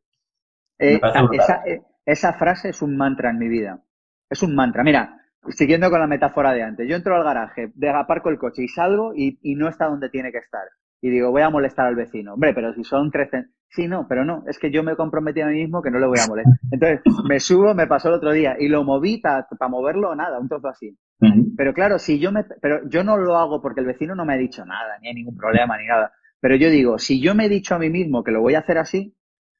Eh, 0.79 1.01
esa, 1.33 1.63
eh, 1.65 1.81
esa 2.05 2.31
frase 2.31 2.69
es 2.69 2.81
un 2.81 2.95
mantra 2.95 3.31
en 3.31 3.39
mi 3.39 3.49
vida. 3.49 3.83
Es 4.29 4.41
un 4.41 4.55
mantra. 4.55 4.85
Mira, 4.85 5.20
siguiendo 5.49 5.89
con 5.89 5.99
la 5.99 6.07
metáfora 6.07 6.53
de 6.53 6.63
antes, 6.63 6.87
yo 6.87 6.95
entro 6.95 7.15
al 7.15 7.23
garaje, 7.23 7.71
aparco 7.93 8.29
el 8.29 8.37
coche 8.37 8.63
y 8.63 8.67
salgo 8.67 9.13
y, 9.15 9.37
no 9.55 9.67
está 9.67 9.87
donde 9.87 10.09
tiene 10.09 10.31
que 10.31 10.37
estar. 10.37 10.63
Y 11.01 11.09
digo, 11.09 11.31
voy 11.31 11.41
a 11.41 11.49
molestar 11.49 11.87
al 11.87 11.95
vecino. 11.95 12.35
Hombre, 12.35 12.53
pero 12.53 12.73
si 12.73 12.83
son 12.83 13.09
tres... 13.09 13.29
Sí, 13.69 13.87
no, 13.87 14.05
pero 14.07 14.23
no, 14.25 14.43
es 14.47 14.59
que 14.59 14.69
yo 14.69 14.83
me 14.83 14.95
comprometí 14.95 15.41
a 15.41 15.47
mí 15.47 15.61
mismo 15.61 15.81
que 15.81 15.89
no 15.89 15.97
le 15.97 16.05
voy 16.05 16.19
a 16.19 16.27
molestar. 16.27 16.53
Entonces, 16.71 17.01
me 17.27 17.39
subo, 17.39 17.73
me 17.73 17.87
pasó 17.87 18.09
el 18.09 18.15
otro 18.15 18.31
día 18.33 18.55
y 18.59 18.67
lo 18.67 18.83
moví 18.83 19.19
para 19.19 19.47
moverlo, 19.69 20.13
nada, 20.13 20.39
un 20.39 20.47
trozo 20.47 20.67
así. 20.67 20.95
Pero 21.57 21.73
claro, 21.73 21.97
si 21.97 22.19
yo 22.19 22.31
me... 22.31 22.43
Pero 22.61 22.87
yo 22.89 23.03
no 23.03 23.17
lo 23.17 23.37
hago 23.37 23.61
porque 23.61 23.79
el 23.79 23.87
vecino 23.87 24.13
no 24.13 24.25
me 24.25 24.33
ha 24.33 24.37
dicho 24.37 24.65
nada, 24.65 24.99
ni 25.01 25.07
hay 25.07 25.15
ningún 25.15 25.37
problema, 25.37 25.77
ni 25.77 25.87
nada. 25.87 26.11
Pero 26.39 26.55
yo 26.55 26.69
digo, 26.69 26.99
si 26.99 27.21
yo 27.21 27.33
me 27.33 27.45
he 27.45 27.49
dicho 27.49 27.73
a 27.75 27.79
mí 27.79 27.89
mismo 27.89 28.23
que 28.23 28.31
lo 28.31 28.41
voy 28.41 28.55
a 28.55 28.59
hacer 28.59 28.77
así, 28.77 29.15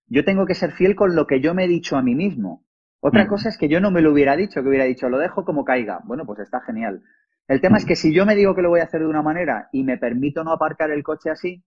yo 0.08 0.26
tengo 0.26 0.46
que 0.46 0.56
ser 0.56 0.74
fiel 0.74 0.96
con 0.96 1.16
lo 1.16 1.26
que 1.26 1.40
yo 1.40 1.54
me 1.54 1.66
he 1.66 1.68
dicho 1.68 1.96
a 1.96 2.02
mí 2.02 2.16
mismo. 2.16 2.66
Otra 3.04 3.28
cosa 3.28 3.50
es 3.50 3.58
que 3.58 3.68
yo 3.68 3.82
no 3.82 3.90
me 3.90 4.02
lo 4.02 4.12
hubiera 4.12 4.36
dicho, 4.36 4.62
que 4.62 4.70
hubiera 4.70 4.86
dicho, 4.86 5.10
lo 5.10 5.18
dejo 5.18 5.44
como 5.44 5.66
caiga. 5.66 6.02
Bueno, 6.04 6.26
pues 6.26 6.40
está 6.40 6.62
genial. 6.62 7.02
El 7.48 7.60
tema 7.60 7.78
es 7.78 7.86
que 7.86 7.96
si 7.96 8.14
yo 8.14 8.26
me 8.28 8.36
digo 8.36 8.56
que 8.56 8.62
lo 8.62 8.70
voy 8.70 8.80
a 8.80 8.84
hacer 8.84 9.02
de 9.02 9.08
una 9.08 9.24
manera 9.24 9.70
y 9.72 9.84
me 9.84 9.98
permito 9.98 10.44
no 10.44 10.52
aparcar 10.52 10.92
el 10.92 11.04
coche 11.04 11.32
así, 11.32 11.64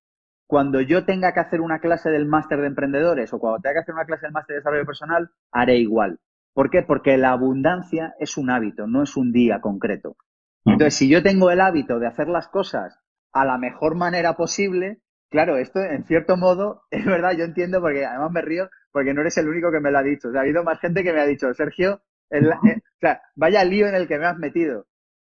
cuando 0.46 0.80
yo 0.80 1.04
tenga 1.04 1.32
que 1.32 1.40
hacer 1.40 1.60
una 1.60 1.80
clase 1.80 2.10
del 2.10 2.26
máster 2.26 2.60
de 2.60 2.68
emprendedores 2.68 3.32
o 3.32 3.40
cuando 3.40 3.60
tenga 3.60 3.74
que 3.74 3.80
hacer 3.80 3.94
una 3.94 4.04
clase 4.04 4.26
del 4.26 4.32
máster 4.32 4.54
de 4.54 4.60
desarrollo 4.60 4.86
personal, 4.86 5.30
haré 5.50 5.78
igual. 5.78 6.20
¿Por 6.52 6.70
qué? 6.70 6.82
Porque 6.82 7.16
la 7.16 7.32
abundancia 7.32 8.14
es 8.20 8.36
un 8.36 8.50
hábito, 8.50 8.86
no 8.86 9.02
es 9.02 9.16
un 9.16 9.32
día 9.32 9.60
concreto. 9.60 10.16
Entonces, 10.64 10.94
si 10.94 11.08
yo 11.08 11.22
tengo 11.22 11.50
el 11.50 11.60
hábito 11.60 11.98
de 11.98 12.06
hacer 12.06 12.28
las 12.28 12.48
cosas 12.48 12.98
a 13.32 13.44
la 13.44 13.58
mejor 13.58 13.96
manera 13.96 14.34
posible, 14.34 15.00
claro, 15.30 15.56
esto 15.56 15.80
en 15.80 16.04
cierto 16.04 16.36
modo 16.36 16.82
es 16.90 17.04
verdad, 17.04 17.32
yo 17.32 17.44
entiendo 17.44 17.80
porque 17.80 18.06
además 18.06 18.30
me 18.30 18.42
río 18.42 18.70
porque 18.94 19.12
no 19.12 19.22
eres 19.22 19.36
el 19.38 19.48
único 19.48 19.72
que 19.72 19.80
me 19.80 19.90
lo 19.90 19.98
ha 19.98 20.04
dicho. 20.04 20.28
Ha 20.32 20.42
habido 20.42 20.62
más 20.62 20.78
gente 20.78 21.02
que 21.02 21.12
me 21.12 21.20
ha 21.20 21.26
dicho, 21.26 21.52
Sergio, 21.52 22.00
eh, 22.30 22.46
o 22.46 23.00
sea, 23.00 23.22
vaya 23.34 23.64
lío 23.64 23.88
en 23.88 23.96
el 23.96 24.06
que 24.06 24.20
me 24.20 24.26
has 24.26 24.38
metido. 24.38 24.86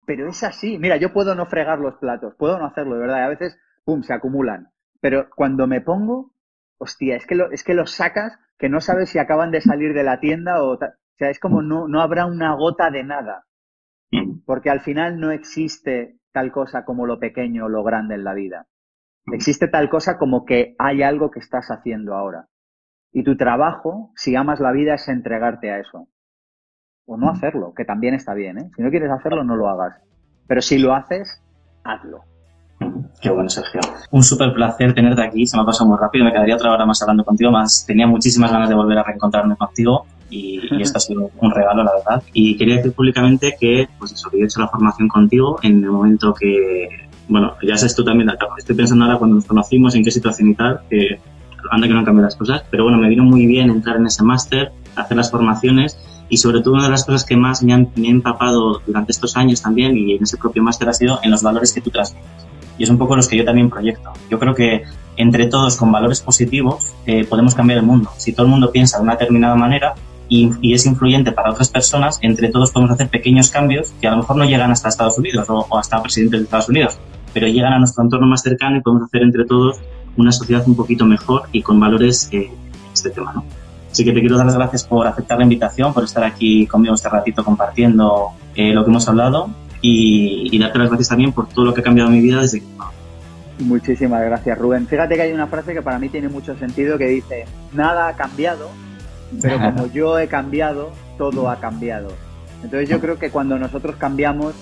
Pero 0.06 0.28
es 0.28 0.44
así. 0.44 0.78
Mira, 0.78 0.96
yo 0.96 1.12
puedo 1.12 1.34
no 1.34 1.44
fregar 1.44 1.80
los 1.80 1.96
platos, 1.96 2.36
puedo 2.38 2.56
no 2.56 2.66
hacerlo, 2.66 2.94
de 2.94 3.00
verdad. 3.00 3.24
a 3.24 3.28
veces, 3.28 3.58
pum, 3.84 4.04
se 4.04 4.14
acumulan. 4.14 4.68
Pero 5.00 5.28
cuando 5.34 5.66
me 5.66 5.80
pongo, 5.80 6.30
hostia, 6.78 7.16
es 7.16 7.26
que, 7.26 7.34
lo, 7.34 7.50
es 7.50 7.64
que 7.64 7.74
los 7.74 7.90
sacas 7.90 8.38
que 8.58 8.68
no 8.68 8.80
sabes 8.80 9.10
si 9.10 9.18
acaban 9.18 9.50
de 9.50 9.60
salir 9.60 9.92
de 9.92 10.04
la 10.04 10.20
tienda 10.20 10.62
o... 10.62 10.74
O 10.74 10.78
sea, 11.18 11.30
es 11.30 11.40
como 11.40 11.60
no, 11.62 11.88
no 11.88 12.00
habrá 12.00 12.26
una 12.26 12.54
gota 12.54 12.92
de 12.92 13.02
nada. 13.02 13.44
Porque 14.46 14.70
al 14.70 14.82
final 14.82 15.18
no 15.18 15.32
existe 15.32 16.20
tal 16.30 16.52
cosa 16.52 16.84
como 16.84 17.06
lo 17.06 17.18
pequeño 17.18 17.64
o 17.64 17.68
lo 17.68 17.82
grande 17.82 18.14
en 18.14 18.22
la 18.22 18.34
vida. 18.34 18.68
Existe 19.32 19.66
tal 19.66 19.90
cosa 19.90 20.16
como 20.16 20.44
que 20.44 20.76
hay 20.78 21.02
algo 21.02 21.32
que 21.32 21.40
estás 21.40 21.72
haciendo 21.72 22.14
ahora. 22.14 22.46
Y 23.12 23.24
tu 23.24 23.36
trabajo, 23.36 24.10
si 24.16 24.36
amas 24.36 24.60
la 24.60 24.72
vida, 24.72 24.94
es 24.94 25.08
entregarte 25.08 25.70
a 25.70 25.78
eso. 25.78 26.08
O 27.06 27.16
no 27.16 27.30
hacerlo, 27.30 27.72
que 27.74 27.84
también 27.84 28.14
está 28.14 28.34
bien, 28.34 28.58
¿eh? 28.58 28.70
Si 28.76 28.82
no 28.82 28.90
quieres 28.90 29.10
hacerlo, 29.10 29.44
no 29.44 29.56
lo 29.56 29.68
hagas. 29.68 29.94
Pero 30.46 30.60
si 30.60 30.78
lo 30.78 30.94
haces, 30.94 31.42
hazlo. 31.84 32.22
Qué 33.20 33.30
bueno, 33.30 33.48
Sergio. 33.48 33.80
Un 34.10 34.22
súper 34.22 34.52
placer 34.52 34.94
tenerte 34.94 35.22
aquí. 35.22 35.46
Se 35.46 35.56
me 35.56 35.62
ha 35.62 35.66
pasado 35.66 35.88
muy 35.88 35.98
rápido. 35.98 36.24
Me 36.24 36.32
quedaría 36.32 36.54
otra 36.54 36.72
hora 36.72 36.86
más 36.86 37.02
hablando 37.02 37.24
contigo. 37.24 37.50
Más 37.50 37.84
tenía 37.86 38.06
muchísimas 38.06 38.52
ganas 38.52 38.68
de 38.68 38.74
volver 38.74 38.98
a 38.98 39.02
reencontrarme 39.02 39.56
contigo 39.56 40.06
y, 40.30 40.60
esto 40.80 40.98
ha 40.98 41.00
sido 41.00 41.30
un 41.40 41.50
regalo, 41.50 41.82
la 41.82 41.92
verdad. 41.92 42.22
Y 42.32 42.56
quería 42.56 42.76
decir 42.76 42.92
públicamente 42.92 43.56
que, 43.58 43.88
pues 43.98 44.12
eso, 44.12 44.30
que 44.30 44.38
he 44.38 44.44
hecho 44.44 44.60
la 44.60 44.68
formación 44.68 45.08
contigo 45.08 45.58
en 45.62 45.82
el 45.82 45.90
momento 45.90 46.34
que, 46.34 47.08
bueno, 47.28 47.54
ya 47.62 47.76
sabes 47.76 47.94
tú 47.94 48.04
también, 48.04 48.30
estoy 48.58 48.76
pensando 48.76 49.04
ahora 49.04 49.18
cuando 49.18 49.36
nos 49.36 49.46
conocimos, 49.46 49.94
en 49.94 50.04
qué 50.04 50.10
situación 50.10 50.50
y 50.50 50.54
tal, 50.54 50.80
que 50.88 51.20
anda 51.70 51.86
que 51.86 51.92
no 51.92 52.00
han 52.00 52.04
cambiado 52.04 52.26
las 52.26 52.36
cosas, 52.36 52.62
pero 52.70 52.84
bueno, 52.84 52.98
me 52.98 53.08
vino 53.08 53.24
muy 53.24 53.46
bien 53.46 53.70
entrar 53.70 53.96
en 53.96 54.06
ese 54.06 54.22
máster, 54.22 54.72
hacer 54.96 55.16
las 55.16 55.30
formaciones 55.30 55.98
y 56.28 56.36
sobre 56.36 56.60
todo 56.60 56.74
una 56.74 56.84
de 56.84 56.90
las 56.90 57.04
cosas 57.04 57.24
que 57.24 57.36
más 57.36 57.62
me 57.62 57.72
han, 57.72 57.88
empapado 57.96 58.82
durante 58.86 59.12
estos 59.12 59.36
años 59.36 59.62
también 59.62 59.96
y 59.96 60.14
en 60.14 60.22
ese 60.22 60.36
propio 60.36 60.62
máster 60.62 60.88
ha 60.88 60.92
sido 60.92 61.20
en 61.22 61.30
los 61.30 61.42
valores 61.42 61.72
que 61.72 61.80
tú 61.80 61.90
transmites. 61.90 62.46
Y 62.76 62.84
es 62.84 62.90
un 62.90 62.98
poco 62.98 63.16
los 63.16 63.26
que 63.26 63.36
yo 63.36 63.44
también 63.44 63.70
proyecto. 63.70 64.12
Yo 64.30 64.38
creo 64.38 64.54
que 64.54 64.84
entre 65.16 65.46
todos 65.46 65.76
con 65.76 65.90
valores 65.90 66.20
positivos 66.20 66.94
eh, 67.06 67.24
podemos 67.24 67.54
cambiar 67.54 67.80
el 67.80 67.84
mundo. 67.84 68.10
Si 68.16 68.32
todo 68.32 68.46
el 68.46 68.52
mundo 68.52 68.70
piensa 68.70 68.98
de 68.98 69.02
una 69.02 69.12
determinada 69.12 69.56
manera 69.56 69.94
y, 70.28 70.50
y, 70.60 70.74
es 70.74 70.86
influyente 70.86 71.32
para 71.32 71.50
otras 71.50 71.70
personas, 71.70 72.18
entre 72.22 72.50
todos 72.50 72.70
podemos 72.70 72.92
hacer 72.92 73.08
pequeños 73.08 73.48
cambios 73.48 73.92
que 74.00 74.06
a 74.06 74.12
lo 74.12 74.18
mejor 74.18 74.36
no 74.36 74.44
llegan 74.44 74.70
hasta 74.70 74.90
Estados 74.90 75.18
Unidos 75.18 75.48
o, 75.48 75.66
o 75.68 75.78
hasta 75.78 76.00
presidentes 76.02 76.40
de 76.40 76.44
Estados 76.44 76.68
Unidos, 76.68 76.98
pero 77.32 77.48
llegan 77.48 77.72
a 77.72 77.78
nuestro 77.78 78.04
entorno 78.04 78.26
más 78.26 78.42
cercano 78.42 78.76
y 78.76 78.80
podemos 78.80 79.08
hacer 79.08 79.22
entre 79.22 79.44
todos 79.44 79.78
una 80.18 80.32
sociedad 80.32 80.62
un 80.66 80.74
poquito 80.74 81.06
mejor 81.06 81.44
y 81.52 81.62
con 81.62 81.80
valores 81.80 82.28
eh, 82.32 82.50
este 82.92 83.10
tema, 83.10 83.32
¿no? 83.32 83.44
Así 83.90 84.04
que 84.04 84.12
te 84.12 84.20
quiero 84.20 84.36
dar 84.36 84.46
las 84.46 84.56
gracias 84.56 84.84
por 84.84 85.06
aceptar 85.06 85.38
la 85.38 85.44
invitación, 85.44 85.94
por 85.94 86.04
estar 86.04 86.22
aquí 86.22 86.66
conmigo 86.66 86.94
este 86.94 87.08
ratito 87.08 87.42
compartiendo 87.42 88.32
eh, 88.54 88.72
lo 88.72 88.84
que 88.84 88.90
hemos 88.90 89.08
hablado 89.08 89.48
y, 89.80 90.58
darte 90.58 90.78
las 90.78 90.88
gracias 90.88 91.08
también 91.08 91.32
por 91.32 91.48
todo 91.48 91.64
lo 91.64 91.74
que 91.74 91.80
ha 91.80 91.84
cambiado 91.84 92.10
mi 92.10 92.20
vida 92.20 92.40
desde 92.40 92.60
que... 92.60 92.66
Muchísimas 93.60 94.22
gracias, 94.24 94.58
Rubén. 94.58 94.86
Fíjate 94.86 95.14
que 95.14 95.22
hay 95.22 95.32
una 95.32 95.46
frase 95.46 95.72
que 95.72 95.82
para 95.82 95.98
mí 95.98 96.08
tiene 96.08 96.28
mucho 96.28 96.56
sentido 96.56 96.98
que 96.98 97.06
dice, 97.06 97.46
nada 97.72 98.08
ha 98.08 98.12
cambiado, 98.14 98.68
pero 99.40 99.58
como 99.74 99.86
yo 99.86 100.18
he 100.18 100.28
cambiado, 100.28 100.90
todo 101.16 101.48
ha 101.48 101.56
cambiado. 101.56 102.08
Entonces 102.62 102.88
yo 102.88 103.00
creo 103.00 103.18
que 103.18 103.30
cuando 103.30 103.58
nosotros 103.58 103.96
cambiamos, 103.96 104.54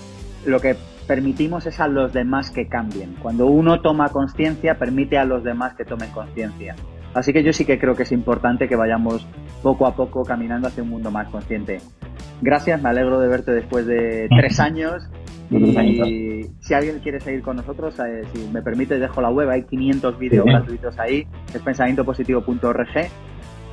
lo 0.45 0.59
que 0.59 0.77
permitimos 1.07 1.65
es 1.65 1.79
a 1.79 1.87
los 1.87 2.13
demás 2.13 2.51
que 2.51 2.67
cambien. 2.67 3.15
Cuando 3.21 3.47
uno 3.47 3.81
toma 3.81 4.09
conciencia, 4.09 4.77
permite 4.77 5.17
a 5.17 5.25
los 5.25 5.43
demás 5.43 5.73
que 5.75 5.85
tomen 5.85 6.11
conciencia. 6.11 6.75
Así 7.13 7.33
que 7.33 7.41
yo 7.43 7.53
sí 7.53 7.65
que 7.65 7.79
creo 7.79 7.95
que 7.95 8.03
es 8.03 8.11
importante 8.11 8.67
que 8.67 8.75
vayamos 8.75 9.25
poco 9.63 9.87
a 9.87 9.95
poco 9.95 10.23
caminando 10.23 10.67
hacia 10.67 10.83
un 10.83 10.89
mundo 10.89 11.09
más 11.09 11.27
consciente. 11.29 11.79
Gracias, 12.41 12.81
me 12.81 12.89
alegro 12.89 13.19
de 13.19 13.27
verte 13.27 13.51
después 13.51 13.87
de 13.87 14.27
tres 14.37 14.59
años 14.59 15.09
Y 15.49 16.45
si 16.59 16.73
alguien 16.73 16.99
quiere 16.99 17.19
seguir 17.19 17.41
con 17.41 17.55
nosotros, 17.55 17.97
eh, 17.99 18.23
si 18.33 18.47
me 18.49 18.61
permite, 18.61 18.99
dejo 18.99 19.21
la 19.21 19.29
web, 19.29 19.49
hay 19.49 19.63
500 19.63 20.19
vídeos 20.19 20.45
gratuitos 20.45 20.99
ahí, 20.99 21.25
es 21.53 21.61
pensamientopositivo.org. 21.61 23.09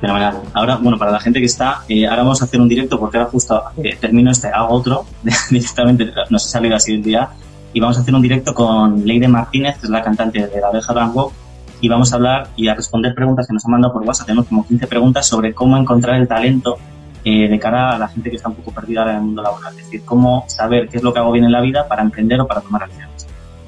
Fenomenal. 0.01 0.41
Ahora, 0.53 0.75
bueno, 0.75 0.97
para 0.97 1.11
la 1.11 1.19
gente 1.19 1.39
que 1.39 1.45
está, 1.45 1.83
eh, 1.87 2.05
ahora 2.05 2.23
vamos 2.23 2.41
a 2.41 2.45
hacer 2.45 2.59
un 2.59 2.67
directo 2.67 2.99
porque 2.99 3.17
ahora 3.17 3.29
justo 3.29 3.63
eh, 3.77 3.97
termino 3.99 4.31
este, 4.31 4.47
hago 4.49 4.73
otro, 4.73 5.05
directamente, 5.49 6.11
no 6.29 6.39
se 6.39 6.47
ha 6.47 6.51
salido 6.51 6.75
así 6.75 6.93
el 6.93 7.03
día, 7.03 7.29
y 7.73 7.79
vamos 7.79 7.97
a 7.97 8.01
hacer 8.01 8.13
un 8.13 8.21
directo 8.21 8.53
con 8.53 9.05
Leide 9.05 9.27
Martínez, 9.27 9.77
que 9.77 9.87
es 9.87 9.89
la 9.89 10.01
cantante 10.01 10.47
de 10.47 10.61
la 10.61 10.67
abeja 10.67 10.93
Rango, 10.93 11.31
y 11.81 11.89
vamos 11.89 12.11
a 12.13 12.15
hablar 12.15 12.47
y 12.55 12.67
a 12.67 12.73
responder 12.73 13.13
preguntas 13.13 13.47
que 13.47 13.53
nos 13.53 13.65
han 13.65 13.71
mandado 13.71 13.93
por 13.93 14.03
WhatsApp. 14.03 14.27
Tenemos 14.27 14.47
como 14.47 14.65
15 14.65 14.87
preguntas 14.87 15.27
sobre 15.27 15.53
cómo 15.53 15.77
encontrar 15.77 16.19
el 16.19 16.27
talento 16.27 16.77
eh, 17.23 17.49
de 17.49 17.59
cara 17.59 17.95
a 17.95 17.99
la 17.99 18.07
gente 18.07 18.29
que 18.29 18.37
está 18.37 18.49
un 18.49 18.55
poco 18.55 18.71
perdida 18.71 19.03
en 19.09 19.17
el 19.17 19.21
mundo 19.21 19.41
laboral. 19.41 19.73
Es 19.77 19.85
decir, 19.85 20.03
cómo 20.05 20.45
saber 20.47 20.87
qué 20.87 20.97
es 20.97 21.03
lo 21.03 21.11
que 21.11 21.19
hago 21.19 21.31
bien 21.31 21.45
en 21.45 21.51
la 21.51 21.61
vida 21.61 21.87
para 21.87 22.01
emprender 22.01 22.39
o 22.39 22.47
para 22.47 22.61
tomar 22.61 22.83
acciones. 22.83 23.27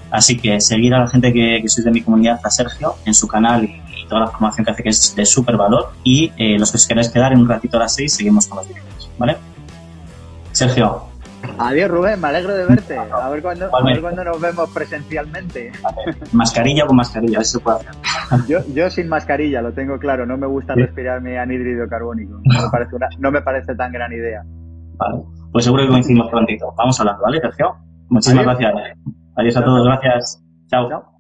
Así 0.09 0.37
que 0.37 0.61
seguir 0.61 0.93
a 0.93 0.99
la 0.99 1.07
gente 1.07 1.33
que, 1.33 1.59
que 1.61 1.67
sois 1.67 1.83
de 1.83 1.91
mi 1.91 2.01
comunidad, 2.01 2.39
a 2.43 2.49
Sergio, 2.49 2.95
en 3.05 3.13
su 3.13 3.27
canal 3.27 3.65
y, 3.65 3.81
toda 4.07 4.21
la 4.21 4.27
formación 4.27 4.65
que 4.65 4.71
hace 4.71 4.83
que 4.83 4.89
es 4.89 5.15
de 5.15 5.25
súper 5.25 5.57
valor. 5.57 5.91
Y 6.03 6.31
eh, 6.37 6.57
los 6.57 6.71
que 6.71 6.77
os 6.77 6.87
queráis 6.87 7.09
quedar 7.09 7.33
en 7.33 7.39
un 7.39 7.49
ratito 7.49 7.77
a 7.77 7.81
las 7.81 7.95
6, 7.95 8.13
seguimos 8.13 8.47
con 8.47 8.57
los 8.57 8.67
directos. 8.67 9.09
¿Vale? 9.17 9.37
Sergio, 10.51 11.07
Adiós 11.59 11.89
Rubén, 11.89 12.21
me 12.21 12.27
alegro 12.27 12.53
de 12.55 12.65
verte. 12.65 12.97
A 12.97 13.29
ver 13.29 13.41
cuándo, 13.41 13.69
a 13.75 14.23
nos 14.23 14.41
vemos 14.41 14.69
presencialmente. 14.71 15.71
Mascarilla 16.31 16.83
o 16.83 16.87
con 16.87 16.97
mascarilla, 16.97 17.39
eso 17.39 17.57
se 17.57 17.63
puede 17.63 17.77
hacer. 17.77 17.93
Yo, 18.47 18.59
yo 18.73 18.89
sin 18.89 19.07
mascarilla, 19.07 19.61
lo 19.61 19.71
tengo 19.73 19.97
claro. 19.97 20.25
No 20.25 20.37
me 20.37 20.47
gusta 20.47 20.75
respirar 20.75 21.21
mi 21.21 21.35
anhídrido 21.35 21.87
carbónico. 21.87 22.39
No 22.43 22.61
me, 22.63 22.69
parece 22.69 22.91
no 23.19 23.31
me 23.31 23.41
parece 23.41 23.75
tan 23.75 23.91
gran 23.91 24.11
idea. 24.11 24.43
Vale, 24.97 25.23
pues 25.51 25.65
seguro 25.65 25.83
que 25.83 25.89
coincidimos 25.89 26.29
prontito. 26.29 26.73
Vamos 26.77 26.99
hablando, 26.99 27.23
¿vale, 27.23 27.39
Sergio? 27.39 27.75
Muchísimas 28.09 28.45
gracias. 28.45 28.73
Adiós 29.35 29.57
a 29.57 29.63
todos, 29.63 29.85
gracias. 29.85 30.43
Chao. 30.69 31.16